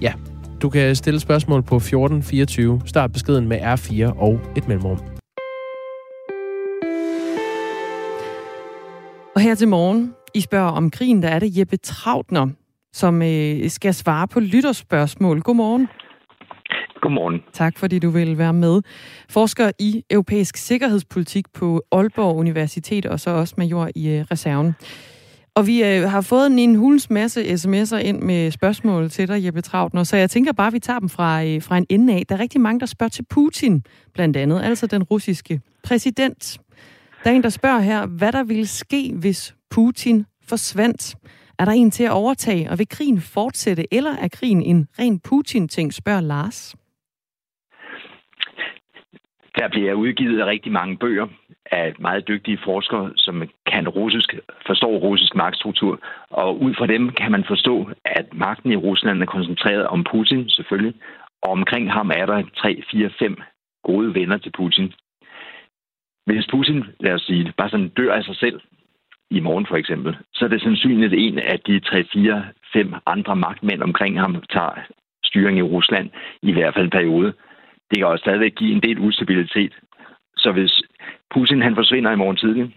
Ja, 0.01 0.13
du 0.61 0.69
kan 0.69 0.95
stille 0.95 1.19
spørgsmål 1.19 1.61
på 1.61 1.75
1424. 1.75 2.81
Start 2.85 3.11
beskeden 3.11 3.47
med 3.47 3.57
R4 3.57 4.19
og 4.19 4.39
et 4.57 4.67
mellemrum. 4.67 4.97
Og 9.35 9.41
her 9.41 9.55
til 9.55 9.67
morgen, 9.67 10.13
I 10.33 10.41
spørger 10.41 10.71
om 10.71 10.91
krigen, 10.91 11.23
der 11.23 11.29
er 11.29 11.39
det 11.39 11.57
Jeppe 11.57 11.77
Trautner, 11.77 12.47
som 12.93 13.21
øh, 13.21 13.69
skal 13.69 13.93
svare 13.93 14.27
på 14.27 14.39
lytterspørgsmål. 14.39 15.41
Godmorgen. 15.41 15.87
Godmorgen. 17.01 17.43
Tak 17.53 17.77
fordi 17.77 17.99
du 17.99 18.09
vil 18.09 18.37
være 18.37 18.53
med. 18.53 18.81
Forsker 19.29 19.71
i 19.79 20.03
europæisk 20.09 20.57
sikkerhedspolitik 20.57 21.45
på 21.53 21.83
Aalborg 21.91 22.35
Universitet, 22.35 23.05
og 23.05 23.19
så 23.19 23.29
også 23.29 23.53
major 23.57 23.89
i 23.95 24.09
øh, 24.09 24.25
reserven. 24.31 24.75
Og 25.55 25.67
vi 25.67 25.83
øh, 25.83 26.09
har 26.09 26.21
fået 26.21 26.47
en, 26.47 26.59
en 26.59 26.75
hulens 26.75 27.09
masse 27.09 27.41
sms'er 27.41 27.97
ind 27.97 28.21
med 28.21 28.51
spørgsmål 28.51 29.09
til 29.09 29.27
dig, 29.27 29.45
Jeppe 29.45 29.61
Trautner, 29.61 30.03
så 30.03 30.17
jeg 30.17 30.29
tænker 30.29 30.51
bare, 30.53 30.67
at 30.67 30.73
vi 30.73 30.79
tager 30.79 30.99
dem 30.99 31.09
fra, 31.09 31.43
øh, 31.43 31.61
fra 31.61 31.77
en 31.77 31.85
ende 31.89 32.13
af. 32.13 32.23
Der 32.29 32.35
er 32.35 32.39
rigtig 32.39 32.61
mange, 32.61 32.79
der 32.79 32.85
spørger 32.85 33.09
til 33.09 33.25
Putin, 33.29 33.83
blandt 34.13 34.37
andet, 34.37 34.61
altså 34.61 34.87
den 34.87 35.03
russiske 35.03 35.61
præsident. 35.83 36.57
Der 37.23 37.29
er 37.29 37.35
en, 37.35 37.43
der 37.43 37.49
spørger 37.49 37.79
her, 37.79 38.05
hvad 38.05 38.31
der 38.31 38.43
ville 38.43 38.67
ske, 38.67 39.13
hvis 39.15 39.55
Putin 39.69 40.25
forsvandt. 40.47 41.15
Er 41.59 41.65
der 41.65 41.71
en 41.71 41.91
til 41.91 42.03
at 42.03 42.11
overtage, 42.11 42.71
og 42.71 42.79
vil 42.79 42.87
krigen 42.89 43.21
fortsætte, 43.21 43.93
eller 43.93 44.15
er 44.15 44.27
krigen 44.27 44.61
en 44.61 44.87
ren 44.99 45.19
Putin-ting, 45.19 45.93
spørger 45.93 46.21
Lars. 46.21 46.75
Der 49.59 49.67
bliver 49.67 49.93
udgivet 49.93 50.45
rigtig 50.45 50.71
mange 50.71 50.97
bøger 50.97 51.27
af 51.71 51.93
meget 51.99 52.27
dygtige 52.27 52.59
forskere, 52.63 53.11
som 53.15 53.43
kan 53.71 53.87
russisk, 53.89 54.35
forstår 54.67 54.97
russisk 54.97 55.35
magtstruktur. 55.35 55.99
Og 56.29 56.61
ud 56.61 56.73
fra 56.73 56.87
dem 56.87 57.09
kan 57.09 57.31
man 57.31 57.43
forstå, 57.47 57.89
at 58.05 58.25
magten 58.33 58.71
i 58.71 58.75
Rusland 58.75 59.21
er 59.21 59.25
koncentreret 59.25 59.87
om 59.87 60.03
Putin 60.11 60.49
selvfølgelig, 60.49 60.93
og 61.41 61.51
omkring 61.51 61.91
ham 61.91 62.11
er 62.15 62.25
der 62.25 62.43
3, 62.57 62.83
4, 62.91 63.09
5 63.19 63.37
gode 63.83 64.13
venner 64.13 64.37
til 64.37 64.51
Putin. 64.51 64.93
Hvis 66.25 66.47
Putin, 66.51 66.85
lad 66.99 67.13
os 67.13 67.21
sige, 67.21 67.53
bare 67.57 67.69
sådan 67.69 67.89
dør 67.89 68.13
af 68.13 68.23
sig 68.23 68.35
selv, 68.35 68.61
i 69.31 69.39
morgen 69.39 69.65
for 69.65 69.75
eksempel, 69.75 70.17
så 70.33 70.45
er 70.45 70.49
det 70.49 70.61
sandsynligt, 70.61 71.13
at 71.13 71.19
en 71.19 71.39
af 71.39 71.59
de 71.59 71.79
3, 71.79 72.03
4, 72.13 72.45
5 72.73 72.93
andre 73.05 73.35
magtmænd 73.35 73.81
omkring 73.81 74.19
ham 74.19 74.43
tager 74.53 74.73
styring 75.23 75.57
i 75.57 75.61
Rusland, 75.61 76.09
i 76.41 76.51
hvert 76.51 76.73
fald 76.73 76.85
en 76.85 76.97
periode. 76.99 77.33
Det 77.89 77.97
kan 77.97 78.07
også 78.07 78.21
stadigvæk 78.21 78.55
give 78.55 78.71
en 78.75 78.81
del 78.81 78.99
ustabilitet. 78.99 79.73
Så 80.37 80.51
hvis 80.51 80.81
Putin 81.33 81.61
han 81.61 81.75
forsvinder 81.75 82.11
i 82.11 82.15
morgen 82.15 82.37
tidlig, 82.37 82.75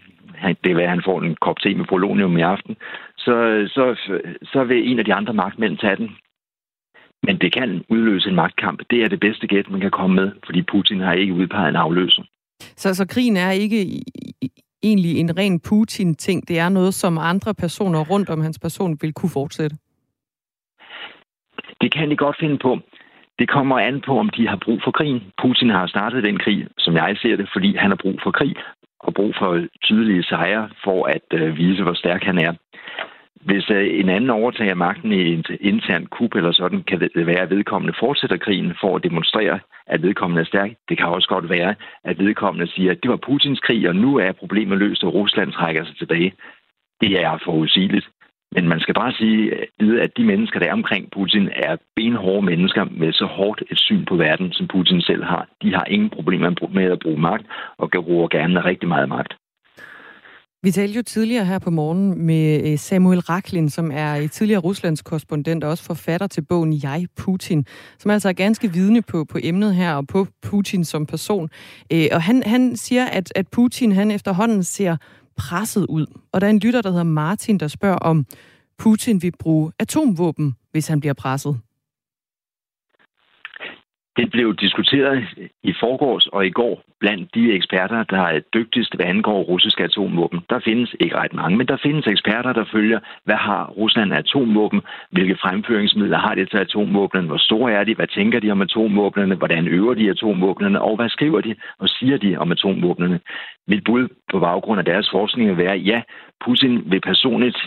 det 0.63 0.71
er, 0.71 0.79
at 0.79 0.89
han 0.89 1.03
får 1.05 1.21
en 1.21 1.35
kop 1.35 1.59
te 1.59 1.75
med 1.75 1.85
polonium 1.85 2.37
i 2.37 2.41
aften, 2.41 2.75
så, 3.17 3.35
så, 3.73 3.95
så 4.43 4.63
vil 4.63 4.91
en 4.91 4.99
af 4.99 5.05
de 5.05 5.13
andre 5.13 5.33
magtmænd 5.33 5.77
tage 5.77 5.95
den. 5.95 6.09
Men 7.23 7.37
det 7.37 7.53
kan 7.53 7.83
udløse 7.89 8.29
en 8.29 8.35
magtkamp. 8.35 8.81
Det 8.89 9.03
er 9.03 9.07
det 9.07 9.19
bedste 9.19 9.47
gæt, 9.47 9.69
man 9.69 9.81
kan 9.81 9.91
komme 9.91 10.15
med, 10.15 10.31
fordi 10.45 10.61
Putin 10.61 10.99
har 10.99 11.13
ikke 11.13 11.33
udpeget 11.33 11.69
en 11.69 11.75
afløser. 11.75 12.23
Så, 12.59 12.95
så 12.95 13.07
krigen 13.07 13.37
er 13.37 13.51
ikke 13.51 13.81
egentlig 14.83 15.17
en 15.17 15.37
ren 15.37 15.59
Putin-ting. 15.59 16.47
Det 16.47 16.59
er 16.59 16.69
noget, 16.69 16.93
som 16.93 17.17
andre 17.17 17.53
personer 17.53 18.05
rundt 18.05 18.29
om 18.29 18.41
hans 18.41 18.59
person 18.59 18.97
vil 19.01 19.13
kunne 19.13 19.29
fortsætte. 19.29 19.75
Det 21.81 21.93
kan 21.93 22.09
de 22.09 22.15
godt 22.15 22.37
finde 22.39 22.57
på. 22.57 22.79
Det 23.39 23.49
kommer 23.49 23.79
an 23.79 24.01
på, 24.01 24.19
om 24.19 24.29
de 24.29 24.47
har 24.47 24.55
brug 24.65 24.81
for 24.83 24.91
krigen. 24.91 25.23
Putin 25.41 25.69
har 25.69 25.87
startet 25.87 26.23
den 26.23 26.39
krig, 26.39 26.67
som 26.77 26.93
jeg 26.95 27.17
ser 27.21 27.35
det, 27.35 27.49
fordi 27.53 27.75
han 27.75 27.89
har 27.89 27.99
brug 28.03 28.19
for 28.23 28.31
krig 28.31 28.55
og 28.99 29.13
brug 29.13 29.35
for 29.39 29.61
tydelige 29.83 30.23
sejre 30.23 30.69
for 30.83 31.05
at 31.05 31.27
øh, 31.33 31.57
vise, 31.57 31.83
hvor 31.83 31.93
stærk 31.93 32.23
han 32.23 32.37
er. 32.37 32.53
Hvis 33.41 33.69
øh, 33.69 33.99
en 33.99 34.09
anden 34.09 34.29
overtager 34.29 34.75
magten 34.75 35.11
i 35.11 35.33
en 35.33 35.45
intern 35.59 36.05
kup 36.05 36.35
eller 36.35 36.51
sådan, 36.51 36.83
kan 36.83 36.99
det 36.99 37.27
være, 37.27 37.39
at 37.39 37.49
vedkommende 37.49 37.93
fortsætter 37.99 38.37
krigen 38.37 38.73
for 38.81 38.95
at 38.95 39.03
demonstrere, 39.03 39.59
at 39.87 40.01
vedkommende 40.01 40.41
er 40.41 40.45
stærk. 40.45 40.71
Det 40.89 40.97
kan 40.97 41.07
også 41.07 41.27
godt 41.27 41.49
være, 41.49 41.75
at 42.03 42.19
vedkommende 42.19 42.71
siger, 42.71 42.91
at 42.91 43.03
det 43.03 43.11
var 43.11 43.17
Putins 43.17 43.59
krig, 43.59 43.89
og 43.89 43.95
nu 43.95 44.17
er 44.17 44.31
problemet 44.31 44.77
løst, 44.77 45.03
og 45.03 45.13
Rusland 45.13 45.51
trækker 45.51 45.85
sig 45.85 45.97
tilbage. 45.97 46.33
Det 47.01 47.23
er 47.23 47.37
forudsigeligt. 47.45 48.09
Men 48.55 48.67
man 48.67 48.79
skal 48.79 48.93
bare 48.93 49.13
sige, 49.13 49.41
at 50.05 50.11
de 50.17 50.23
mennesker, 50.23 50.59
der 50.59 50.67
er 50.67 50.73
omkring 50.73 51.11
Putin, 51.11 51.49
er 51.55 51.75
benhårde 51.95 52.45
mennesker 52.45 52.83
med 52.91 53.13
så 53.13 53.25
hårdt 53.25 53.63
et 53.71 53.79
syn 53.79 54.05
på 54.05 54.15
verden, 54.15 54.51
som 54.51 54.67
Putin 54.67 55.01
selv 55.01 55.23
har. 55.23 55.47
De 55.61 55.73
har 55.73 55.85
ingen 55.85 56.09
problemer 56.09 56.69
med 56.73 56.83
at 56.83 56.99
bruge 56.99 57.21
magt, 57.21 57.45
og 57.77 57.91
bruger 57.91 58.27
gerne 58.27 58.65
rigtig 58.65 58.87
meget 58.87 59.09
magt. 59.09 59.33
Vi 60.65 60.71
talte 60.71 60.95
jo 60.95 61.03
tidligere 61.03 61.45
her 61.45 61.59
på 61.59 61.69
morgen 61.69 62.25
med 62.25 62.71
øh, 62.71 62.77
Samuel 62.79 63.19
Raklin, 63.19 63.69
som 63.69 63.91
er 63.93 64.17
øh, 64.17 64.29
tidligere 64.29 64.61
Ruslands 64.61 65.01
korrespondent 65.01 65.63
og 65.63 65.69
også 65.69 65.83
forfatter 65.83 66.27
til 66.27 66.41
bogen 66.41 66.73
Jeg, 66.83 67.07
Putin, 67.17 67.65
som 67.99 68.11
altså 68.11 68.29
er 68.29 68.33
ganske 68.33 68.71
vidne 68.73 69.01
på, 69.01 69.25
på 69.25 69.37
emnet 69.43 69.75
her 69.75 69.93
og 69.93 70.07
på 70.07 70.27
Putin 70.41 70.85
som 70.85 71.05
person. 71.05 71.49
Øh, 71.93 72.05
og 72.11 72.21
han, 72.21 72.43
han 72.45 72.75
siger, 72.75 73.05
at, 73.05 73.31
at 73.35 73.47
Putin 73.47 73.91
han 73.91 74.11
efterhånden 74.11 74.63
ser 74.63 74.97
presset 75.37 75.85
ud. 75.85 76.05
Og 76.31 76.41
der 76.41 76.47
er 76.47 76.51
en 76.51 76.59
lytter, 76.59 76.81
der 76.81 76.89
hedder 76.89 77.03
Martin, 77.03 77.57
der 77.57 77.67
spørger 77.67 77.97
om 77.97 78.25
Putin 78.77 79.21
vil 79.21 79.33
bruge 79.39 79.71
atomvåben, 79.79 80.55
hvis 80.71 80.87
han 80.87 80.99
bliver 80.99 81.13
presset. 81.13 81.59
Det 84.17 84.31
blev 84.31 84.55
diskuteret 84.55 85.27
i 85.63 85.73
forgårs 85.79 86.27
og 86.27 86.45
i 86.45 86.49
går 86.49 86.83
blandt 86.99 87.35
de 87.35 87.53
eksperter, 87.53 88.03
der 88.03 88.21
er 88.21 88.39
dygtigst, 88.39 88.95
hvad 88.95 89.05
angår 89.05 89.41
russiske 89.43 89.83
atomvåben. 89.83 90.39
Der 90.49 90.59
findes 90.59 90.95
ikke 90.99 91.15
ret 91.17 91.33
mange, 91.33 91.57
men 91.57 91.67
der 91.67 91.77
findes 91.77 92.07
eksperter, 92.07 92.53
der 92.53 92.65
følger, 92.71 92.99
hvad 93.25 93.35
har 93.35 93.65
Rusland 93.65 94.13
af 94.13 94.17
atomvåben, 94.17 94.81
hvilke 95.11 95.37
fremføringsmidler 95.41 96.17
har 96.17 96.35
de 96.35 96.45
til 96.45 96.57
atomvåbnene, 96.57 97.27
hvor 97.27 97.37
store 97.37 97.71
er 97.71 97.83
de, 97.83 97.95
hvad 97.95 98.07
tænker 98.07 98.39
de 98.39 98.51
om 98.51 98.61
atomvåbnene, 98.61 99.35
hvordan 99.35 99.67
øver 99.67 99.93
de 99.93 100.09
atomvåbnene, 100.09 100.81
og 100.81 100.95
hvad 100.95 101.09
skriver 101.09 101.41
de 101.41 101.55
og 101.79 101.89
siger 101.89 102.17
de 102.17 102.37
om 102.37 102.51
atomvåbnene. 102.51 103.19
Mit 103.67 103.83
bud 103.83 104.07
på 104.31 104.39
baggrund 104.39 104.79
af 104.79 104.85
deres 104.85 105.09
forskning 105.11 105.49
vil 105.49 105.57
være, 105.57 105.77
ja, 105.77 106.01
Putin 106.45 106.91
vil 106.91 107.01
personligt 107.01 107.57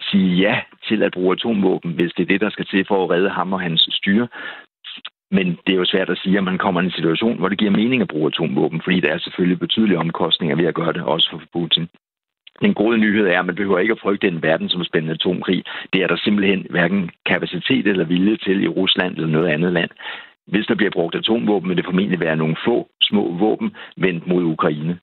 sige 0.00 0.36
ja 0.36 0.60
til 0.88 1.02
at 1.02 1.12
bruge 1.12 1.32
atomvåben, 1.32 1.92
hvis 1.92 2.12
det 2.12 2.22
er 2.22 2.32
det, 2.32 2.40
der 2.40 2.50
skal 2.50 2.66
til 2.66 2.84
for 2.88 3.04
at 3.04 3.10
redde 3.10 3.30
ham 3.30 3.52
og 3.52 3.60
hans 3.60 3.88
styre. 3.92 4.28
Men 5.36 5.46
det 5.66 5.72
er 5.72 5.80
jo 5.82 5.84
svært 5.92 6.10
at 6.10 6.18
sige, 6.18 6.38
at 6.38 6.44
man 6.44 6.58
kommer 6.58 6.80
i 6.80 6.84
en 6.84 6.98
situation, 6.98 7.38
hvor 7.38 7.48
det 7.48 7.58
giver 7.58 7.78
mening 7.80 8.02
at 8.02 8.08
bruge 8.08 8.26
atomvåben, 8.26 8.80
fordi 8.84 9.00
der 9.00 9.12
er 9.12 9.18
selvfølgelig 9.18 9.58
betydelige 9.58 9.98
omkostninger 9.98 10.56
ved 10.56 10.66
at 10.66 10.74
gøre 10.74 10.92
det, 10.92 11.02
også 11.02 11.28
for 11.30 11.42
Putin. 11.52 11.88
Den 12.60 12.74
gode 12.74 12.98
nyhed 12.98 13.26
er, 13.26 13.38
at 13.38 13.46
man 13.46 13.54
behøver 13.54 13.78
ikke 13.78 13.92
at 13.92 14.02
frygte 14.02 14.28
en 14.28 14.42
verden 14.42 14.68
som 14.68 14.84
spændende 14.84 15.14
atomkrig. 15.14 15.64
Det 15.92 16.02
er 16.02 16.06
der 16.06 16.16
simpelthen 16.16 16.66
hverken 16.70 17.10
kapacitet 17.26 17.86
eller 17.86 18.04
vilje 18.04 18.36
til 18.36 18.64
i 18.64 18.68
Rusland 18.68 19.14
eller 19.14 19.28
noget 19.28 19.48
andet 19.48 19.72
land. 19.72 19.90
Hvis 20.46 20.66
der 20.66 20.74
bliver 20.74 20.90
brugt 20.90 21.14
atomvåben, 21.14 21.68
vil 21.68 21.76
det 21.76 21.84
formentlig 21.84 22.20
være 22.20 22.36
nogle 22.36 22.56
få 22.66 22.88
små 23.02 23.32
våben 23.38 23.70
vendt 23.96 24.26
mod 24.26 24.42
Ukraine. 24.44 24.98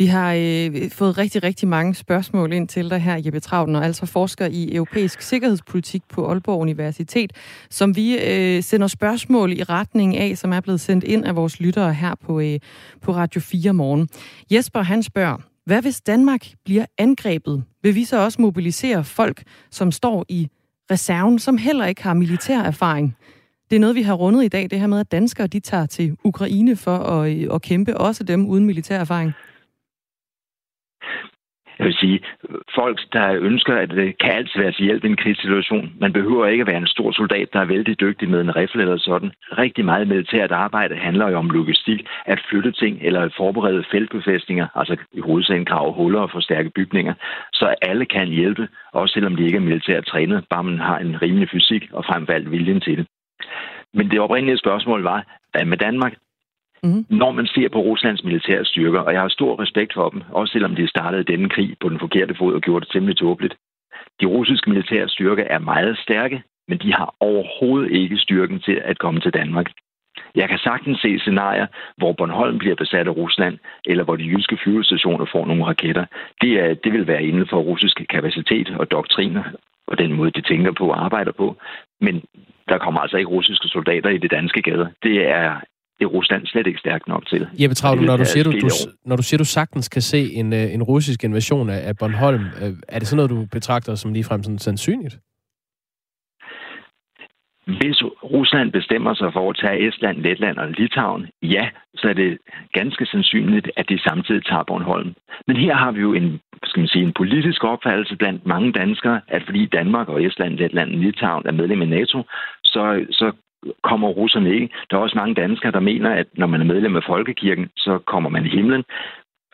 Vi 0.00 0.06
har 0.06 0.34
øh, 0.34 0.90
fået 0.90 1.18
rigtig, 1.18 1.42
rigtig 1.42 1.68
mange 1.68 1.94
spørgsmål 1.94 2.52
ind 2.52 2.68
til 2.68 2.90
dig 2.90 3.00
her, 3.00 3.20
Jeppe 3.24 3.40
Travden, 3.40 3.76
og 3.76 3.84
altså 3.84 4.06
forsker 4.06 4.46
i 4.46 4.74
europæisk 4.74 5.20
sikkerhedspolitik 5.20 6.02
på 6.08 6.28
Aalborg 6.30 6.60
Universitet, 6.60 7.32
som 7.70 7.96
vi 7.96 8.18
øh, 8.18 8.62
sender 8.62 8.86
spørgsmål 8.86 9.52
i 9.52 9.62
retning 9.62 10.16
af, 10.16 10.38
som 10.38 10.52
er 10.52 10.60
blevet 10.60 10.80
sendt 10.80 11.04
ind 11.04 11.24
af 11.24 11.36
vores 11.36 11.60
lyttere 11.60 11.94
her 11.94 12.14
på, 12.14 12.40
øh, 12.40 12.58
på 13.02 13.14
Radio 13.14 13.40
4 13.40 13.72
morgen. 13.72 14.08
Jesper, 14.50 14.82
han 14.82 15.02
spørger, 15.02 15.36
hvad 15.66 15.82
hvis 15.82 16.00
Danmark 16.00 16.46
bliver 16.64 16.86
angrebet? 16.98 17.64
Vil 17.82 17.94
vi 17.94 18.04
så 18.04 18.24
også 18.24 18.42
mobilisere 18.42 19.04
folk, 19.04 19.42
som 19.70 19.92
står 19.92 20.24
i 20.28 20.48
reserven, 20.90 21.38
som 21.38 21.58
heller 21.58 21.86
ikke 21.86 22.02
har 22.02 22.14
militær 22.14 22.60
erfaring? 22.60 23.16
Det 23.70 23.76
er 23.76 23.80
noget, 23.80 23.96
vi 23.96 24.02
har 24.02 24.14
rundet 24.14 24.44
i 24.44 24.48
dag, 24.48 24.70
det 24.70 24.80
her 24.80 24.86
med, 24.86 25.00
at 25.00 25.12
danskere 25.12 25.46
de 25.46 25.60
tager 25.60 25.86
til 25.86 26.16
Ukraine 26.24 26.76
for 26.76 26.96
at, 26.98 27.32
øh, 27.36 27.48
at 27.54 27.62
kæmpe, 27.62 27.96
også 27.96 28.24
dem 28.24 28.46
uden 28.46 28.64
militær 28.64 29.00
erfaring. 29.00 29.32
Jeg 31.78 31.86
vil 31.86 31.94
sige, 31.94 32.20
folk, 32.74 32.98
der 33.12 33.38
ønsker, 33.40 33.74
at 33.74 33.90
det 33.90 34.18
kan 34.18 34.32
altid 34.32 34.60
være 34.60 34.72
til 34.72 34.84
hjælp 34.84 35.04
i 35.04 35.06
en 35.06 35.16
krigssituation. 35.16 35.92
Man 36.00 36.12
behøver 36.12 36.46
ikke 36.46 36.62
at 36.62 36.66
være 36.66 36.76
en 36.76 36.86
stor 36.86 37.12
soldat, 37.12 37.48
der 37.52 37.60
er 37.60 37.64
vældig 37.64 38.00
dygtig 38.00 38.30
med 38.30 38.40
en 38.40 38.56
rifle 38.56 38.82
eller 38.82 38.98
sådan. 38.98 39.32
Rigtig 39.58 39.84
meget 39.84 40.08
militært 40.08 40.52
arbejde 40.52 40.96
handler 40.96 41.28
jo 41.30 41.38
om 41.38 41.50
logistik, 41.50 42.06
at 42.26 42.44
flytte 42.50 42.72
ting 42.72 42.98
eller 43.02 43.20
at 43.20 43.34
forberede 43.36 43.84
feltbefæstninger, 43.90 44.66
altså 44.74 44.96
i 45.12 45.20
hovedsagen 45.20 45.64
grave 45.64 45.92
huller 45.92 46.20
og 46.20 46.30
forstærke 46.30 46.70
bygninger, 46.70 47.14
så 47.52 47.74
alle 47.82 48.06
kan 48.06 48.28
hjælpe, 48.28 48.68
også 48.92 49.12
selvom 49.12 49.36
de 49.36 49.44
ikke 49.44 49.56
er 49.56 49.68
militært 49.70 50.06
trænet, 50.06 50.44
bare 50.50 50.64
man 50.64 50.78
har 50.78 50.98
en 50.98 51.22
rimelig 51.22 51.48
fysik 51.50 51.88
og 51.92 52.04
frem 52.04 52.26
for 52.26 52.32
alt 52.32 52.50
viljen 52.50 52.80
til 52.80 52.96
det. 52.96 53.06
Men 53.94 54.10
det 54.10 54.20
oprindelige 54.20 54.58
spørgsmål 54.58 55.02
var, 55.02 55.24
hvad 55.52 55.64
med 55.64 55.76
Danmark? 55.76 56.14
Mm. 56.82 57.04
Når 57.08 57.32
man 57.32 57.46
ser 57.46 57.68
på 57.68 57.80
Ruslands 57.80 58.24
militære 58.24 58.64
styrker, 58.64 59.00
og 59.00 59.12
jeg 59.12 59.20
har 59.20 59.28
stor 59.28 59.62
respekt 59.62 59.94
for 59.94 60.08
dem, 60.08 60.22
også 60.32 60.52
selvom 60.52 60.74
de 60.74 60.88
startede 60.88 61.24
denne 61.24 61.48
krig 61.48 61.76
på 61.80 61.88
den 61.88 61.98
forkerte 61.98 62.34
fod 62.34 62.54
og 62.54 62.60
gjorde 62.60 62.84
det 62.84 62.92
temmelig 62.92 63.16
tåbeligt. 63.16 63.54
De 64.20 64.26
russiske 64.26 64.70
militære 64.70 65.08
styrker 65.08 65.44
er 65.44 65.58
meget 65.58 65.98
stærke, 65.98 66.42
men 66.68 66.78
de 66.78 66.94
har 66.94 67.14
overhovedet 67.20 67.90
ikke 67.90 68.18
styrken 68.18 68.60
til 68.60 68.80
at 68.84 68.98
komme 68.98 69.20
til 69.20 69.34
Danmark. 69.34 69.66
Jeg 70.34 70.48
kan 70.48 70.58
sagtens 70.58 71.00
se 71.00 71.18
scenarier, 71.18 71.66
hvor 71.96 72.12
Bornholm 72.12 72.58
bliver 72.58 72.74
besat 72.74 73.08
af 73.08 73.16
Rusland, 73.16 73.58
eller 73.84 74.04
hvor 74.04 74.16
de 74.16 74.24
jyske 74.24 74.58
flyvestationer 74.62 75.26
får 75.32 75.46
nogle 75.46 75.64
raketter. 75.64 76.04
Det, 76.40 76.52
er, 76.60 76.74
det 76.74 76.92
vil 76.92 77.06
være 77.06 77.24
inden 77.24 77.46
for 77.50 77.58
russisk 77.60 78.02
kapacitet 78.10 78.70
og 78.78 78.90
doktriner, 78.90 79.44
og 79.86 79.98
den 79.98 80.12
måde, 80.12 80.30
de 80.30 80.40
tænker 80.40 80.72
på 80.72 80.88
og 80.88 81.04
arbejder 81.04 81.32
på. 81.32 81.56
Men 82.00 82.22
der 82.68 82.78
kommer 82.78 83.00
altså 83.00 83.16
ikke 83.16 83.30
russiske 83.30 83.68
soldater 83.68 84.10
i 84.10 84.18
det 84.18 84.30
danske 84.30 84.62
gader. 84.62 84.88
Det 85.02 85.28
er 85.28 85.60
det 85.98 86.04
er 86.04 86.08
Rusland 86.08 86.46
slet 86.46 86.66
ikke 86.66 86.78
stærkt 86.78 87.08
nok 87.08 87.26
til. 87.26 87.48
Jeppe 87.60 87.74
Travl, 87.74 88.00
når 88.00 88.16
du, 88.16 88.24
siger, 88.24 88.44
du, 88.44 88.50
du, 88.50 88.68
når 89.04 89.16
du 89.16 89.22
siger, 89.22 89.38
du 89.38 89.44
sagtens 89.44 89.88
kan 89.88 90.02
se 90.02 90.32
en, 90.32 90.52
øh, 90.52 90.74
en 90.74 90.82
russisk 90.82 91.24
invasion 91.24 91.70
af, 91.70 91.96
Bornholm, 91.96 92.44
øh, 92.62 92.72
er 92.88 92.98
det 92.98 93.08
sådan 93.08 93.16
noget, 93.16 93.30
du 93.30 93.46
betragter 93.52 93.94
som 93.94 94.12
ligefrem 94.12 94.42
sådan 94.42 94.58
sandsynligt? 94.58 95.18
Hvis 97.66 98.02
Rusland 98.34 98.72
bestemmer 98.72 99.14
sig 99.14 99.32
for 99.32 99.50
at 99.50 99.56
tage 99.62 99.88
Estland, 99.88 100.16
Letland 100.18 100.58
og 100.58 100.68
Litauen, 100.68 101.26
ja, 101.42 101.68
så 101.94 102.08
er 102.08 102.12
det 102.12 102.38
ganske 102.72 103.06
sandsynligt, 103.06 103.70
at 103.76 103.88
de 103.88 103.98
samtidig 103.98 104.44
tager 104.44 104.62
Bornholm. 104.62 105.14
Men 105.46 105.56
her 105.56 105.74
har 105.74 105.92
vi 105.92 106.00
jo 106.00 106.12
en, 106.12 106.40
skal 106.64 106.80
man 106.80 106.88
sige, 106.88 107.04
en 107.04 107.12
politisk 107.12 107.64
opfattelse 107.64 108.16
blandt 108.16 108.46
mange 108.46 108.72
danskere, 108.72 109.20
at 109.28 109.42
fordi 109.44 109.66
Danmark 109.66 110.08
og 110.08 110.24
Estland, 110.24 110.58
Letland 110.58 110.92
og 110.94 110.98
Litauen 110.98 111.46
er 111.46 111.52
medlem 111.52 111.82
af 111.82 111.88
NATO, 111.88 112.22
så, 112.64 113.06
så 113.10 113.32
kommer 113.82 114.08
russerne 114.08 114.54
ikke. 114.54 114.68
Der 114.90 114.96
er 114.96 115.00
også 115.00 115.16
mange 115.16 115.34
danskere, 115.34 115.72
der 115.72 115.80
mener, 115.80 116.10
at 116.10 116.26
når 116.34 116.46
man 116.46 116.60
er 116.60 116.64
medlem 116.64 116.96
af 116.96 117.02
Folkekirken, 117.06 117.68
så 117.76 117.98
kommer 118.06 118.30
man 118.30 118.46
i 118.46 118.48
himlen. 118.48 118.84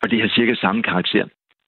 Og 0.02 0.10
det 0.10 0.20
har 0.20 0.28
cirka 0.28 0.54
samme 0.54 0.82
karakter. 0.82 1.24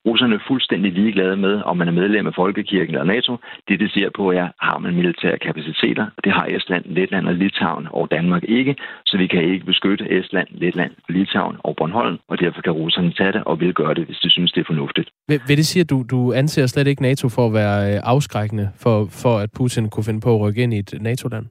Russerne 0.06 0.34
er 0.34 0.46
fuldstændig 0.48 0.92
ligeglade 0.92 1.36
med, 1.36 1.62
om 1.70 1.76
man 1.76 1.88
er 1.88 1.92
medlem 1.92 2.26
af 2.26 2.34
Folkekirken 2.34 2.94
eller 2.94 3.12
NATO. 3.14 3.36
Det, 3.68 3.80
de 3.80 3.88
ser 3.90 4.10
på, 4.16 4.24
er, 4.32 4.48
har 4.60 4.78
man 4.78 4.94
militære 4.94 5.38
kapaciteter. 5.38 6.06
Det 6.24 6.32
har 6.32 6.46
Estland, 6.46 6.84
Letland 6.84 7.26
og 7.28 7.34
Litauen 7.34 7.86
og 7.90 8.10
Danmark 8.10 8.44
ikke, 8.44 8.76
så 9.06 9.16
vi 9.18 9.26
kan 9.26 9.42
ikke 9.42 9.66
beskytte 9.66 10.04
Estland, 10.18 10.48
Letland, 10.50 10.92
Litauen 11.08 11.56
og 11.58 11.76
Bornholm, 11.76 12.18
og 12.28 12.40
derfor 12.40 12.60
kan 12.62 12.72
russerne 12.72 13.12
tage 13.12 13.32
det 13.32 13.42
og 13.44 13.60
vil 13.60 13.74
gøre 13.74 13.94
det, 13.94 14.04
hvis 14.06 14.18
de 14.18 14.30
synes, 14.30 14.52
det 14.52 14.60
er 14.60 14.64
fornuftigt. 14.66 15.08
Vil, 15.28 15.40
vil 15.48 15.56
det 15.56 15.66
sige, 15.66 15.80
at 15.80 15.90
du, 15.90 16.04
du 16.10 16.32
anser 16.32 16.66
slet 16.66 16.86
ikke 16.86 17.02
NATO 17.02 17.28
for 17.28 17.46
at 17.46 17.52
være 17.52 17.94
øh, 17.94 18.00
afskrækkende, 18.02 18.68
for, 18.82 19.06
for 19.22 19.38
at 19.38 19.50
Putin 19.56 19.90
kunne 19.90 20.04
finde 20.04 20.20
på 20.20 20.34
at 20.34 20.40
rykke 20.40 20.62
ind 20.62 20.74
i 20.74 20.78
et 20.78 20.94
NATO-land? 21.00 21.46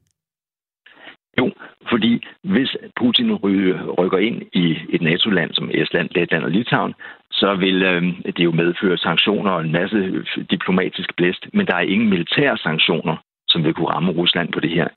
Jo, 1.40 1.52
fordi 1.90 2.28
hvis 2.44 2.78
Putin 3.00 3.36
rykker 4.00 4.18
ind 4.18 4.42
i 4.54 4.78
et 4.90 5.02
NATO-land 5.02 5.54
som 5.54 5.70
Estland, 5.74 6.10
Letland 6.16 6.44
og 6.44 6.52
Litauen, 6.52 6.94
så 7.32 7.56
vil 7.56 7.84
øh, 7.84 8.04
det 8.26 8.44
jo 8.44 8.52
medføre 8.52 8.98
sanktioner 8.98 9.52
og 9.52 9.62
en 9.62 9.72
masse 9.72 10.26
diplomatisk 10.52 11.16
blæst, 11.16 11.48
men 11.54 11.68
der 11.68 11.76
er 11.76 11.92
ingen 11.94 12.10
militære 12.10 12.58
sanktioner, 12.58 13.16
som 13.48 13.64
vil 13.64 13.74
kunne 13.74 13.90
ramme 13.90 14.12
Rusland 14.12 14.52
på 14.52 14.60
det 14.60 14.70
her. 14.70 14.88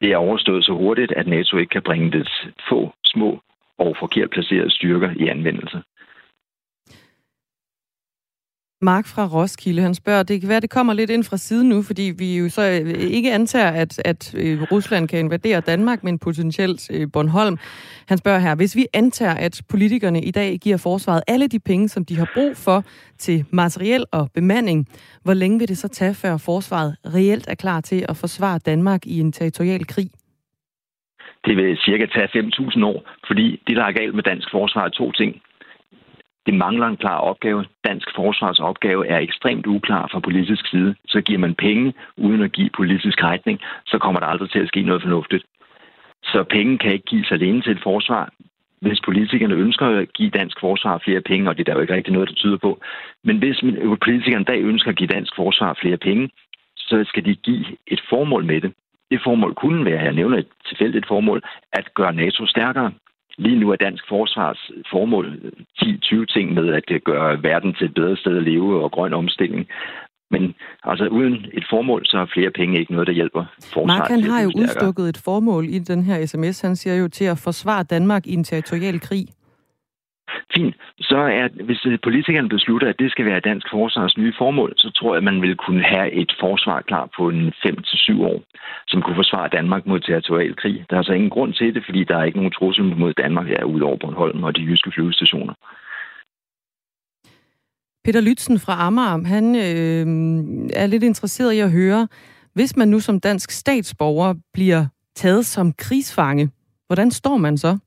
Det 0.00 0.12
er 0.12 0.16
overstået 0.16 0.64
så 0.64 0.72
hurtigt, 0.72 1.12
at 1.12 1.26
NATO 1.26 1.56
ikke 1.56 1.70
kan 1.70 1.82
bringe 1.82 2.18
dets 2.18 2.46
få, 2.68 2.92
små 3.04 3.40
og 3.78 3.96
forkert 3.98 4.30
placerede 4.30 4.70
styrker 4.70 5.10
i 5.16 5.28
anvendelse. 5.28 5.82
Mark 8.82 9.06
fra 9.06 9.26
Roskilde, 9.26 9.82
han 9.82 9.94
spørger, 9.94 10.22
det 10.22 10.40
kan 10.40 10.48
være, 10.48 10.60
det 10.60 10.70
kommer 10.70 10.92
lidt 10.92 11.10
ind 11.10 11.24
fra 11.24 11.36
siden 11.36 11.68
nu, 11.68 11.82
fordi 11.82 12.12
vi 12.18 12.38
jo 12.38 12.48
så 12.48 12.62
øh, 12.62 13.10
ikke 13.10 13.32
antager, 13.32 13.70
at, 13.70 14.02
at 14.04 14.34
øh, 14.34 14.62
Rusland 14.72 15.08
kan 15.08 15.18
invadere 15.18 15.60
Danmark, 15.60 16.04
men 16.04 16.18
potentielt 16.18 16.90
øh, 16.94 17.06
Bornholm. 17.12 17.58
Han 18.08 18.18
spørger 18.18 18.38
her, 18.38 18.54
hvis 18.54 18.76
vi 18.76 18.86
antager, 18.94 19.34
at 19.34 19.62
politikerne 19.68 20.22
i 20.22 20.30
dag 20.30 20.58
giver 20.62 20.76
forsvaret 20.76 21.22
alle 21.26 21.48
de 21.48 21.58
penge, 21.58 21.88
som 21.88 22.04
de 22.04 22.16
har 22.16 22.30
brug 22.34 22.56
for 22.56 22.84
til 23.18 23.44
materiel 23.50 24.04
og 24.12 24.28
bemanding, 24.34 24.86
hvor 25.24 25.34
længe 25.34 25.58
vil 25.58 25.68
det 25.68 25.78
så 25.78 25.88
tage, 25.88 26.14
før 26.14 26.36
forsvaret 26.36 26.96
reelt 27.14 27.48
er 27.48 27.54
klar 27.54 27.80
til 27.80 28.06
at 28.08 28.16
forsvare 28.16 28.58
Danmark 28.66 29.06
i 29.06 29.20
en 29.20 29.32
territorial 29.32 29.86
krig? 29.86 30.10
Det 31.44 31.56
vil 31.56 31.76
cirka 31.76 32.06
tage 32.06 32.28
5.000 32.28 32.84
år, 32.84 33.10
fordi 33.26 33.62
det, 33.66 33.76
der 33.76 33.84
er 33.84 33.92
galt 33.92 34.14
med 34.14 34.22
dansk 34.22 34.48
forsvar, 34.50 34.84
er 34.84 34.88
to 34.88 35.12
ting. 35.12 35.42
Det 36.46 36.54
mangler 36.54 36.86
en 36.86 36.96
klar 36.96 37.18
opgave. 37.18 37.64
Dansk 37.84 38.08
forsvars 38.14 38.60
opgave 38.60 39.06
er 39.06 39.18
ekstremt 39.18 39.66
uklar 39.66 40.08
fra 40.12 40.20
politisk 40.20 40.70
side. 40.70 40.94
Så 41.08 41.20
giver 41.20 41.38
man 41.38 41.54
penge 41.54 41.94
uden 42.16 42.42
at 42.42 42.52
give 42.52 42.70
politisk 42.76 43.22
retning, 43.22 43.60
så 43.86 43.98
kommer 43.98 44.20
der 44.20 44.26
aldrig 44.26 44.50
til 44.50 44.58
at 44.58 44.68
ske 44.68 44.82
noget 44.82 45.02
fornuftigt. 45.02 45.44
Så 46.22 46.44
penge 46.50 46.78
kan 46.78 46.92
ikke 46.92 47.04
gives 47.04 47.30
alene 47.30 47.62
til 47.62 47.72
et 47.72 47.82
forsvar. 47.82 48.32
Hvis 48.80 49.00
politikerne 49.04 49.54
ønsker 49.54 49.86
at 49.86 50.12
give 50.12 50.30
dansk 50.30 50.60
forsvar 50.60 50.98
flere 51.04 51.20
penge, 51.20 51.48
og 51.50 51.56
det 51.56 51.60
er 51.62 51.64
der 51.64 51.78
jo 51.78 51.80
ikke 51.80 51.94
rigtig 51.94 52.12
noget, 52.12 52.28
der 52.28 52.34
tyder 52.34 52.56
på, 52.56 52.80
men 53.24 53.38
hvis 53.38 53.60
politikerne 54.02 54.42
i 54.42 54.50
dag 54.52 54.60
ønsker 54.62 54.90
at 54.90 54.96
give 54.96 55.14
dansk 55.16 55.32
forsvar 55.36 55.78
flere 55.80 55.96
penge, 55.96 56.30
så 56.76 57.04
skal 57.08 57.24
de 57.24 57.34
give 57.34 57.64
et 57.86 58.00
formål 58.10 58.44
med 58.44 58.60
det. 58.60 58.72
Det 59.10 59.20
formål 59.24 59.54
kunne 59.54 59.84
være, 59.84 60.02
jeg 60.02 60.12
nævner 60.12 60.38
et 60.38 60.48
tilfældigt 60.68 61.06
formål, 61.06 61.42
at 61.72 61.94
gøre 61.94 62.14
NATO 62.14 62.46
stærkere. 62.46 62.92
Lige 63.38 63.60
nu 63.60 63.70
er 63.70 63.76
dansk 63.76 64.04
forsvars 64.08 64.70
formål 64.90 65.26
10-20 65.82 66.24
ting 66.34 66.54
med 66.54 66.72
at 66.72 66.84
gøre 67.04 67.42
verden 67.42 67.74
til 67.74 67.84
et 67.84 67.94
bedre 67.94 68.16
sted 68.16 68.36
at 68.36 68.42
leve 68.42 68.82
og 68.82 68.90
grøn 68.92 69.14
omstilling. 69.14 69.66
Men 70.30 70.54
altså 70.84 71.06
uden 71.06 71.34
et 71.52 71.66
formål, 71.70 72.06
så 72.06 72.18
er 72.18 72.26
flere 72.34 72.50
penge 72.50 72.78
ikke 72.80 72.92
noget, 72.92 73.06
der 73.06 73.12
hjælper 73.12 73.44
forsvaret. 73.62 73.86
Mark, 73.86 74.10
han 74.10 74.22
har 74.22 74.42
jo 74.42 74.50
udstukket 74.56 75.08
et 75.08 75.20
formål 75.24 75.64
i 75.64 75.78
den 75.78 76.02
her 76.02 76.26
sms. 76.26 76.60
Han 76.60 76.76
siger 76.76 76.96
jo 76.96 77.08
til 77.08 77.24
at 77.24 77.38
forsvare 77.38 77.82
Danmark 77.82 78.26
i 78.26 78.34
en 78.34 78.44
territorial 78.44 79.00
krig. 79.00 79.26
Fint. 80.54 80.74
Så 81.00 81.18
er, 81.18 81.48
hvis 81.64 81.86
øh, 81.86 81.98
politikerne 82.02 82.48
beslutter, 82.48 82.88
at 82.88 82.98
det 82.98 83.10
skal 83.10 83.24
være 83.24 83.40
dansk 83.40 83.66
forsvars 83.70 84.16
nye 84.18 84.34
formål, 84.38 84.72
så 84.76 84.90
tror 84.90 85.10
jeg, 85.12 85.16
at 85.16 85.24
man 85.30 85.42
vil 85.42 85.56
kunne 85.56 85.82
have 85.82 86.12
et 86.12 86.32
forsvar 86.40 86.80
klar 86.80 87.08
på 87.16 87.28
en 87.28 87.48
5-7 87.48 88.22
år, 88.22 88.42
som 88.88 89.02
kunne 89.02 89.20
forsvare 89.22 89.48
Danmark 89.48 89.86
mod 89.86 90.00
territorial 90.00 90.56
krig. 90.56 90.84
Der 90.90 90.96
er 90.96 91.00
altså 91.00 91.12
ingen 91.12 91.30
grund 91.30 91.52
til 91.54 91.74
det, 91.74 91.82
fordi 91.84 92.04
der 92.04 92.16
er 92.16 92.24
ikke 92.24 92.38
nogen 92.38 92.52
trussel 92.58 92.84
mod 92.84 93.12
Danmark 93.12 93.46
her 93.46 93.64
ud 93.64 93.80
over 93.80 93.96
Bornholm 93.96 94.42
og 94.44 94.56
de 94.56 94.62
jyske 94.62 94.90
flyvestationer. 94.94 95.54
Peter 98.04 98.20
Lytzen 98.20 98.58
fra 98.58 98.86
Amager, 98.86 99.24
han 99.34 99.46
øh, 99.54 100.06
er 100.82 100.86
lidt 100.86 101.02
interesseret 101.02 101.52
i 101.52 101.58
at 101.58 101.72
høre, 101.72 102.08
hvis 102.54 102.76
man 102.76 102.88
nu 102.88 103.00
som 103.00 103.20
dansk 103.20 103.50
statsborger 103.50 104.34
bliver 104.52 104.86
taget 105.14 105.46
som 105.46 105.72
krigsfange, 105.72 106.50
hvordan 106.86 107.10
står 107.10 107.36
man 107.36 107.58
så? 107.58 107.78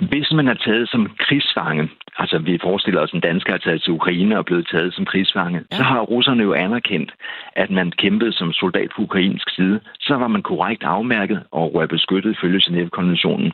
Hvis 0.00 0.32
man 0.32 0.48
er 0.48 0.54
taget 0.54 0.88
som 0.88 1.10
krigsfange, 1.18 1.88
altså 2.18 2.38
vi 2.38 2.58
forestiller 2.62 3.00
os, 3.00 3.10
at 3.10 3.14
en 3.14 3.20
dansker 3.20 3.54
er 3.54 3.58
taget 3.58 3.82
til 3.82 3.92
Ukraine 3.92 4.38
og 4.38 4.44
blevet 4.44 4.68
taget 4.72 4.94
som 4.94 5.04
krigsfange, 5.04 5.60
ja. 5.72 5.76
så 5.76 5.82
har 5.82 6.00
russerne 6.00 6.42
jo 6.42 6.52
anerkendt, 6.52 7.14
at 7.52 7.70
man 7.70 7.90
kæmpede 7.90 8.32
som 8.32 8.52
soldat 8.52 8.90
på 8.96 9.02
ukrainsk 9.02 9.54
side. 9.54 9.80
Så 10.00 10.14
var 10.14 10.28
man 10.28 10.42
korrekt 10.42 10.82
afmærket 10.82 11.42
og 11.50 11.82
er 11.82 11.86
beskyttet 11.86 12.38
følge 12.40 12.60
Genève-konventionen. 12.66 13.52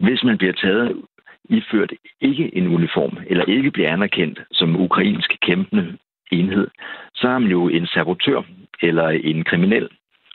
Hvis 0.00 0.24
man 0.24 0.38
bliver 0.38 0.52
taget 0.52 1.02
iført 1.50 1.92
ikke 2.20 2.56
en 2.56 2.68
uniform, 2.68 3.18
eller 3.26 3.44
ikke 3.44 3.70
bliver 3.70 3.92
anerkendt 3.92 4.40
som 4.52 4.80
ukrainsk 4.80 5.36
kæmpende 5.42 5.96
enhed, 6.32 6.68
så 7.14 7.28
er 7.28 7.38
man 7.38 7.50
jo 7.50 7.68
en 7.68 7.86
sabotør 7.86 8.42
eller 8.82 9.08
en 9.08 9.44
kriminel. 9.44 9.88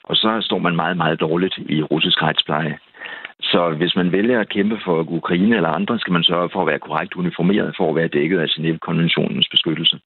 Og 0.04 0.16
så 0.16 0.42
står 0.42 0.58
man 0.58 0.76
meget, 0.76 0.98
meget 0.98 1.20
dårligt 1.20 1.58
i 1.58 1.84
russisk 1.84 2.24
retspleje. 2.24 2.78
Så 3.42 3.76
hvis 3.78 3.96
man 3.96 4.12
vælger 4.12 4.40
at 4.40 4.50
kæmpe 4.50 4.78
for 4.86 5.12
Ukraine 5.12 5.56
eller 5.56 5.70
andre, 5.70 6.00
skal 6.00 6.14
man 6.14 6.24
sørge 6.24 6.50
for 6.54 6.62
at 6.62 6.68
være 6.68 6.80
korrekt 6.80 7.14
uniformeret 7.16 7.76
for 7.78 7.90
at 7.90 7.96
være 7.96 8.08
dækket 8.08 8.40
af 8.40 8.48
Genève-konventionens 8.48 9.48
beskyttelse. 9.52 10.00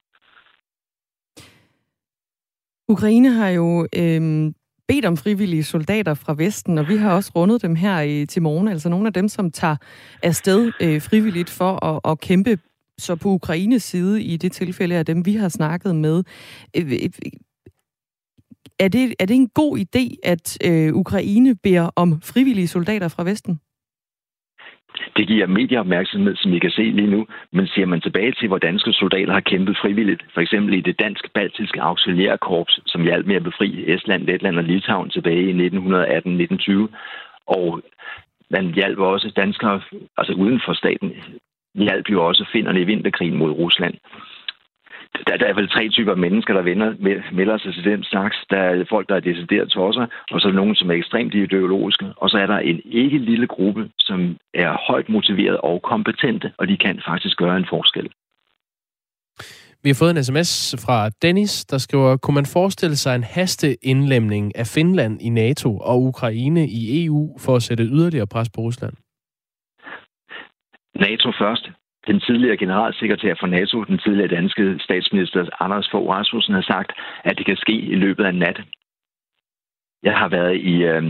Ukraine 2.88 3.30
har 3.30 3.48
jo 3.48 3.86
øhm, 3.96 4.54
bedt 4.88 5.04
om 5.04 5.16
frivillige 5.16 5.64
soldater 5.64 6.14
fra 6.14 6.34
Vesten, 6.38 6.78
og 6.78 6.88
vi 6.88 6.96
har 6.96 7.14
også 7.14 7.32
rundet 7.36 7.62
dem 7.62 7.74
her 7.74 8.00
i, 8.00 8.26
til 8.26 8.42
morgen. 8.42 8.68
Altså 8.68 8.88
nogle 8.88 9.06
af 9.06 9.12
dem, 9.12 9.28
som 9.28 9.50
tager 9.50 9.76
afsted 10.22 10.72
øh, 10.82 11.02
frivilligt 11.02 11.50
for 11.50 11.84
at, 11.84 12.00
at 12.10 12.20
kæmpe 12.20 12.58
så 12.98 13.16
på 13.16 13.28
Ukraines 13.28 13.82
side 13.82 14.22
i 14.22 14.36
det 14.36 14.52
tilfælde 14.52 14.94
af 14.94 15.06
dem, 15.06 15.26
vi 15.26 15.34
har 15.34 15.48
snakket 15.48 15.96
med. 15.96 16.24
Øh, 16.76 16.92
øh, 16.92 17.10
er 18.78 18.88
det, 18.88 19.14
er 19.20 19.26
det 19.26 19.36
en 19.36 19.48
god 19.48 19.78
idé, 19.78 20.04
at 20.22 20.58
øh, 20.68 20.94
Ukraine 20.94 21.56
beder 21.62 21.90
om 21.96 22.20
frivillige 22.22 22.68
soldater 22.68 23.08
fra 23.08 23.24
Vesten? 23.24 23.60
Det 25.16 25.26
giver 25.26 25.46
medieopmærksomhed, 25.46 26.36
som 26.36 26.52
I 26.52 26.58
kan 26.58 26.70
se 26.70 26.82
lige 26.82 27.10
nu, 27.10 27.26
men 27.52 27.66
ser 27.66 27.86
man 27.86 28.00
tilbage 28.00 28.32
til, 28.32 28.48
hvor 28.48 28.58
danske 28.58 28.92
soldater 28.92 29.32
har 29.32 29.40
kæmpet 29.40 29.78
frivilligt, 29.82 30.22
for 30.34 30.40
eksempel 30.40 30.74
i 30.74 30.80
det 30.80 31.00
dansk-baltiske 31.00 31.80
auxiliærkorps, 31.82 32.80
som 32.86 33.02
hjalp 33.02 33.26
med 33.26 33.36
at 33.36 33.42
befri 33.42 33.84
Estland, 33.94 34.22
Letland 34.22 34.58
og 34.58 34.64
Litauen 34.64 35.10
tilbage 35.10 35.50
i 35.50 35.68
1918-1920, 35.68 36.72
og 37.46 37.82
man 38.50 38.74
hjalp 38.74 38.98
også 38.98 39.32
danskere, 39.36 39.80
altså 40.16 40.32
uden 40.32 40.60
for 40.64 40.72
staten, 40.72 41.12
hjalp 41.74 42.10
jo 42.10 42.26
også 42.26 42.48
finderne 42.52 42.80
i 42.80 42.84
vinterkrigen 42.84 43.36
mod 43.36 43.50
Rusland 43.50 43.94
der, 45.26 45.36
der 45.36 45.46
er 45.46 45.54
vel 45.54 45.68
tre 45.68 45.88
typer 45.88 46.14
mennesker, 46.14 46.54
der 46.54 46.62
vender, 46.62 46.94
melder 47.32 47.58
sig 47.58 47.74
til 47.74 47.84
den 47.84 48.04
slags. 48.04 48.36
Der 48.50 48.56
er 48.56 48.84
folk, 48.88 49.08
der 49.08 49.16
er 49.16 49.20
decideret 49.20 49.68
tosser, 49.70 50.06
og 50.30 50.40
så 50.40 50.48
er 50.48 50.52
der 50.52 50.60
nogen, 50.60 50.74
som 50.74 50.90
er 50.90 50.94
ekstremt 50.94 51.34
ideologiske, 51.34 52.06
og 52.16 52.30
så 52.30 52.38
er 52.38 52.46
der 52.46 52.58
en 52.58 52.80
ikke 52.84 53.18
lille 53.18 53.46
gruppe, 53.46 53.90
som 53.98 54.36
er 54.54 54.76
højt 54.88 55.08
motiveret 55.08 55.56
og 55.56 55.82
kompetente, 55.82 56.52
og 56.58 56.68
de 56.68 56.76
kan 56.76 57.00
faktisk 57.06 57.36
gøre 57.36 57.56
en 57.56 57.66
forskel. 57.70 58.08
Vi 59.82 59.88
har 59.90 59.96
fået 59.98 60.16
en 60.16 60.24
sms 60.24 60.74
fra 60.86 61.08
Dennis, 61.22 61.64
der 61.64 61.78
skriver, 61.78 62.16
kunne 62.16 62.34
man 62.34 62.46
forestille 62.46 62.96
sig 62.96 63.14
en 63.14 63.24
hasteindlemning 63.24 64.56
af 64.56 64.66
Finland 64.66 65.22
i 65.22 65.28
NATO 65.28 65.78
og 65.78 66.02
Ukraine 66.02 66.68
i 66.68 67.04
EU 67.04 67.38
for 67.38 67.56
at 67.56 67.62
sætte 67.62 67.84
yderligere 67.84 68.26
pres 68.26 68.48
på 68.54 68.60
Rusland? 68.60 68.94
NATO 70.94 71.32
først 71.38 71.70
den 72.06 72.20
tidligere 72.20 72.56
generalsekretær 72.56 73.34
for 73.40 73.46
NATO, 73.46 73.84
den 73.84 73.98
tidligere 73.98 74.34
danske 74.36 74.78
statsminister 74.80 75.46
Anders 75.60 75.88
Fogh 75.90 76.08
Rasmussen, 76.08 76.54
har 76.54 76.62
sagt, 76.62 76.92
at 77.24 77.38
det 77.38 77.46
kan 77.46 77.56
ske 77.56 77.72
i 77.72 77.94
løbet 77.94 78.24
af 78.24 78.34
nat. 78.34 78.60
Jeg 80.02 80.16
har 80.18 80.28
været 80.28 80.56
i, 80.56 80.82
øh, 80.82 81.02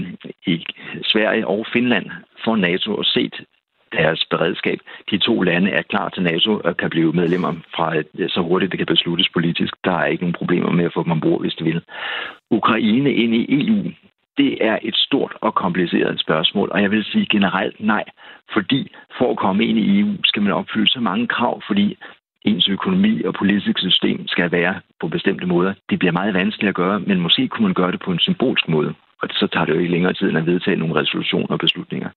i 0.47 0.64
Sverige 1.03 1.47
og 1.47 1.66
Finland 1.72 2.07
for 2.45 2.57
NATO 2.57 2.95
og 2.95 3.05
set 3.05 3.45
deres 3.92 4.26
beredskab. 4.30 4.78
De 5.11 5.18
to 5.18 5.42
lande 5.42 5.70
er 5.70 5.82
klar 5.82 6.09
til 6.09 6.22
NATO 6.22 6.61
og 6.64 6.76
kan 6.76 6.90
blive 6.90 7.12
medlemmer 7.12 7.53
fra 7.74 8.03
så 8.28 8.40
hurtigt 8.40 8.72
det 8.72 8.78
kan 8.78 8.86
besluttes 8.86 9.28
politisk. 9.28 9.74
Der 9.84 9.92
er 9.92 10.07
ikke 10.07 10.22
nogen 10.22 10.40
problemer 10.40 10.72
med 10.72 10.84
at 10.84 10.95
få 10.95 11.03
dem 11.03 11.12
ombord, 11.12 11.40
hvis 11.40 11.55
de 11.55 11.64
vil. 11.64 11.82
Ukraine 12.51 13.14
ind 13.14 13.34
i 13.34 13.45
EU 13.61 13.92
det 14.37 14.64
er 14.64 14.78
et 14.82 14.97
stort 14.97 15.32
og 15.41 15.55
kompliceret 15.55 16.20
spørgsmål, 16.20 16.68
og 16.72 16.82
jeg 16.82 16.91
vil 16.91 17.05
sige 17.05 17.26
generelt 17.30 17.80
nej, 17.80 18.05
fordi 18.53 18.93
for 19.18 19.30
at 19.30 19.39
komme 19.39 19.66
ind 19.66 19.78
i 19.78 20.01
EU 20.01 20.12
skal 20.24 20.43
man 20.43 20.53
opfylde 20.53 20.91
så 20.91 21.01
mange 21.01 21.26
krav, 21.26 21.62
fordi 21.66 21.97
ens 22.45 22.68
økonomi 22.68 23.22
og 23.22 23.35
politisk 23.35 23.78
system 23.78 24.28
skal 24.28 24.53
være 24.53 24.80
på 25.01 25.09
bestemte 25.09 25.47
måder. 25.47 25.74
Det 25.91 25.99
bliver 25.99 26.12
meget 26.12 26.35
vanskeligt 26.35 26.68
at 26.68 26.74
gøre, 26.74 27.01
men 27.01 27.20
måske 27.20 27.49
kunne 27.49 27.66
man 27.66 27.74
gøre 27.74 27.93
det 27.93 28.01
på 28.05 28.11
en 28.12 28.18
symbolsk 28.18 28.68
måde, 28.68 28.95
og 29.22 29.28
så 29.30 29.49
tager 29.53 29.64
det 29.66 29.74
jo 29.74 29.78
ikke 29.78 29.93
længere 29.93 30.12
tid 30.12 30.28
end 30.28 30.39
at 30.39 30.47
vedtage 30.47 30.76
nogle 30.76 31.01
resolutioner 31.01 31.49
og 31.49 31.59
beslutninger. 31.59 32.11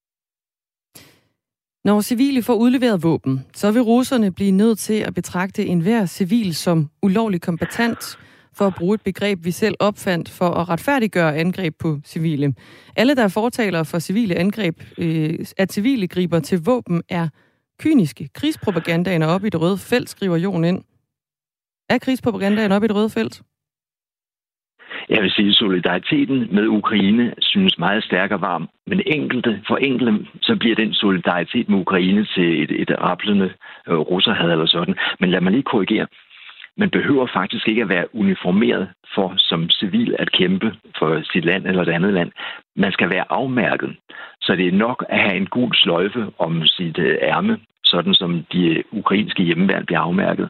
Når 1.84 2.00
civile 2.00 2.42
får 2.42 2.54
udleveret 2.54 3.02
våben, 3.02 3.46
så 3.52 3.72
vil 3.72 3.82
russerne 3.82 4.32
blive 4.32 4.50
nødt 4.50 4.78
til 4.78 4.98
at 5.08 5.14
betragte 5.14 5.66
enhver 5.66 6.06
civil 6.06 6.54
som 6.54 6.90
ulovlig 7.02 7.40
kompetent, 7.40 8.18
for 8.58 8.66
at 8.66 8.74
bruge 8.78 8.94
et 8.94 9.02
begreb, 9.02 9.38
vi 9.44 9.50
selv 9.50 9.74
opfandt 9.80 10.28
for 10.38 10.50
at 10.60 10.68
retfærdiggøre 10.68 11.36
angreb 11.36 11.74
på 11.80 11.98
civile. 12.04 12.54
Alle, 12.96 13.14
der 13.14 13.24
er 13.24 13.28
fortalere 13.28 13.84
for 13.84 13.98
civile 13.98 14.34
angreb, 14.34 14.76
øh, 14.98 15.38
at 15.56 15.72
civile 15.72 16.08
griber 16.08 16.40
til 16.40 16.58
våben, 16.64 17.02
er 17.08 17.28
kyniske. 17.82 18.28
Krigspropagandaen 18.34 19.22
er 19.22 19.26
oppe 19.26 19.46
i 19.46 19.50
det 19.50 19.60
røde 19.60 19.78
felt, 19.78 20.08
skriver 20.08 20.36
Jon 20.36 20.64
ind. 20.64 20.82
Er 21.90 21.98
krigspropagandaen 21.98 22.72
oppe 22.72 22.86
i 22.86 22.88
det 22.88 22.96
røde 22.96 23.10
felt? 23.10 23.42
Jeg 25.08 25.22
vil 25.22 25.30
sige, 25.30 25.48
at 25.48 25.54
solidariteten 25.54 26.38
med 26.54 26.66
Ukraine 26.66 27.34
synes 27.40 27.78
meget 27.78 28.04
stærk 28.04 28.30
og 28.30 28.40
varm. 28.40 28.68
Men 28.86 29.02
enkelte, 29.06 29.62
for 29.68 29.76
enkelte, 29.76 30.26
så 30.42 30.56
bliver 30.60 30.74
den 30.74 30.92
solidaritet 30.94 31.68
med 31.68 31.78
Ukraine 31.78 32.26
til 32.34 32.62
et, 32.62 32.70
et 32.82 32.90
rablende 33.00 33.52
øh, 33.88 33.98
russerhad 33.98 34.50
eller 34.50 34.66
sådan. 34.66 34.94
Men 35.20 35.30
lad 35.30 35.40
mig 35.40 35.52
lige 35.52 35.62
korrigere. 35.62 36.06
Man 36.78 36.90
behøver 36.90 37.26
faktisk 37.26 37.68
ikke 37.68 37.82
at 37.82 37.88
være 37.88 38.14
uniformeret 38.14 38.88
for 39.14 39.34
som 39.36 39.70
civil 39.70 40.16
at 40.18 40.32
kæmpe 40.32 40.74
for 40.98 41.22
sit 41.32 41.44
land 41.44 41.66
eller 41.66 41.82
et 41.82 41.88
andet 41.88 42.12
land. 42.14 42.30
Man 42.76 42.92
skal 42.92 43.10
være 43.10 43.32
afmærket. 43.32 43.96
Så 44.40 44.56
det 44.56 44.68
er 44.68 44.72
nok 44.72 45.04
at 45.08 45.20
have 45.20 45.36
en 45.36 45.46
gul 45.46 45.74
sløjfe 45.74 46.26
om 46.38 46.66
sit 46.66 46.98
øh, 46.98 47.18
ærme, 47.22 47.58
sådan 47.84 48.14
som 48.14 48.46
de 48.52 48.68
øh, 48.68 48.84
ukrainske 48.92 49.42
hjemmeværn 49.42 49.86
bliver 49.86 50.00
afmærket. 50.00 50.48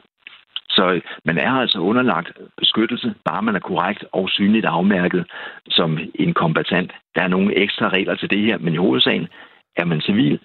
Så 0.69 0.91
øh, 0.91 1.01
man 1.25 1.37
er 1.37 1.51
altså 1.51 1.79
underlagt 1.79 2.31
beskyttelse, 2.57 3.13
bare 3.25 3.41
man 3.41 3.55
er 3.55 3.59
korrekt 3.59 4.05
og 4.11 4.29
synligt 4.29 4.65
afmærket 4.65 5.25
som 5.69 5.99
en 6.15 6.33
kombatant. 6.33 6.91
Der 7.15 7.21
er 7.21 7.27
nogle 7.27 7.55
ekstra 7.57 7.89
regler 7.89 8.15
til 8.15 8.29
det 8.29 8.41
her, 8.41 8.57
men 8.57 8.73
i 8.73 8.77
hovedsagen 8.77 9.27
er 9.77 9.85
man 9.85 10.01
civil, 10.01 10.39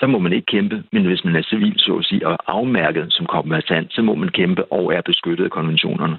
så 0.00 0.06
må 0.06 0.18
man 0.18 0.32
ikke 0.32 0.46
kæmpe. 0.46 0.84
Men 0.92 1.06
hvis 1.06 1.24
man 1.24 1.36
er 1.36 1.42
civil, 1.42 1.74
så 1.78 1.96
at 1.98 2.04
sige, 2.04 2.26
og 2.26 2.36
afmærket 2.46 3.06
som 3.10 3.26
kombatant, 3.26 3.92
så 3.92 4.02
må 4.02 4.14
man 4.14 4.28
kæmpe 4.28 4.72
og 4.72 4.94
er 4.94 5.02
beskyttet 5.10 5.44
af 5.44 5.50
konventionerne. 5.50 6.18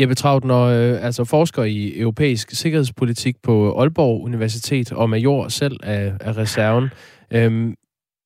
Jeppe 0.00 0.14
Traut, 0.14 0.44
når 0.44 0.64
øh, 0.64 1.04
altså 1.06 1.24
forsker 1.24 1.64
i 1.64 2.00
europæisk 2.00 2.50
sikkerhedspolitik 2.50 3.36
på 3.42 3.80
Aalborg 3.80 4.24
Universitet 4.24 4.92
og 4.92 5.10
major 5.10 5.48
selv 5.48 5.76
af, 5.82 6.12
af 6.20 6.36
reserven. 6.36 6.90
Øhm, 7.32 7.74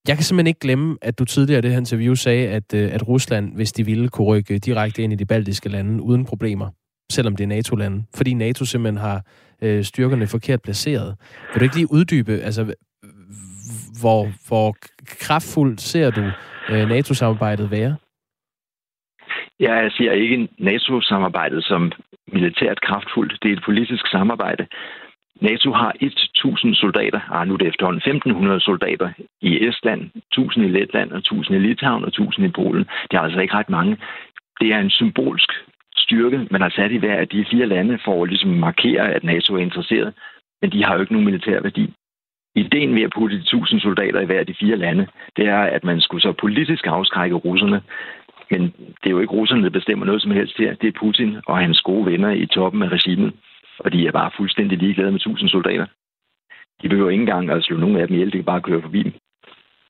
jeg 0.08 0.16
kan 0.16 0.24
simpelthen 0.24 0.46
ikke 0.46 0.60
glemme, 0.60 0.98
at 1.02 1.18
du 1.18 1.24
tidligere 1.24 1.58
i 1.58 1.62
det 1.62 1.70
her 1.70 1.78
interview 1.78 2.14
sagde, 2.14 2.48
at, 2.48 2.74
øh, 2.74 2.94
at 2.94 3.08
Rusland, 3.08 3.54
hvis 3.54 3.72
de 3.72 3.86
ville, 3.86 4.08
kunne 4.08 4.26
rykke 4.26 4.58
direkte 4.58 5.02
ind 5.02 5.12
i 5.12 5.16
de 5.16 5.26
baltiske 5.26 5.68
lande 5.68 6.02
uden 6.02 6.24
problemer, 6.24 6.68
selvom 7.12 7.36
det 7.36 7.44
er 7.44 7.48
NATO-lande, 7.48 8.04
fordi 8.14 8.34
NATO 8.34 8.64
simpelthen 8.64 9.00
har 9.00 9.24
øh, 9.62 9.84
styrkerne 9.84 10.26
forkert 10.26 10.62
placeret. 10.62 11.16
Vil 11.52 11.60
du 11.60 11.64
ikke 11.64 11.76
lige 11.76 11.92
uddybe, 11.92 12.32
altså 12.32 12.74
hvor, 14.02 14.22
hvor 14.48 14.68
kraftfuldt 15.24 15.80
ser 15.80 16.10
du 16.10 16.24
øh, 16.72 16.88
NATO-samarbejdet 16.88 17.70
være? 17.70 17.96
Jeg 19.60 19.90
ser 19.96 20.12
ikke 20.12 20.48
NATO-samarbejdet 20.58 21.64
som 21.64 21.92
militært 22.32 22.80
kraftfuldt. 22.80 23.38
Det 23.42 23.48
er 23.48 23.56
et 23.56 23.62
politisk 23.64 24.04
samarbejde. 24.10 24.66
NATO 25.40 25.72
har 25.72 25.92
1.000 26.02 26.74
soldater, 26.74 27.20
ah, 27.30 27.48
nu 27.48 27.54
er 27.54 27.58
det 27.58 27.68
efterhånden 27.68 28.02
1.500 28.56 28.60
soldater 28.60 29.08
i 29.40 29.68
Estland, 29.68 30.10
1.000 30.38 30.60
i 30.60 30.68
Letland 30.68 31.12
og 31.12 31.22
1.000 31.32 31.54
i 31.54 31.58
Litauen 31.58 32.04
og 32.04 32.12
1.000 32.20 32.44
i 32.44 32.48
Polen. 32.48 32.84
Det 33.10 33.16
er 33.16 33.20
altså 33.20 33.40
ikke 33.40 33.54
ret 33.54 33.70
mange. 33.70 33.96
Det 34.60 34.68
er 34.74 34.78
en 34.78 34.90
symbolsk 34.90 35.50
styrke, 35.96 36.46
man 36.50 36.60
har 36.60 36.70
sat 36.70 36.92
i 36.92 36.96
hver 36.96 37.16
af 37.16 37.28
de 37.28 37.44
fire 37.50 37.66
lande 37.66 37.98
for 38.04 38.22
at 38.22 38.28
ligesom 38.28 38.50
markere, 38.50 39.12
at 39.12 39.24
NATO 39.24 39.54
er 39.54 39.58
interesseret. 39.58 40.14
Men 40.62 40.72
de 40.72 40.84
har 40.84 40.94
jo 40.94 41.00
ikke 41.00 41.12
nogen 41.12 41.30
militær 41.30 41.60
værdi. 41.60 41.94
Ideen 42.54 42.94
ved 42.94 43.02
at 43.02 43.12
putte 43.16 43.36
de 43.36 43.42
1000 43.42 43.80
soldater 43.80 44.20
i 44.20 44.24
hver 44.24 44.38
af 44.38 44.46
de 44.46 44.54
fire 44.60 44.76
lande, 44.76 45.06
det 45.36 45.46
er, 45.46 45.58
at 45.58 45.84
man 45.84 46.00
skulle 46.00 46.22
så 46.22 46.32
politisk 46.32 46.86
afskrække 46.86 47.36
russerne. 47.36 47.82
Men 48.50 48.62
det 49.02 49.06
er 49.06 49.10
jo 49.10 49.20
ikke 49.20 49.32
russerne, 49.32 49.62
der 49.62 49.70
bestemmer 49.70 50.06
noget 50.06 50.22
som 50.22 50.30
helst 50.30 50.58
her. 50.58 50.74
Det 50.74 50.88
er 50.88 50.98
Putin 51.00 51.36
og 51.46 51.58
hans 51.58 51.80
gode 51.80 52.06
venner 52.06 52.30
i 52.30 52.46
toppen 52.46 52.82
af 52.82 52.88
regimet. 52.88 53.32
Og 53.78 53.92
de 53.92 54.06
er 54.06 54.12
bare 54.12 54.30
fuldstændig 54.36 54.78
ligeglade 54.78 55.10
med 55.10 55.20
1000 55.20 55.48
soldater. 55.48 55.86
De 56.82 56.88
behøver 56.88 57.10
ikke 57.10 57.22
engang 57.22 57.50
at 57.50 57.64
slå 57.64 57.76
nogen 57.76 57.96
af 57.96 58.06
dem 58.06 58.14
ihjel. 58.14 58.32
De 58.32 58.38
kan 58.38 58.44
bare 58.44 58.60
køre 58.60 58.82
forbi 58.82 59.02
dem. 59.02 59.12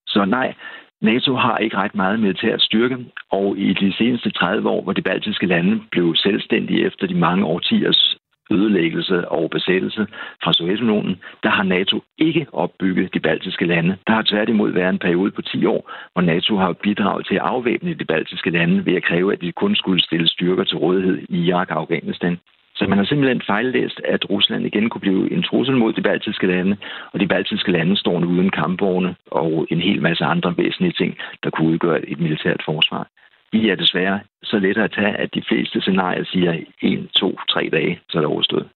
Så 0.07 0.25
nej, 0.25 0.55
NATO 1.01 1.35
har 1.35 1.59
ikke 1.59 1.77
ret 1.77 1.95
meget 1.95 2.21
militær 2.21 2.57
styrke, 2.59 2.97
og 3.31 3.59
i 3.59 3.73
de 3.73 3.93
seneste 3.93 4.31
30 4.31 4.69
år, 4.69 4.83
hvor 4.83 4.93
de 4.93 5.03
baltiske 5.03 5.47
lande 5.47 5.83
blev 5.91 6.15
selvstændige 6.17 6.87
efter 6.87 7.07
de 7.07 7.15
mange 7.15 7.45
årtiers 7.45 8.17
ødelæggelse 8.51 9.29
og 9.29 9.51
besættelse 9.51 10.07
fra 10.43 10.53
Sovjetunionen, 10.53 11.17
der 11.43 11.51
har 11.51 11.63
NATO 11.63 12.03
ikke 12.19 12.47
opbygget 12.53 13.15
de 13.15 13.21
baltiske 13.21 13.67
lande. 13.67 13.97
Der 14.07 14.13
har 14.13 14.23
tværtimod 14.23 14.71
været 14.71 14.91
en 14.91 14.99
periode 14.99 15.31
på 15.31 15.43
10 15.43 15.67
år, 15.67 15.91
hvor 16.13 16.23
NATO 16.23 16.57
har 16.57 16.73
bidraget 16.73 17.27
til 17.27 17.35
at 17.35 17.41
afvæbne 17.41 17.95
de 17.95 18.05
baltiske 18.05 18.51
lande 18.51 18.87
ved 18.87 18.95
at 18.95 19.05
kræve, 19.05 19.33
at 19.33 19.41
de 19.41 19.53
kun 19.53 19.77
skulle 19.77 20.03
stille 20.03 20.29
styrker 20.29 20.65
til 20.65 20.77
rådighed 20.77 21.19
i 21.29 21.39
Irak 21.49 21.71
og 21.71 21.77
Afghanistan. 21.77 22.39
Så 22.75 22.87
man 22.89 22.99
har 22.99 23.05
simpelthen 23.05 23.43
fejllæst, 23.47 24.01
at 24.05 24.31
Rusland 24.31 24.67
igen 24.67 24.89
kunne 24.89 25.01
blive 25.01 25.33
en 25.33 25.43
trussel 25.43 25.77
mod 25.77 25.93
de 25.93 26.03
baltiske 26.03 26.47
lande, 26.47 26.77
og 27.13 27.21
de 27.21 27.27
baltiske 27.27 27.73
lande 27.73 27.97
står 27.97 28.21
nu 28.21 28.27
uden 28.27 28.51
kampvogne 28.51 29.15
og 29.31 29.67
en 29.71 29.81
hel 29.81 30.03
masse 30.03 30.25
andre 30.25 30.55
væsentlige 30.57 30.93
ting, 30.93 31.17
der 31.43 31.51
kunne 31.51 31.69
udgøre 31.69 32.09
et 32.09 32.21
militært 32.21 32.63
forsvar 32.65 33.09
de 33.53 33.71
er 33.71 33.77
desværre 33.77 34.21
så 34.43 34.59
let 34.59 34.79
at 34.79 34.93
tage, 34.93 35.17
at 35.17 35.35
de 35.35 35.43
fleste 35.49 35.81
scenarier 35.81 36.25
siger 36.25 36.53
1, 36.83 37.11
2, 37.11 37.37
3 37.51 37.69
dage, 37.73 38.01
så 38.09 38.19
er 38.19 38.23
det 38.23 38.31
overstået. 38.31 38.69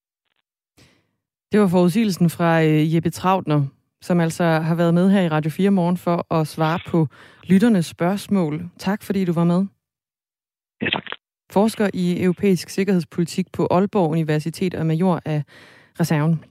Det 1.53 1.61
var 1.61 1.69
forudsigelsen 1.69 2.31
fra 2.31 2.63
øh, 2.63 2.95
Jeppe 2.95 3.11
Trautner, 3.11 3.63
som 4.01 4.21
altså 4.21 4.45
har 4.45 4.75
været 4.75 4.95
med 4.95 5.11
her 5.11 5.23
i 5.23 5.29
Radio 5.29 5.51
4 5.51 5.71
morgen 5.71 5.97
for 5.97 6.35
at 6.35 6.47
svare 6.47 6.79
på 6.87 7.07
lytternes 7.45 7.87
spørgsmål. 7.87 8.61
Tak 8.79 9.03
fordi 9.03 9.25
du 9.25 9.33
var 9.33 9.45
med. 9.45 9.67
Ja, 10.83 10.91
tak. 10.91 11.05
Forsker 11.53 11.91
i 11.95 12.23
europæisk 12.23 12.69
sikkerhedspolitik 12.69 13.47
på 13.53 13.67
Aalborg 13.71 14.11
Universitet 14.11 14.75
og 14.75 14.87
major 14.87 15.21
af 15.25 15.43
reserven. 16.01 16.45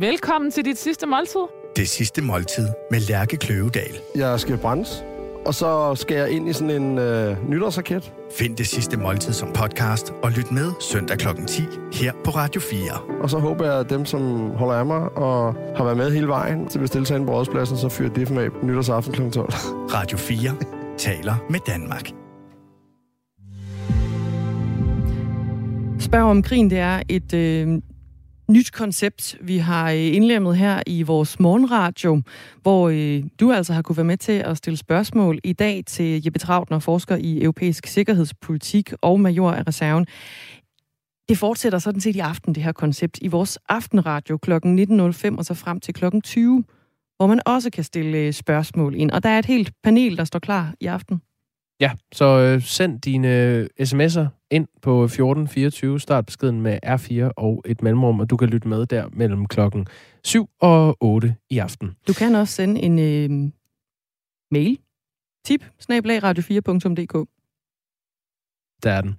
Velkommen 0.00 0.50
til 0.50 0.64
dit 0.64 0.78
sidste 0.78 1.06
måltid. 1.06 1.61
Det 1.76 1.88
sidste 1.88 2.22
måltid 2.22 2.68
med 2.90 3.00
Lærke 3.00 3.36
Kløvedal. 3.36 4.00
Jeg 4.16 4.40
skal 4.40 4.58
brændes 4.58 5.04
og 5.46 5.54
så 5.54 5.94
skal 5.94 6.16
jeg 6.16 6.30
ind 6.30 6.48
i 6.48 6.52
sådan 6.52 6.82
en 6.82 6.98
øh, 6.98 7.50
nytårsraket. 7.50 8.12
Find 8.38 8.56
det 8.56 8.66
sidste 8.66 8.96
måltid 8.96 9.32
som 9.32 9.52
podcast, 9.52 10.12
og 10.22 10.30
lyt 10.30 10.52
med 10.52 10.72
søndag 10.80 11.18
kl. 11.18 11.28
10 11.46 11.62
her 11.92 12.12
på 12.24 12.30
Radio 12.30 12.60
4. 12.60 12.80
Og 13.22 13.30
så 13.30 13.38
håber 13.38 13.64
jeg, 13.64 13.80
at 13.80 13.90
dem, 13.90 14.06
som 14.06 14.50
holder 14.50 14.74
af 14.74 14.86
mig 14.86 15.16
og 15.16 15.54
har 15.76 15.84
været 15.84 15.96
med 15.96 16.10
hele 16.10 16.28
vejen 16.28 16.68
til 16.68 16.78
at 16.78 16.82
bestille 16.82 17.06
sig 17.06 17.16
ind 17.16 17.26
på 17.26 17.32
rådspladsen, 17.32 17.76
så 17.76 17.88
fyrer 17.88 18.10
det 18.10 18.30
mig 18.30 18.48
nytårsaften 18.62 19.14
kl. 19.14 19.30
12. 19.30 19.52
Radio 19.96 20.18
4 20.18 20.54
taler 20.98 21.34
med 21.50 21.60
Danmark. 21.66 22.10
Spørg 26.00 26.22
om 26.22 26.42
krigen, 26.42 26.70
det 26.70 26.78
er 26.78 27.02
et 27.08 27.34
øh, 27.34 27.78
nyt 28.52 28.72
koncept, 28.72 29.36
vi 29.40 29.58
har 29.58 29.90
øh, 29.90 29.98
indlemmet 29.98 30.56
her 30.56 30.82
i 30.86 31.02
vores 31.02 31.40
morgenradio, 31.40 32.22
hvor 32.62 32.88
øh, 32.88 33.22
du 33.40 33.52
altså 33.52 33.72
har 33.72 33.82
kunne 33.82 33.96
være 33.96 34.04
med 34.04 34.16
til 34.16 34.32
at 34.32 34.56
stille 34.56 34.76
spørgsmål 34.76 35.38
i 35.44 35.52
dag 35.52 35.82
til 35.86 36.24
Jeppe 36.24 36.38
Trautner, 36.38 36.78
forsker 36.78 37.16
i 37.16 37.42
europæisk 37.42 37.86
sikkerhedspolitik 37.86 38.92
og 39.00 39.20
major 39.20 39.50
af 39.50 39.66
reserven. 39.66 40.06
Det 41.28 41.38
fortsætter 41.38 41.78
sådan 41.78 42.00
set 42.00 42.16
i 42.16 42.18
aften, 42.18 42.54
det 42.54 42.62
her 42.62 42.72
koncept, 42.72 43.18
i 43.22 43.28
vores 43.28 43.58
aftenradio 43.68 44.36
kl. 44.36 44.52
19.05 44.52 45.36
og 45.38 45.44
så 45.44 45.54
frem 45.54 45.80
til 45.80 45.94
kl. 45.94 46.04
20, 46.24 46.64
hvor 47.16 47.26
man 47.26 47.40
også 47.46 47.70
kan 47.70 47.84
stille 47.84 48.18
øh, 48.18 48.32
spørgsmål 48.32 48.94
ind. 48.94 49.10
Og 49.10 49.22
der 49.22 49.28
er 49.28 49.38
et 49.38 49.46
helt 49.46 49.72
panel, 49.82 50.16
der 50.16 50.24
står 50.24 50.38
klar 50.38 50.74
i 50.80 50.86
aften. 50.86 51.22
Ja, 51.80 51.90
så 52.12 52.24
øh, 52.24 52.62
send 52.62 53.00
dine 53.00 53.28
øh, 53.28 53.66
sms'er 53.80 54.41
ind 54.52 54.68
på 54.82 55.04
1424, 55.04 56.00
start 56.00 56.26
beskeden 56.26 56.60
med 56.60 56.78
R4 56.86 57.30
og 57.36 57.62
et 57.66 57.82
mellemrum, 57.82 58.20
og 58.20 58.30
du 58.30 58.36
kan 58.36 58.48
lytte 58.48 58.68
med 58.68 58.86
der 58.86 59.08
mellem 59.12 59.46
klokken 59.46 59.86
7 60.24 60.48
og 60.60 60.96
8 61.00 61.34
i 61.50 61.58
aften. 61.58 61.96
Du 62.08 62.12
kan 62.12 62.34
også 62.34 62.54
sende 62.54 62.80
en 62.80 62.98
øh, 62.98 63.50
mail, 64.50 64.78
tip, 65.44 65.64
radio4.dk. 65.90 67.28
Der 68.82 68.90
er 68.90 69.00
den. 69.00 69.16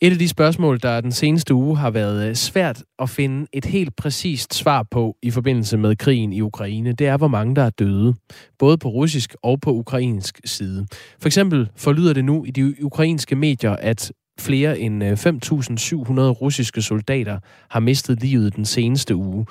Et 0.00 0.12
af 0.12 0.18
de 0.18 0.28
spørgsmål, 0.28 0.80
der 0.82 1.00
den 1.00 1.12
seneste 1.12 1.54
uge 1.54 1.76
har 1.76 1.90
været 1.90 2.28
øh, 2.28 2.34
svært 2.34 2.84
at 2.98 3.10
finde 3.10 3.46
et 3.52 3.64
helt 3.64 3.96
præcist 3.96 4.54
svar 4.54 4.82
på 4.82 5.16
i 5.22 5.30
forbindelse 5.30 5.76
med 5.76 5.96
krigen 5.96 6.32
i 6.32 6.40
Ukraine, 6.40 6.92
det 6.92 7.06
er, 7.06 7.16
hvor 7.16 7.28
mange 7.28 7.56
der 7.56 7.62
er 7.62 7.70
døde, 7.70 8.14
både 8.58 8.78
på 8.78 8.88
russisk 8.88 9.34
og 9.42 9.60
på 9.60 9.72
ukrainsk 9.72 10.40
side. 10.44 10.86
For 11.20 11.26
eksempel 11.26 11.70
forlyder 11.76 12.12
det 12.12 12.24
nu 12.24 12.44
i 12.44 12.50
de 12.50 12.84
ukrainske 12.84 13.36
medier, 13.36 13.76
at 13.76 14.12
flere 14.40 14.78
end 14.78 15.02
5.700 15.02 16.20
øh, 16.20 16.28
russiske 16.28 16.82
soldater 16.82 17.38
har 17.70 17.80
mistet 17.80 18.22
livet 18.22 18.56
den 18.56 18.64
seneste 18.64 19.16
uge. 19.16 19.46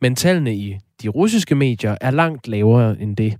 Men 0.00 0.14
tallene 0.14 0.54
i 0.54 0.76
de 1.02 1.08
russiske 1.08 1.54
medier 1.54 1.96
er 2.00 2.10
langt 2.10 2.48
lavere 2.48 3.00
end 3.00 3.16
det. 3.16 3.36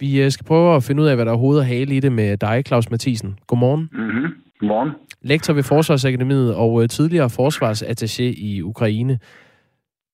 Vi 0.00 0.22
øh, 0.22 0.30
skal 0.30 0.46
prøve 0.46 0.76
at 0.76 0.84
finde 0.84 1.02
ud 1.02 1.08
af, 1.08 1.16
hvad 1.16 1.24
der 1.24 1.32
er 1.32 1.36
hoved 1.36 1.58
og 1.58 1.66
hale 1.66 1.96
i 1.96 2.00
det 2.00 2.12
med 2.12 2.36
dig, 2.36 2.62
Claus 2.66 2.90
Mathisen. 2.90 3.38
Godmorgen. 3.46 3.88
Mm-hmm. 3.92 4.32
Godmorgen. 4.60 4.90
Lektor 5.22 5.54
ved 5.54 5.62
Forsvarsakademiet 5.62 6.54
og 6.54 6.82
øh, 6.82 6.88
tidligere 6.88 7.26
forsvarsattaché 7.26 8.22
i 8.22 8.62
Ukraine. 8.62 9.18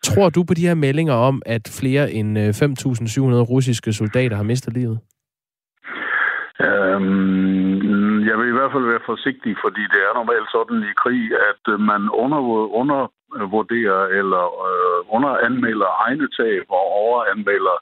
Tror 0.04 0.30
du 0.30 0.44
på 0.44 0.54
de 0.54 0.66
her 0.66 0.74
meldinger 0.74 1.14
om, 1.14 1.42
at 1.46 1.68
flere 1.68 2.12
end 2.12 2.38
5.700 2.38 2.42
russiske 3.22 3.92
soldater 3.92 4.36
har 4.36 4.42
mistet 4.42 4.74
livet? 4.74 4.98
Øhm, 6.60 8.26
jeg 8.28 8.38
vil 8.38 8.48
i 8.48 8.56
hvert 8.58 8.72
fald 8.72 8.86
være 8.92 9.08
forsigtig, 9.12 9.56
fordi 9.64 9.82
det 9.92 10.00
er 10.06 10.14
normalt 10.14 10.48
sådan 10.50 10.78
i 10.90 10.92
krig, 11.02 11.22
at 11.50 11.62
øh, 11.72 11.80
man 11.80 12.02
under, 12.22 12.40
undervurderer 12.80 14.02
eller 14.18 14.44
øh, 14.68 14.98
underanmelder 15.16 15.90
egne 16.06 16.28
tab 16.38 16.64
og 16.68 16.84
overanmelder 17.02 17.76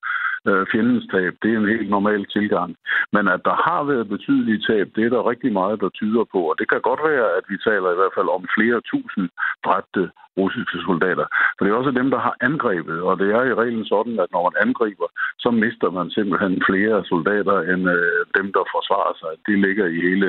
øh, 0.49 0.67
fjendens 0.73 1.05
tab. 1.13 1.33
Det 1.43 1.51
er 1.53 1.59
en 1.59 1.75
helt 1.75 1.91
normal 1.91 2.23
tilgang. 2.37 2.71
Men 3.13 3.29
at 3.35 3.41
der 3.49 3.57
har 3.69 3.83
været 3.91 4.13
betydelige 4.15 4.63
tab, 4.69 4.87
det 4.97 5.05
er 5.05 5.13
der 5.15 5.31
rigtig 5.31 5.53
meget, 5.53 5.81
der 5.81 5.89
tyder 5.89 6.25
på. 6.33 6.41
Og 6.51 6.55
det 6.59 6.67
kan 6.69 6.81
godt 6.81 7.03
være, 7.11 7.27
at 7.39 7.45
vi 7.51 7.57
taler 7.69 7.91
i 7.93 7.99
hvert 8.01 8.17
fald 8.17 8.29
om 8.37 8.45
flere 8.57 8.81
tusind 8.93 9.29
dræbte 9.67 10.11
russiske 10.39 10.79
soldater. 10.89 11.27
For 11.55 11.61
det 11.63 11.71
er 11.71 11.81
også 11.81 11.99
dem, 12.01 12.11
der 12.15 12.21
har 12.27 12.35
angrebet. 12.49 12.99
Og 13.09 13.19
det 13.21 13.29
er 13.39 13.43
i 13.43 13.55
reglen 13.63 13.87
sådan, 13.95 14.17
at 14.25 14.31
når 14.33 14.43
man 14.49 14.57
angriber, 14.67 15.09
så 15.45 15.51
mister 15.51 15.89
man 15.91 16.11
simpelthen 16.11 16.63
flere 16.69 17.05
soldater 17.13 17.57
end 17.73 17.83
øh, 17.97 18.21
dem, 18.39 18.47
der 18.57 18.65
forsvarer 18.75 19.15
sig. 19.23 19.33
Det 19.47 19.57
ligger 19.67 19.87
i 19.87 19.99
hele, 20.09 20.29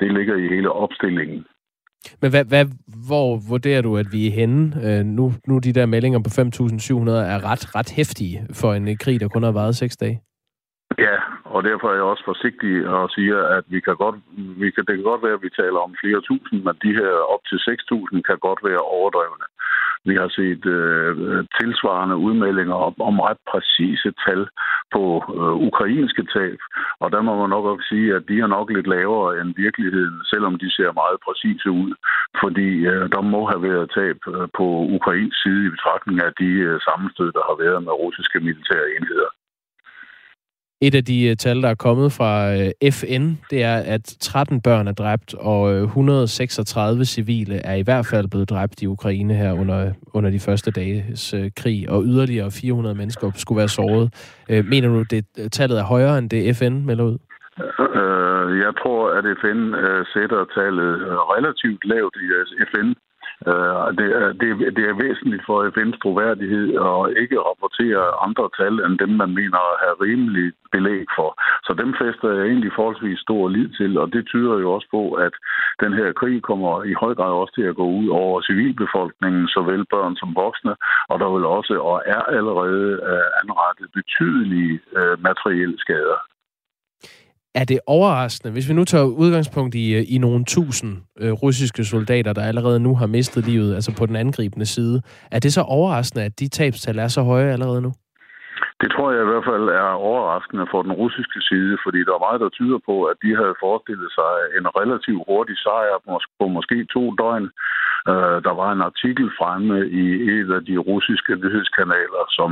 det 0.00 0.10
ligger 0.18 0.36
i 0.36 0.46
hele 0.54 0.70
opstillingen. 0.84 1.40
Men 2.20 2.30
hvad, 2.30 2.44
hvad, 2.44 2.64
hvor 3.08 3.28
vurderer 3.50 3.82
du, 3.82 3.96
at 3.96 4.06
vi 4.12 4.26
er 4.26 4.30
henne? 4.30 4.62
Øh, 4.86 5.04
nu, 5.04 5.32
nu 5.48 5.58
de 5.58 5.72
der 5.72 5.86
meldinger 5.86 6.20
på 6.26 6.30
5.700 6.30 7.10
er 7.34 7.40
ret, 7.50 7.74
ret 7.74 7.90
hæftige 7.96 8.46
for 8.60 8.74
en 8.74 8.88
øh, 8.88 8.96
krig, 8.98 9.20
der 9.20 9.28
kun 9.28 9.42
har 9.42 9.52
varet 9.52 9.76
seks 9.76 9.96
dage. 9.96 10.20
Ja, 10.98 11.16
og 11.44 11.60
derfor 11.68 11.86
er 11.88 11.96
jeg 11.98 12.10
også 12.12 12.24
forsigtig 12.32 12.74
og 12.88 13.10
siger, 13.16 13.38
at 13.56 13.64
vi 13.74 13.80
kan 13.86 13.96
godt, 14.04 14.16
vi 14.62 14.68
kan, 14.70 14.84
det 14.86 14.94
kan 14.96 15.08
godt 15.12 15.22
være, 15.26 15.38
at 15.38 15.46
vi 15.46 15.58
taler 15.60 15.80
om 15.86 15.94
flere 16.02 16.20
tusind, 16.30 16.58
men 16.66 16.74
de 16.84 16.92
her 17.00 17.12
op 17.34 17.42
til 17.50 17.58
6.000 17.70 18.20
kan 18.28 18.38
godt 18.46 18.60
være 18.68 18.82
overdrevne. 18.96 19.46
Vi 20.08 20.14
har 20.20 20.28
set 20.38 20.64
øh, 20.78 21.44
tilsvarende 21.60 22.16
udmeldinger 22.16 22.76
om, 22.88 22.94
om 23.08 23.20
ret 23.20 23.40
præcise 23.50 24.10
tal 24.26 24.42
på 24.94 25.02
øh, 25.38 25.54
ukrainske 25.68 26.22
tab, 26.34 26.60
og 27.02 27.08
der 27.14 27.20
må 27.26 27.32
man 27.40 27.50
nok 27.50 27.64
også 27.64 27.86
sige, 27.88 28.08
at 28.16 28.22
de 28.28 28.36
er 28.40 28.46
nok 28.56 28.68
lidt 28.70 28.88
lavere 28.94 29.40
end 29.40 29.60
virkeligheden, 29.64 30.16
selvom 30.32 30.54
de 30.62 30.68
ser 30.76 30.98
meget 31.02 31.18
præcise 31.26 31.70
ud, 31.70 31.90
fordi 32.42 32.68
øh, 32.92 33.04
der 33.14 33.22
må 33.32 33.40
have 33.50 33.62
været 33.68 33.92
tab 33.98 34.18
øh, 34.34 34.48
på 34.58 34.66
ukrainsk 34.96 35.36
side 35.42 35.66
i 35.66 35.74
betragtning 35.76 36.16
af 36.26 36.32
de 36.40 36.50
øh, 36.68 36.80
sammenstød, 36.86 37.30
der 37.38 37.44
har 37.48 37.56
været 37.64 37.80
med 37.86 37.92
russiske 38.04 38.38
militære 38.40 38.88
enheder. 38.96 39.30
Et 40.80 40.94
af 40.94 41.04
de 41.04 41.28
øh, 41.28 41.36
tal, 41.36 41.62
der 41.62 41.68
er 41.68 41.74
kommet 41.74 42.12
fra 42.12 42.32
øh, 42.54 42.92
FN, 42.92 43.24
det 43.50 43.62
er, 43.62 43.76
at 43.94 44.16
13 44.20 44.60
børn 44.60 44.88
er 44.88 44.92
dræbt, 44.92 45.34
og 45.34 45.74
øh, 45.74 45.82
136 45.82 47.04
civile 47.04 47.56
er 47.64 47.74
i 47.74 47.82
hvert 47.82 48.06
fald 48.10 48.28
blevet 48.30 48.50
dræbt 48.50 48.82
i 48.82 48.86
Ukraine 48.86 49.34
her 49.34 49.52
under, 49.52 49.92
under 50.14 50.30
de 50.30 50.40
første 50.40 50.70
dages 50.70 51.34
krig, 51.56 51.90
og 51.90 52.02
yderligere 52.04 52.50
400 52.50 52.94
mennesker 52.94 53.30
skulle 53.36 53.58
være 53.58 53.68
såret. 53.68 54.06
Mener 54.48 54.88
du, 54.88 55.02
det 55.10 55.52
tallet 55.52 55.78
er 55.78 55.84
højere 55.84 56.18
end 56.18 56.30
det 56.30 56.56
FN 56.56 56.86
melder 56.86 57.04
ud? 57.04 57.18
Jeg 58.64 58.72
tror, 58.80 59.00
at 59.18 59.24
FN 59.40 59.60
sætter 60.12 60.40
tallet 60.56 60.90
relativt 61.34 61.84
lavt 61.84 62.16
i 62.60 62.62
FN 62.70 62.88
Øh, 63.50 63.86
det, 63.98 64.08
er, 64.20 64.28
det, 64.40 64.48
det 64.76 64.84
er 64.90 65.02
væsentligt 65.04 65.44
for 65.46 65.58
FN's 65.74 65.98
troværdighed 66.02 66.68
at 66.90 67.00
ikke 67.22 67.38
rapportere 67.48 68.04
andre 68.26 68.46
tal 68.58 68.74
end 68.84 68.94
dem, 69.02 69.12
man 69.22 69.32
mener 69.40 69.60
at 69.70 69.80
have 69.84 69.96
rimelig 70.06 70.52
belæg 70.74 71.06
for. 71.18 71.30
Så 71.66 71.72
dem 71.82 71.90
fester 72.00 72.28
jeg 72.36 72.44
egentlig 72.46 72.72
forholdsvis 72.74 73.18
stor 73.26 73.48
lid 73.48 73.68
til, 73.78 73.98
og 74.02 74.06
det 74.14 74.22
tyder 74.26 74.56
jo 74.62 74.68
også 74.76 74.88
på, 74.96 75.02
at 75.26 75.34
den 75.84 75.92
her 75.92 76.08
krig 76.20 76.42
kommer 76.42 76.72
i 76.92 76.92
høj 77.02 77.14
grad 77.18 77.32
også 77.42 77.54
til 77.54 77.66
at 77.70 77.78
gå 77.82 77.86
ud 78.00 78.08
over 78.08 78.42
civilbefolkningen, 78.48 79.48
såvel 79.48 79.82
børn 79.94 80.16
som 80.16 80.30
voksne, 80.34 80.74
og 81.10 81.16
der 81.22 81.28
vil 81.34 81.44
også 81.58 81.74
og 81.90 82.02
er 82.06 82.22
allerede 82.38 82.88
øh, 83.10 83.26
anrettet 83.40 83.88
betydelige 83.98 84.80
øh, 84.98 85.16
materielle 85.28 85.78
skader 85.84 86.18
er 87.56 87.64
det 87.64 87.80
overraskende, 87.86 88.52
hvis 88.52 88.68
vi 88.68 88.74
nu 88.74 88.84
tager 88.84 89.04
udgangspunkt 89.04 89.74
i, 89.74 89.94
øh, 89.94 90.04
i 90.08 90.18
nogle 90.18 90.44
tusind 90.44 90.96
øh, 91.18 91.32
russiske 91.32 91.84
soldater, 91.84 92.32
der 92.32 92.42
allerede 92.42 92.80
nu 92.80 92.94
har 92.94 93.06
mistet 93.06 93.46
livet, 93.46 93.74
altså 93.74 93.92
på 93.92 94.06
den 94.06 94.16
angribende 94.16 94.66
side, 94.66 95.02
er 95.30 95.38
det 95.38 95.52
så 95.52 95.60
overraskende, 95.60 96.24
at 96.24 96.40
de 96.40 96.48
tabstal 96.48 96.98
er 96.98 97.08
så 97.08 97.22
høje 97.22 97.52
allerede 97.52 97.82
nu? 97.82 97.92
Det 98.80 98.88
tror 98.94 99.08
jeg 99.12 99.22
i 99.22 99.30
hvert 99.30 99.48
fald 99.50 99.66
er 99.82 99.88
overraskende 100.10 100.66
for 100.70 100.80
den 100.82 100.92
russiske 101.02 101.40
side, 101.48 101.78
fordi 101.84 102.00
der 102.06 102.14
er 102.14 102.24
meget, 102.26 102.40
der 102.44 102.56
tyder 102.58 102.78
på, 102.88 102.96
at 103.10 103.16
de 103.24 103.30
havde 103.40 103.60
forestillet 103.64 104.10
sig 104.18 104.32
en 104.58 104.66
relativt 104.80 105.22
hurtig 105.28 105.56
sejr 105.58 105.96
på 106.38 106.44
måske 106.56 106.76
to 106.94 107.04
døgn. 107.22 107.48
Øh, 108.10 108.38
der 108.46 108.54
var 108.62 108.70
en 108.72 108.86
artikel 108.90 109.26
fremme 109.38 109.76
i 110.02 110.04
et 110.36 110.48
af 110.58 110.62
de 110.70 110.76
russiske 110.90 111.32
nyhedskanaler, 111.42 112.24
som, 112.38 112.50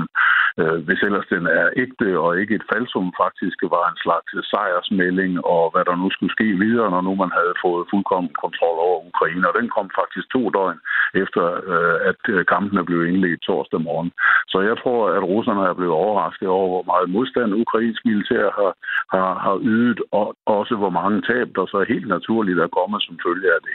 øh, 0.61 0.79
hvis 0.87 1.01
ellers 1.07 1.27
den 1.35 1.45
er 1.61 1.67
ægte 1.83 2.09
og 2.25 2.31
ikke 2.41 2.55
et 2.55 2.69
falsum, 2.73 3.09
faktisk 3.25 3.59
var 3.75 3.85
en 3.89 3.99
slags 4.05 4.31
sejrsmelding, 4.51 5.33
og 5.55 5.63
hvad 5.73 5.85
der 5.89 5.97
nu 6.03 6.09
skulle 6.11 6.37
ske 6.37 6.49
videre, 6.65 6.91
når 6.91 7.03
nu 7.09 7.13
man 7.15 7.33
havde 7.39 7.55
fået 7.65 7.89
fuldkommen 7.91 8.33
kontrol 8.45 8.77
over 8.87 8.99
Ukraine. 9.11 9.49
Og 9.51 9.55
den 9.59 9.69
kom 9.77 9.89
faktisk 10.01 10.27
to 10.37 10.43
døgn 10.57 10.79
efter, 11.23 11.45
øh, 11.73 11.97
at 12.11 12.21
kampene 12.53 12.85
blev 12.89 13.01
indledt 13.11 13.41
torsdag 13.49 13.81
morgen. 13.89 14.11
Så 14.53 14.59
jeg 14.69 14.77
tror, 14.83 15.01
at 15.17 15.23
russerne 15.33 15.63
er 15.71 15.75
blevet 15.79 15.94
overrasket 16.03 16.49
over, 16.49 16.69
hvor 16.75 16.85
meget 16.93 17.11
modstand 17.11 17.55
ukrainsk 17.65 18.01
militær 18.05 18.45
har, 18.59 18.73
har, 19.17 19.31
har 19.45 19.57
ydet, 19.63 20.01
og 20.13 20.27
også 20.47 20.75
hvor 20.77 20.91
mange 20.91 21.19
tab, 21.29 21.49
der 21.57 21.67
så 21.67 21.85
helt 21.89 22.09
naturligt 22.09 22.59
er 22.59 22.77
kommet 22.79 23.03
som 23.03 23.19
følge 23.27 23.49
af 23.57 23.61
det. 23.67 23.75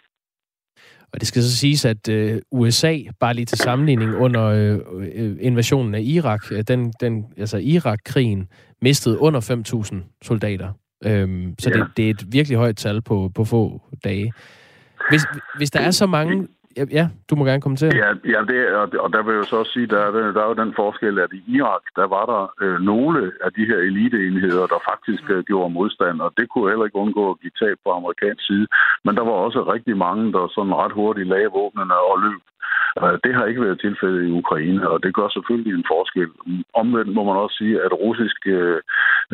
Og 1.13 1.19
det 1.19 1.27
skal 1.27 1.41
så 1.41 1.57
siges, 1.57 1.85
at 1.85 2.09
øh, 2.09 2.41
USA, 2.51 2.97
bare 3.19 3.33
lige 3.33 3.45
til 3.45 3.57
sammenligning, 3.57 4.15
under 4.15 4.45
øh, 4.45 4.79
øh 5.15 5.37
invasionen 5.39 5.95
af 5.95 6.01
Irak, 6.01 6.41
øh, 6.51 6.63
den, 6.67 6.93
den, 7.01 7.25
altså 7.37 7.57
Irak-krigen, 7.57 8.47
mistede 8.81 9.19
under 9.19 9.41
5.000 9.91 10.17
soldater. 10.21 10.69
Øhm, 11.05 11.55
så 11.59 11.69
ja. 11.69 11.79
det, 11.79 11.87
det 11.97 12.05
er 12.05 12.09
et 12.09 12.25
virkelig 12.31 12.57
højt 12.57 12.77
tal 12.77 13.01
på, 13.01 13.31
på 13.35 13.43
få 13.43 13.81
dage. 14.03 14.33
Hvis, 15.09 15.21
hvis 15.57 15.71
der 15.71 15.79
er 15.79 15.91
så 15.91 16.05
mange 16.05 16.47
ja, 16.79 16.85
ja, 16.99 17.05
du 17.29 17.33
må 17.35 17.41
gerne 17.45 17.65
kommentere. 17.65 17.91
Ja, 18.03 18.09
ja 18.33 18.39
det, 18.51 18.59
og, 18.81 18.87
og 19.03 19.09
der 19.13 19.21
vil 19.23 19.33
jeg 19.33 19.41
jo 19.43 19.49
så 19.51 19.55
også 19.61 19.71
sige, 19.71 19.87
der 19.93 19.99
er, 20.05 20.11
der 20.35 20.41
er 20.43 20.49
jo 20.51 20.61
den 20.63 20.73
forskel, 20.81 21.19
at 21.19 21.31
i 21.39 21.41
Irak, 21.57 21.83
der 21.99 22.07
var 22.15 22.25
der 22.33 22.41
øh, 22.63 22.79
nogle 22.91 23.31
af 23.45 23.51
de 23.57 23.65
her 23.69 23.79
eliteenheder, 23.89 24.65
der 24.73 24.87
faktisk 24.91 25.23
øh, 25.29 25.43
gjorde 25.49 25.73
modstand, 25.79 26.21
og 26.25 26.33
det 26.37 26.45
kunne 26.49 26.69
heller 26.71 26.85
ikke 26.85 27.03
undgå 27.03 27.23
at 27.31 27.39
give 27.41 27.55
tab 27.61 27.77
på 27.85 27.89
amerikansk 27.91 28.43
side. 28.49 28.67
Men 29.05 29.13
der 29.17 29.23
var 29.29 29.37
også 29.45 29.59
rigtig 29.73 29.95
mange, 29.97 30.23
der 30.35 30.53
sådan 30.55 30.79
ret 30.81 30.93
hurtigt 30.99 31.27
lagde 31.27 31.49
våbnene 31.57 31.95
og 32.11 32.17
løb 32.25 32.41
Øh, 33.01 33.15
det 33.23 33.31
har 33.35 33.45
ikke 33.45 33.61
været 33.61 33.81
tilfældet 33.81 34.27
i 34.27 34.31
Ukraine, 34.41 34.89
og 34.89 35.03
det 35.03 35.15
gør 35.17 35.29
selvfølgelig 35.29 35.73
en 35.73 35.89
forskel. 35.93 36.29
Omvendt 36.73 37.13
må 37.13 37.23
man 37.23 37.37
også 37.43 37.55
sige, 37.61 37.75
at 37.85 37.93
russisk 37.93 38.39
øh, 38.47 38.79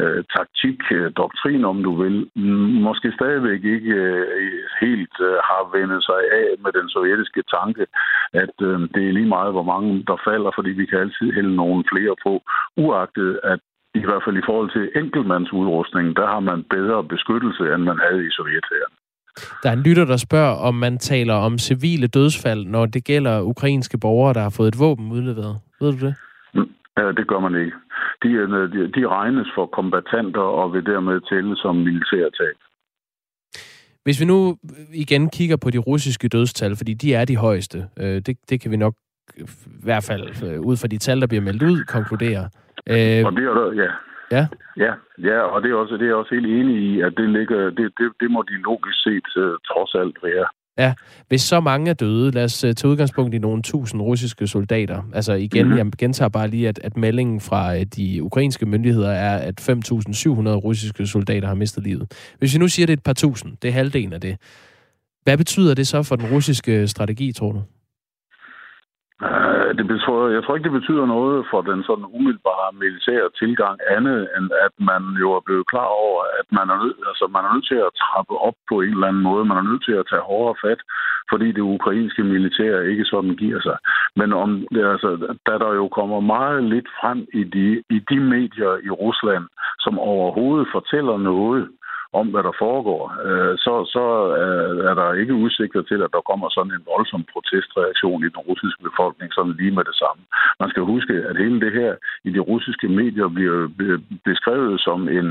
øh 0.01 0.23
taktik, 0.35 0.79
øh, 0.91 1.11
doktrin 1.21 1.65
om 1.71 1.77
du 1.83 1.93
vil, 2.03 2.17
måske 2.87 3.11
stadigvæk 3.19 3.63
ikke 3.75 3.93
øh, 4.05 4.27
helt 4.81 5.15
øh, 5.27 5.37
har 5.49 5.63
vendt 5.75 6.03
sig 6.09 6.21
af 6.41 6.49
med 6.63 6.71
den 6.79 6.89
sovjetiske 6.89 7.43
tanke, 7.57 7.83
at 8.33 8.55
øh, 8.61 8.79
det 8.95 9.03
er 9.05 9.15
lige 9.17 9.33
meget, 9.37 9.51
hvor 9.55 9.67
mange 9.73 10.03
der 10.09 10.17
falder, 10.27 10.51
fordi 10.55 10.69
vi 10.69 10.85
kan 10.85 10.99
altid 10.99 11.27
hælde 11.37 11.55
nogle 11.55 11.83
flere 11.91 12.15
på, 12.25 12.33
uagtet 12.77 13.39
at 13.43 13.59
i 14.01 14.05
hvert 14.07 14.23
fald 14.25 14.37
i 14.37 14.47
forhold 14.49 14.69
til 14.71 14.91
enkeltmandsudrustning, 15.01 16.15
der 16.19 16.27
har 16.33 16.39
man 16.39 16.59
bedre 16.75 17.03
beskyttelse, 17.03 17.63
end 17.73 17.83
man 17.83 17.99
havde 18.05 18.21
i 18.27 18.31
Sovjethæren. 18.37 18.93
Der 19.63 19.69
er 19.69 19.73
en 19.73 19.83
lytter, 19.83 20.05
der 20.05 20.17
spørger, 20.17 20.55
om 20.55 20.75
man 20.75 20.97
taler 20.97 21.33
om 21.33 21.57
civile 21.57 22.07
dødsfald, 22.07 22.65
når 22.65 22.85
det 22.85 23.03
gælder 23.03 23.41
ukrainske 23.41 23.97
borgere, 23.97 24.33
der 24.33 24.41
har 24.41 24.49
fået 24.49 24.67
et 24.67 24.79
våben 24.79 25.11
udleveret. 25.11 25.55
Ved 25.81 25.91
du 25.91 26.05
det? 26.05 26.15
Mm, 26.53 26.69
ja, 26.97 27.11
det 27.11 27.27
gør 27.27 27.39
man 27.39 27.55
ikke. 27.55 27.77
De, 28.23 28.29
de, 28.73 28.91
de 28.91 29.07
regnes 29.07 29.47
for 29.55 29.65
kombatanter 29.65 30.41
og 30.41 30.73
vil 30.73 30.85
dermed 30.85 31.21
tælle 31.29 31.57
som 31.57 31.75
militærtab. 31.75 32.55
Hvis 34.03 34.19
vi 34.21 34.25
nu 34.25 34.57
igen 34.93 35.29
kigger 35.29 35.57
på 35.57 35.69
de 35.69 35.77
russiske 35.77 36.27
dødstal, 36.27 36.75
fordi 36.75 36.93
de 36.93 37.13
er 37.13 37.25
de 37.25 37.37
højeste, 37.37 37.77
øh, 37.99 38.21
det, 38.25 38.37
det 38.49 38.61
kan 38.61 38.71
vi 38.71 38.77
nok 38.77 38.93
i 39.37 39.43
hvert 39.83 40.03
fald 40.03 40.43
øh, 40.45 40.59
ud 40.61 40.77
fra 40.77 40.87
de 40.87 40.97
tal, 40.97 41.21
der 41.21 41.27
bliver 41.27 41.41
meldt 41.41 41.63
ud, 41.63 41.83
konkludere. 41.83 42.49
Øh, 42.89 43.25
og 43.25 43.31
det 43.31 43.43
er 43.43 43.53
der, 43.53 43.73
ja. 43.83 43.89
Ja. 44.31 44.47
Ja, 44.77 44.93
ja 45.17 45.39
og 45.39 45.61
det 45.61 45.71
er, 45.71 45.75
også, 45.75 45.93
det 45.93 46.01
er 46.01 46.05
jeg 46.05 46.15
også 46.15 46.35
helt 46.35 46.45
enig 46.45 46.75
i, 46.75 47.01
at 47.01 47.13
det, 47.17 47.29
ligger, 47.29 47.69
det, 47.69 47.91
det, 47.97 48.11
det 48.19 48.31
må 48.31 48.41
de 48.41 48.55
logisk 48.69 49.03
set 49.03 49.27
uh, 49.37 49.55
trods 49.69 49.95
alt 49.95 50.17
være. 50.23 50.47
Ja, 50.77 50.93
hvis 51.27 51.41
så 51.41 51.59
mange 51.59 51.89
er 51.89 51.93
døde, 51.93 52.31
lad 52.31 52.43
os 52.43 52.63
uh, 52.63 52.71
tage 52.71 52.91
udgangspunkt 52.91 53.33
i 53.33 53.37
nogle 53.37 53.61
tusind 53.61 54.01
russiske 54.01 54.47
soldater. 54.47 55.03
Altså 55.13 55.33
igen, 55.33 55.65
mm-hmm. 55.65 55.77
jeg 55.77 55.91
gentager 55.99 56.29
bare 56.29 56.47
lige, 56.47 56.67
at, 56.67 56.79
at 56.83 56.97
meldingen 56.97 57.41
fra 57.41 57.75
uh, 57.75 57.81
de 57.81 58.23
ukrainske 58.23 58.65
myndigheder 58.65 59.11
er, 59.11 59.37
at 59.37 59.61
5.700 59.61 60.49
russiske 60.49 61.07
soldater 61.07 61.47
har 61.47 61.55
mistet 61.55 61.83
livet. 61.83 62.35
Hvis 62.39 62.53
vi 62.53 62.59
nu 62.59 62.67
siger, 62.67 62.85
at 62.85 62.87
det 62.87 62.93
er 62.93 62.97
et 62.97 63.03
par 63.03 63.13
tusind, 63.13 63.57
det 63.61 63.67
er 63.67 63.73
halvdelen 63.73 64.13
af 64.13 64.21
det. 64.21 64.37
Hvad 65.23 65.37
betyder 65.37 65.73
det 65.73 65.87
så 65.87 66.03
for 66.03 66.15
den 66.15 66.25
russiske 66.25 66.87
strategi, 66.87 67.31
tror 67.31 67.51
du? 67.51 67.61
Øh, 69.23 69.69
det 69.79 69.87
betyder, 69.87 70.27
jeg 70.35 70.43
tror 70.43 70.55
ikke, 70.55 70.69
det 70.69 70.79
betyder 70.79 71.05
noget 71.05 71.45
for 71.51 71.61
den 71.61 71.83
sådan 71.83 72.07
umiddelbare 72.17 72.67
militære 72.83 73.29
tilgang, 73.41 73.75
andet 73.97 74.19
end 74.37 74.47
at 74.65 74.73
man 74.89 75.03
jo 75.21 75.27
er 75.37 75.43
blevet 75.45 75.67
klar 75.71 75.89
over, 76.03 76.21
at 76.39 76.47
man 76.57 76.67
er, 76.73 76.77
nød, 76.83 76.95
altså, 77.11 77.25
man 77.35 77.45
er 77.45 77.53
nødt 77.53 77.67
til 77.67 77.79
at 77.87 77.95
trappe 78.03 78.33
op 78.47 78.57
på 78.69 78.75
en 78.81 78.93
eller 78.95 79.07
anden 79.07 79.23
måde. 79.29 79.45
Man 79.45 79.57
er 79.57 79.69
nødt 79.69 79.85
til 79.85 79.95
at 80.01 80.07
tage 80.11 80.27
hårdere 80.29 80.61
fat, 80.65 80.81
fordi 81.31 81.47
det 81.51 81.71
ukrainske 81.75 82.23
militær 82.23 82.79
ikke 82.91 83.05
sådan 83.05 83.35
giver 83.43 83.61
sig. 83.67 83.77
Men 84.19 84.33
om, 84.33 84.49
det, 84.73 84.83
altså, 84.93 85.09
da 85.47 85.53
der 85.63 85.71
jo 85.81 85.87
kommer 85.87 86.19
meget 86.19 86.63
lidt 86.63 86.89
frem 86.99 87.19
i 87.33 87.43
de, 87.55 87.67
i 87.89 87.99
de 88.09 88.19
medier 88.19 88.73
i 88.87 88.89
Rusland, 88.89 89.45
som 89.79 89.99
overhovedet 89.99 90.67
fortæller 90.71 91.17
noget, 91.17 91.69
om, 92.19 92.27
hvad 92.33 92.43
der 92.47 92.55
foregår, 92.65 93.01
øh, 93.27 93.53
så, 93.65 93.73
så 93.95 94.05
øh, 94.41 94.77
er 94.89 94.95
der 95.01 95.19
ikke 95.21 95.41
udsigter 95.43 95.81
til, 95.81 95.99
at 96.05 96.13
der 96.15 96.27
kommer 96.29 96.47
sådan 96.49 96.75
en 96.77 96.87
voldsom 96.93 97.23
protestreaktion 97.33 98.19
i 98.23 98.29
den 98.35 98.41
russiske 98.49 98.81
befolkning, 98.89 99.29
sådan 99.33 99.55
lige 99.59 99.75
med 99.77 99.85
det 99.89 99.97
samme. 100.03 100.21
Man 100.61 100.69
skal 100.69 100.83
huske, 100.93 101.13
at 101.29 101.35
hele 101.43 101.59
det 101.65 101.71
her 101.79 101.91
i 102.27 102.29
de 102.35 102.41
russiske 102.51 102.87
medier 102.99 103.27
bliver 103.77 103.97
beskrevet 104.29 104.75
som 104.87 104.99
en 105.19 105.27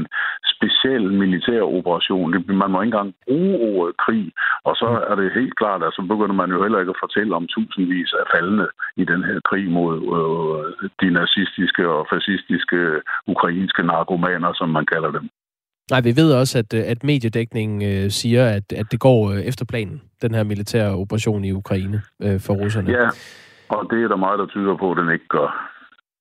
speciel 0.54 1.04
militær 1.22 1.62
operation. 1.78 2.30
Man 2.62 2.70
må 2.70 2.78
ikke 2.82 2.92
engang 2.92 3.14
bruge 3.26 3.54
ordet 3.70 3.96
krig, 4.04 4.26
og 4.68 4.74
så 4.80 4.88
er 5.10 5.14
det 5.14 5.38
helt 5.40 5.56
klart, 5.60 5.82
at 5.82 5.94
så 5.96 6.02
begynder 6.12 6.36
man 6.42 6.50
jo 6.54 6.62
heller 6.62 6.80
ikke 6.80 6.94
at 6.96 7.02
fortælle 7.04 7.36
om 7.38 7.46
tusindvis 7.46 8.12
af 8.20 8.26
faldende 8.34 8.68
i 8.96 9.04
den 9.12 9.22
her 9.28 9.38
krig 9.48 9.66
mod 9.78 9.94
øh, 10.16 10.88
de 11.00 11.08
nazistiske 11.20 11.84
og 11.96 12.06
fascistiske 12.12 12.80
ukrainske 13.26 13.82
narkomaner, 13.82 14.52
som 14.52 14.68
man 14.68 14.86
kalder 14.86 15.10
dem. 15.10 15.26
Nej, 15.90 16.00
vi 16.00 16.16
ved 16.16 16.32
også, 16.32 16.58
at, 16.58 16.74
øh, 16.74 16.82
at 16.86 17.04
mediedækningen 17.04 17.82
øh, 17.82 18.10
siger, 18.10 18.46
at, 18.46 18.72
at 18.72 18.86
det 18.90 19.00
går 19.00 19.30
øh, 19.30 19.40
efter 19.40 19.64
planen, 19.64 20.02
den 20.22 20.34
her 20.34 20.44
militære 20.44 20.94
operation 20.94 21.44
i 21.44 21.52
Ukraine 21.52 22.02
øh, 22.22 22.40
for 22.40 22.54
russerne. 22.54 22.90
Ja, 22.90 23.08
og 23.68 23.86
det 23.90 24.04
er 24.04 24.08
der 24.08 24.16
meget, 24.16 24.38
der 24.38 24.46
tyder 24.46 24.76
på, 24.76 24.90
at 24.90 24.96
den 24.96 25.12
ikke 25.12 25.28
gør. 25.28 25.70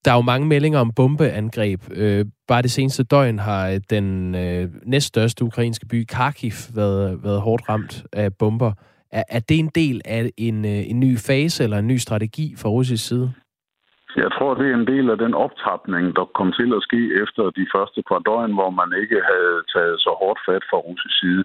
Der 0.05 0.11
er 0.11 0.16
jo 0.16 0.22
mange 0.22 0.47
meldinger 0.47 0.80
om 0.80 0.91
bombeangreb. 0.95 1.82
Øh, 1.91 2.26
bare 2.47 2.61
det 2.61 2.72
seneste 2.72 3.03
døgn 3.03 3.39
har 3.39 3.70
øh, 3.70 3.80
den 3.89 4.36
øh, 4.36 4.70
næststørste 4.86 5.43
ukrainske 5.43 5.86
by, 5.86 6.05
Kharkiv, 6.05 6.51
været, 6.76 7.24
været 7.24 7.41
hårdt 7.41 7.70
ramt 7.70 8.05
af 8.14 8.34
bomber. 8.34 8.72
Er, 9.11 9.24
er 9.30 9.39
det 9.39 9.59
en 9.59 9.72
del 9.76 10.01
af 10.05 10.32
en, 10.38 10.66
øh, 10.66 10.89
en 10.89 10.99
ny 10.99 11.18
fase 11.18 11.64
eller 11.64 11.78
en 11.78 11.88
ny 11.88 11.97
strategi 11.97 12.55
fra 12.57 12.70
russisk 12.70 13.07
side? 13.07 13.34
Jeg 14.16 14.32
tror, 14.36 14.53
det 14.53 14.68
er 14.70 14.76
en 14.76 14.88
del 14.93 15.09
af 15.09 15.18
den 15.18 15.34
optrapning, 15.34 16.16
der 16.16 16.26
kom 16.38 16.49
til 16.59 16.70
at 16.78 16.86
ske 16.88 17.01
efter 17.24 17.43
de 17.59 17.66
første 17.76 18.01
par 18.09 18.20
døgn, 18.30 18.53
hvor 18.57 18.70
man 18.80 18.89
ikke 19.01 19.20
havde 19.32 19.57
taget 19.74 19.97
så 20.05 20.11
hårdt 20.22 20.39
fat 20.47 20.64
fra 20.70 20.78
russisk 20.78 21.16
side. 21.22 21.43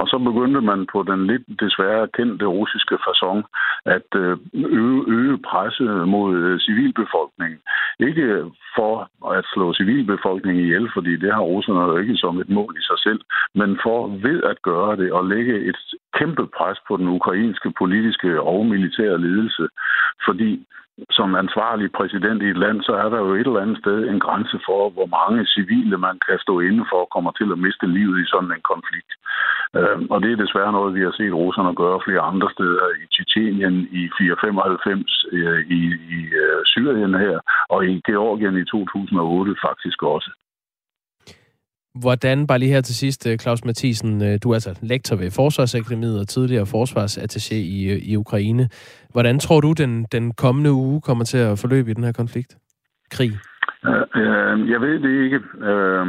Og 0.00 0.06
så 0.08 0.18
begyndte 0.18 0.60
man 0.60 0.86
på 0.92 0.98
den 1.10 1.26
lidt 1.26 1.46
desværre 1.60 2.08
kendte 2.16 2.46
russiske 2.46 2.96
façon 3.06 3.38
at 3.84 4.08
øh, 4.16 4.36
øge, 4.54 5.04
øge 5.08 5.38
presset 5.38 6.08
mod 6.08 6.36
øh, 6.36 6.60
civilbefolkningen. 6.60 7.60
Ikke 8.08 8.26
for 8.76 8.94
at 9.36 9.44
slå 9.54 9.74
civilbefolkningen 9.74 10.64
ihjel, 10.64 10.90
fordi 10.94 11.16
det 11.16 11.34
har 11.34 11.50
russerne 11.52 11.80
jo 11.80 11.96
ikke 11.96 12.16
som 12.16 12.40
et 12.40 12.48
mål 12.48 12.74
i 12.78 12.82
sig 12.90 12.98
selv, 12.98 13.20
men 13.54 13.78
for 13.82 13.98
ved 14.26 14.42
at 14.42 14.62
gøre 14.62 14.96
det 14.96 15.12
og 15.12 15.26
lægge 15.26 15.56
et 15.70 15.76
kæmpe 16.18 16.46
pres 16.56 16.78
på 16.88 16.96
den 16.96 17.08
ukrainske 17.08 17.72
politiske 17.78 18.40
og 18.40 18.66
militære 18.66 19.20
ledelse. 19.20 19.68
Fordi 20.26 20.66
som 21.10 21.34
ansvarlig 21.34 21.92
præsident 21.92 22.42
i 22.42 22.48
et 22.50 22.56
land, 22.56 22.82
så 22.82 22.92
er 22.92 23.08
der 23.08 23.18
jo 23.18 23.34
et 23.34 23.46
eller 23.46 23.60
andet 23.60 23.78
sted 23.78 23.98
en 24.08 24.20
grænse 24.20 24.58
for, 24.66 24.90
hvor 24.90 25.06
mange 25.18 25.46
civile 25.46 25.98
man 25.98 26.18
kan 26.26 26.38
stå 26.38 26.60
inden 26.60 26.86
for 26.90 27.00
og 27.04 27.10
kommer 27.14 27.32
til 27.32 27.48
at 27.52 27.58
miste 27.58 27.86
livet 27.86 28.20
i 28.20 28.30
sådan 28.32 28.52
en 28.56 28.64
konflikt. 28.72 29.12
Øhm, 29.82 30.06
og 30.12 30.18
det 30.22 30.30
er 30.32 30.42
desværre 30.44 30.72
noget, 30.72 30.94
vi 30.94 31.02
har 31.06 31.14
set 31.18 31.34
russerne 31.42 31.80
gøre 31.82 32.04
flere 32.06 32.22
andre 32.30 32.48
steder 32.56 32.86
i 33.00 33.04
Tjetjenien 33.14 33.76
i 34.00 34.02
495, 34.18 35.26
øh, 35.32 35.60
i, 35.78 35.80
i 36.18 36.20
øh, 36.42 36.60
Syrien 36.72 37.14
her, 37.24 37.36
og 37.74 37.80
i 37.86 37.94
Georgien 38.08 38.56
i 38.62 38.64
2008 38.64 39.54
faktisk 39.66 40.02
også. 40.02 40.30
Hvordan, 42.02 42.46
bare 42.46 42.58
lige 42.58 42.72
her 42.74 42.80
til 42.80 42.96
sidst, 42.96 43.26
øh, 43.26 43.38
Claus 43.38 43.64
Mathisen, 43.64 44.38
du 44.38 44.50
er 44.50 44.54
altså 44.54 44.78
lektor 44.82 45.16
ved 45.16 45.30
Forsvarsakademiet 45.30 46.20
og 46.20 46.28
tidligere 46.28 46.66
forsvarsattaché 46.74 47.54
i, 47.54 47.78
i 48.10 48.16
Ukraine. 48.16 48.68
Hvordan 49.10 49.38
tror 49.38 49.60
du, 49.60 49.72
den, 49.72 50.06
den 50.12 50.34
kommende 50.34 50.72
uge 50.72 51.00
kommer 51.00 51.24
til 51.24 51.38
at 51.38 51.58
forløbe 51.58 51.90
i 51.90 51.94
den 51.94 52.04
her 52.04 52.12
konflikt? 52.12 52.56
Krig? 53.10 53.32
Øh, 53.88 54.06
øh, 54.20 54.70
jeg 54.72 54.80
ved 54.80 54.96
det 55.04 55.12
ikke. 55.24 55.40
Øh, 55.70 56.04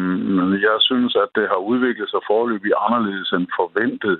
jeg 0.67 0.77
synes, 0.79 1.15
at 1.23 1.29
det 1.37 1.45
har 1.53 1.61
udviklet 1.71 2.09
sig 2.09 2.21
forløbig 2.31 2.71
anderledes 2.85 3.29
end 3.31 3.47
forventet, 3.59 4.19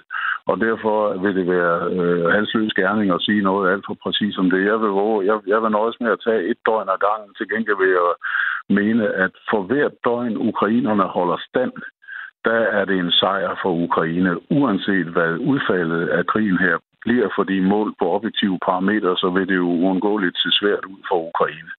og 0.50 0.56
derfor 0.66 0.98
vil 1.24 1.36
det 1.36 1.48
være 1.56 1.78
øh, 1.98 2.26
halsløs 2.36 2.74
gerning 2.74 3.12
at 3.14 3.22
sige 3.22 3.42
noget 3.50 3.72
alt 3.72 3.86
for 3.88 3.98
præcis 4.04 4.38
om 4.38 4.50
det. 4.50 4.66
Jeg 4.72 4.78
vil, 4.82 4.92
jeg, 5.30 5.38
jeg 5.48 5.60
vil 5.64 5.72
nøjes 5.72 5.98
med 6.00 6.12
at 6.12 6.24
tage 6.28 6.48
et 6.52 6.60
døgn 6.66 6.94
ad 6.94 7.00
gangen. 7.08 7.32
Til 7.38 7.50
gengæld 7.52 7.78
vil 7.84 7.98
jeg 8.00 8.14
mene, 8.80 9.06
at 9.24 9.34
for 9.50 9.62
hvert 9.70 9.96
døgn 10.06 10.38
ukrainerne 10.50 11.04
holder 11.04 11.38
stand, 11.50 11.74
der 12.46 12.60
er 12.78 12.86
det 12.86 12.98
en 13.00 13.12
sejr 13.12 13.60
for 13.62 13.72
Ukraine, 13.88 14.52
uanset 14.52 15.08
hvad 15.16 15.32
udfaldet 15.52 16.08
af 16.08 16.26
krigen 16.26 16.58
her 16.58 16.78
bliver, 17.02 17.30
fordi 17.36 17.60
mål 17.60 17.94
på 18.00 18.06
objektive 18.16 18.60
parametre, 18.66 19.18
så 19.18 19.30
vil 19.30 19.48
det 19.48 19.56
jo 19.56 19.68
uundgåeligt 19.68 20.38
se 20.38 20.50
svært 20.52 20.86
ud 20.86 21.02
for 21.10 21.18
Ukraine. 21.30 21.72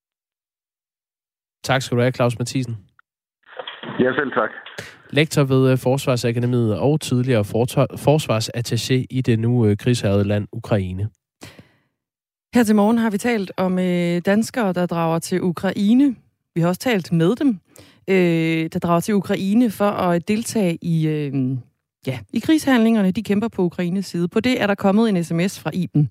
Tak 1.65 1.83
skal 1.83 1.97
du 1.97 2.03
have, 2.03 2.13
Claus 2.13 2.39
Mathisen. 2.39 2.77
Ja, 3.99 4.13
selv 4.19 4.33
tak. 4.33 4.51
Lektor 5.11 5.45
ved 5.45 5.73
øh, 5.73 5.79
Forsvarsakademiet 5.79 6.79
og 6.79 7.01
tidligere 7.01 7.45
forsvarsattaché 7.95 9.07
i 9.11 9.21
det 9.27 9.39
nu 9.39 9.67
øh, 9.67 9.77
krigshærede 9.77 10.25
land 10.25 10.49
Ukraine. 10.53 11.09
Her 12.55 12.63
til 12.63 12.77
morgen 12.77 12.99
har 12.99 13.11
vi 13.11 13.19
talt 13.19 13.53
om 13.57 13.79
øh, 13.79 14.21
danskere, 14.27 14.73
der 14.73 14.87
drager 14.87 15.19
til 15.19 15.43
Ukraine. 15.43 16.17
Vi 16.55 16.61
har 16.61 16.69
også 16.69 16.81
talt 16.81 17.13
med 17.13 17.37
dem, 17.37 17.59
der 18.69 18.79
drager 18.83 19.01
til 19.01 19.15
Ukraine 19.15 19.71
for 19.71 19.91
at 19.91 20.29
deltage 20.29 20.79
i, 20.83 21.07
ja, 22.07 22.19
i 22.33 22.39
krigshandlingerne. 22.39 23.11
De 23.11 23.23
kæmper 23.23 23.49
på 23.49 23.63
Ukraines 23.63 24.07
side. 24.07 24.29
På 24.29 24.41
det 24.41 24.63
er 24.63 24.67
der 24.67 24.75
kommet 24.75 25.09
en 25.09 25.25
sms 25.25 25.61
fra 25.61 25.71
Iben. 25.75 26.11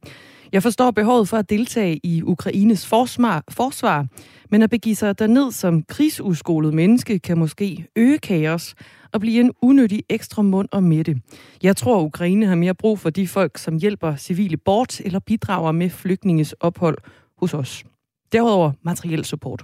Jeg 0.54 0.64
forstår 0.64 0.92
behovet 0.92 1.30
for 1.30 1.38
at 1.38 1.50
deltage 1.50 2.00
i 2.04 2.24
Ukraines 2.24 2.86
forsvar, 2.88 3.44
forsvar 3.50 4.08
men 4.50 4.62
at 4.62 4.70
begive 4.70 4.96
sig 4.96 5.20
derned 5.20 5.52
som 5.52 5.84
krigsuskolet 5.84 6.74
menneske 6.74 7.20
kan 7.20 7.38
måske 7.38 7.88
øge 7.96 8.18
kaos 8.18 8.76
og 9.12 9.20
blive 9.20 9.42
en 9.42 9.52
unødig 9.62 10.04
ekstra 10.10 10.42
mund 10.42 10.70
og 10.72 10.84
mætte. 10.84 11.22
Jeg 11.64 11.78
tror, 11.78 12.02
Ukraine 12.02 12.46
har 12.46 12.56
mere 12.56 12.76
brug 12.76 13.00
for 13.00 13.10
de 13.10 13.28
folk, 13.28 13.58
som 13.58 13.78
hjælper 13.78 14.16
civile 14.16 14.58
bort 14.58 15.02
eller 15.02 15.20
bidrager 15.20 15.72
med 15.72 15.90
flygtninges 15.90 16.54
ophold 16.60 16.98
hos 17.38 17.54
os. 17.54 17.84
Derudover 18.32 18.72
materiel 18.82 19.26
support. 19.26 19.64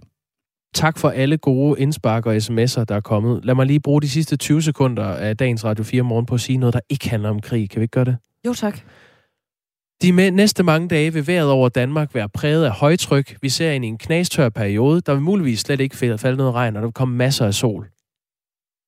Tak 0.73 0.97
for 0.97 1.09
alle 1.09 1.37
gode 1.37 1.79
indspark 1.79 2.25
og 2.25 2.35
sms'er, 2.35 2.83
der 2.83 2.95
er 2.95 3.01
kommet. 3.01 3.45
Lad 3.45 3.55
mig 3.55 3.65
lige 3.65 3.79
bruge 3.79 4.01
de 4.01 4.09
sidste 4.09 4.37
20 4.37 4.61
sekunder 4.61 5.05
af 5.05 5.37
dagens 5.37 5.65
Radio 5.65 5.83
4 5.83 6.03
morgen 6.03 6.25
på 6.25 6.35
at 6.35 6.41
sige 6.41 6.57
noget, 6.57 6.73
der 6.73 6.79
ikke 6.89 7.09
handler 7.09 7.29
om 7.29 7.39
krig. 7.39 7.69
Kan 7.69 7.79
vi 7.79 7.83
ikke 7.83 7.91
gøre 7.91 8.05
det? 8.05 8.17
Jo, 8.45 8.53
tak. 8.53 8.79
De 10.01 10.13
med 10.13 10.31
næste 10.31 10.63
mange 10.63 10.87
dage 10.87 11.13
vil 11.13 11.27
vejret 11.27 11.49
over 11.49 11.69
Danmark 11.69 12.15
være 12.15 12.29
præget 12.29 12.65
af 12.65 12.71
højtryk. 12.71 13.37
Vi 13.41 13.49
ser 13.49 13.71
ind 13.71 13.85
i 13.85 13.87
en 13.87 13.97
knastør 13.97 14.49
periode. 14.49 15.01
Der 15.01 15.13
vil 15.13 15.21
muligvis 15.21 15.59
slet 15.59 15.79
ikke 15.79 15.95
falde 15.97 16.37
noget 16.37 16.53
regn, 16.53 16.75
og 16.75 16.81
der 16.81 16.87
vil 16.87 16.93
komme 16.93 17.15
masser 17.15 17.45
af 17.45 17.53
sol. 17.53 17.87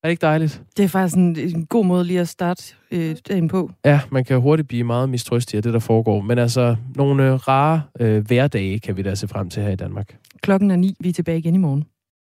Er 0.04 0.08
det 0.08 0.12
ikke 0.12 0.22
dejligt? 0.22 0.62
Det 0.78 0.84
er 0.84 0.88
faktisk 0.88 1.16
en, 1.16 1.40
en 1.40 1.66
god 1.66 1.86
måde 1.86 2.04
lige 2.04 2.20
at 2.20 2.28
starte 2.28 2.76
øh, 2.92 3.16
dagen 3.30 3.48
på. 3.48 3.72
Ja, 3.86 4.00
man 4.12 4.24
kan 4.26 4.42
hurtigt 4.42 4.68
blive 4.68 4.84
meget 4.84 5.10
mistrøstig 5.10 5.58
af 5.58 5.64
det, 5.64 5.74
der 5.74 5.80
foregår. 5.80 6.22
Men 6.22 6.38
altså, 6.38 6.76
nogle 6.96 7.38
rare 7.38 7.82
øh, 8.00 8.28
hverdage 8.28 8.80
kan 8.80 8.98
vi 8.98 9.02
da 9.02 9.16
se 9.16 9.28
frem 9.28 9.50
til 9.50 9.64
her 9.64 9.70
i 9.70 9.76
Danmark. 9.76 10.18
Klokken 10.42 10.72
er 10.72 10.76
ni. 10.76 10.96
Vi 11.00 11.10
er 11.10 11.14
tilbage 11.14 11.38
igen 11.38 11.56
i 11.56 11.58
morgen. 11.58 11.86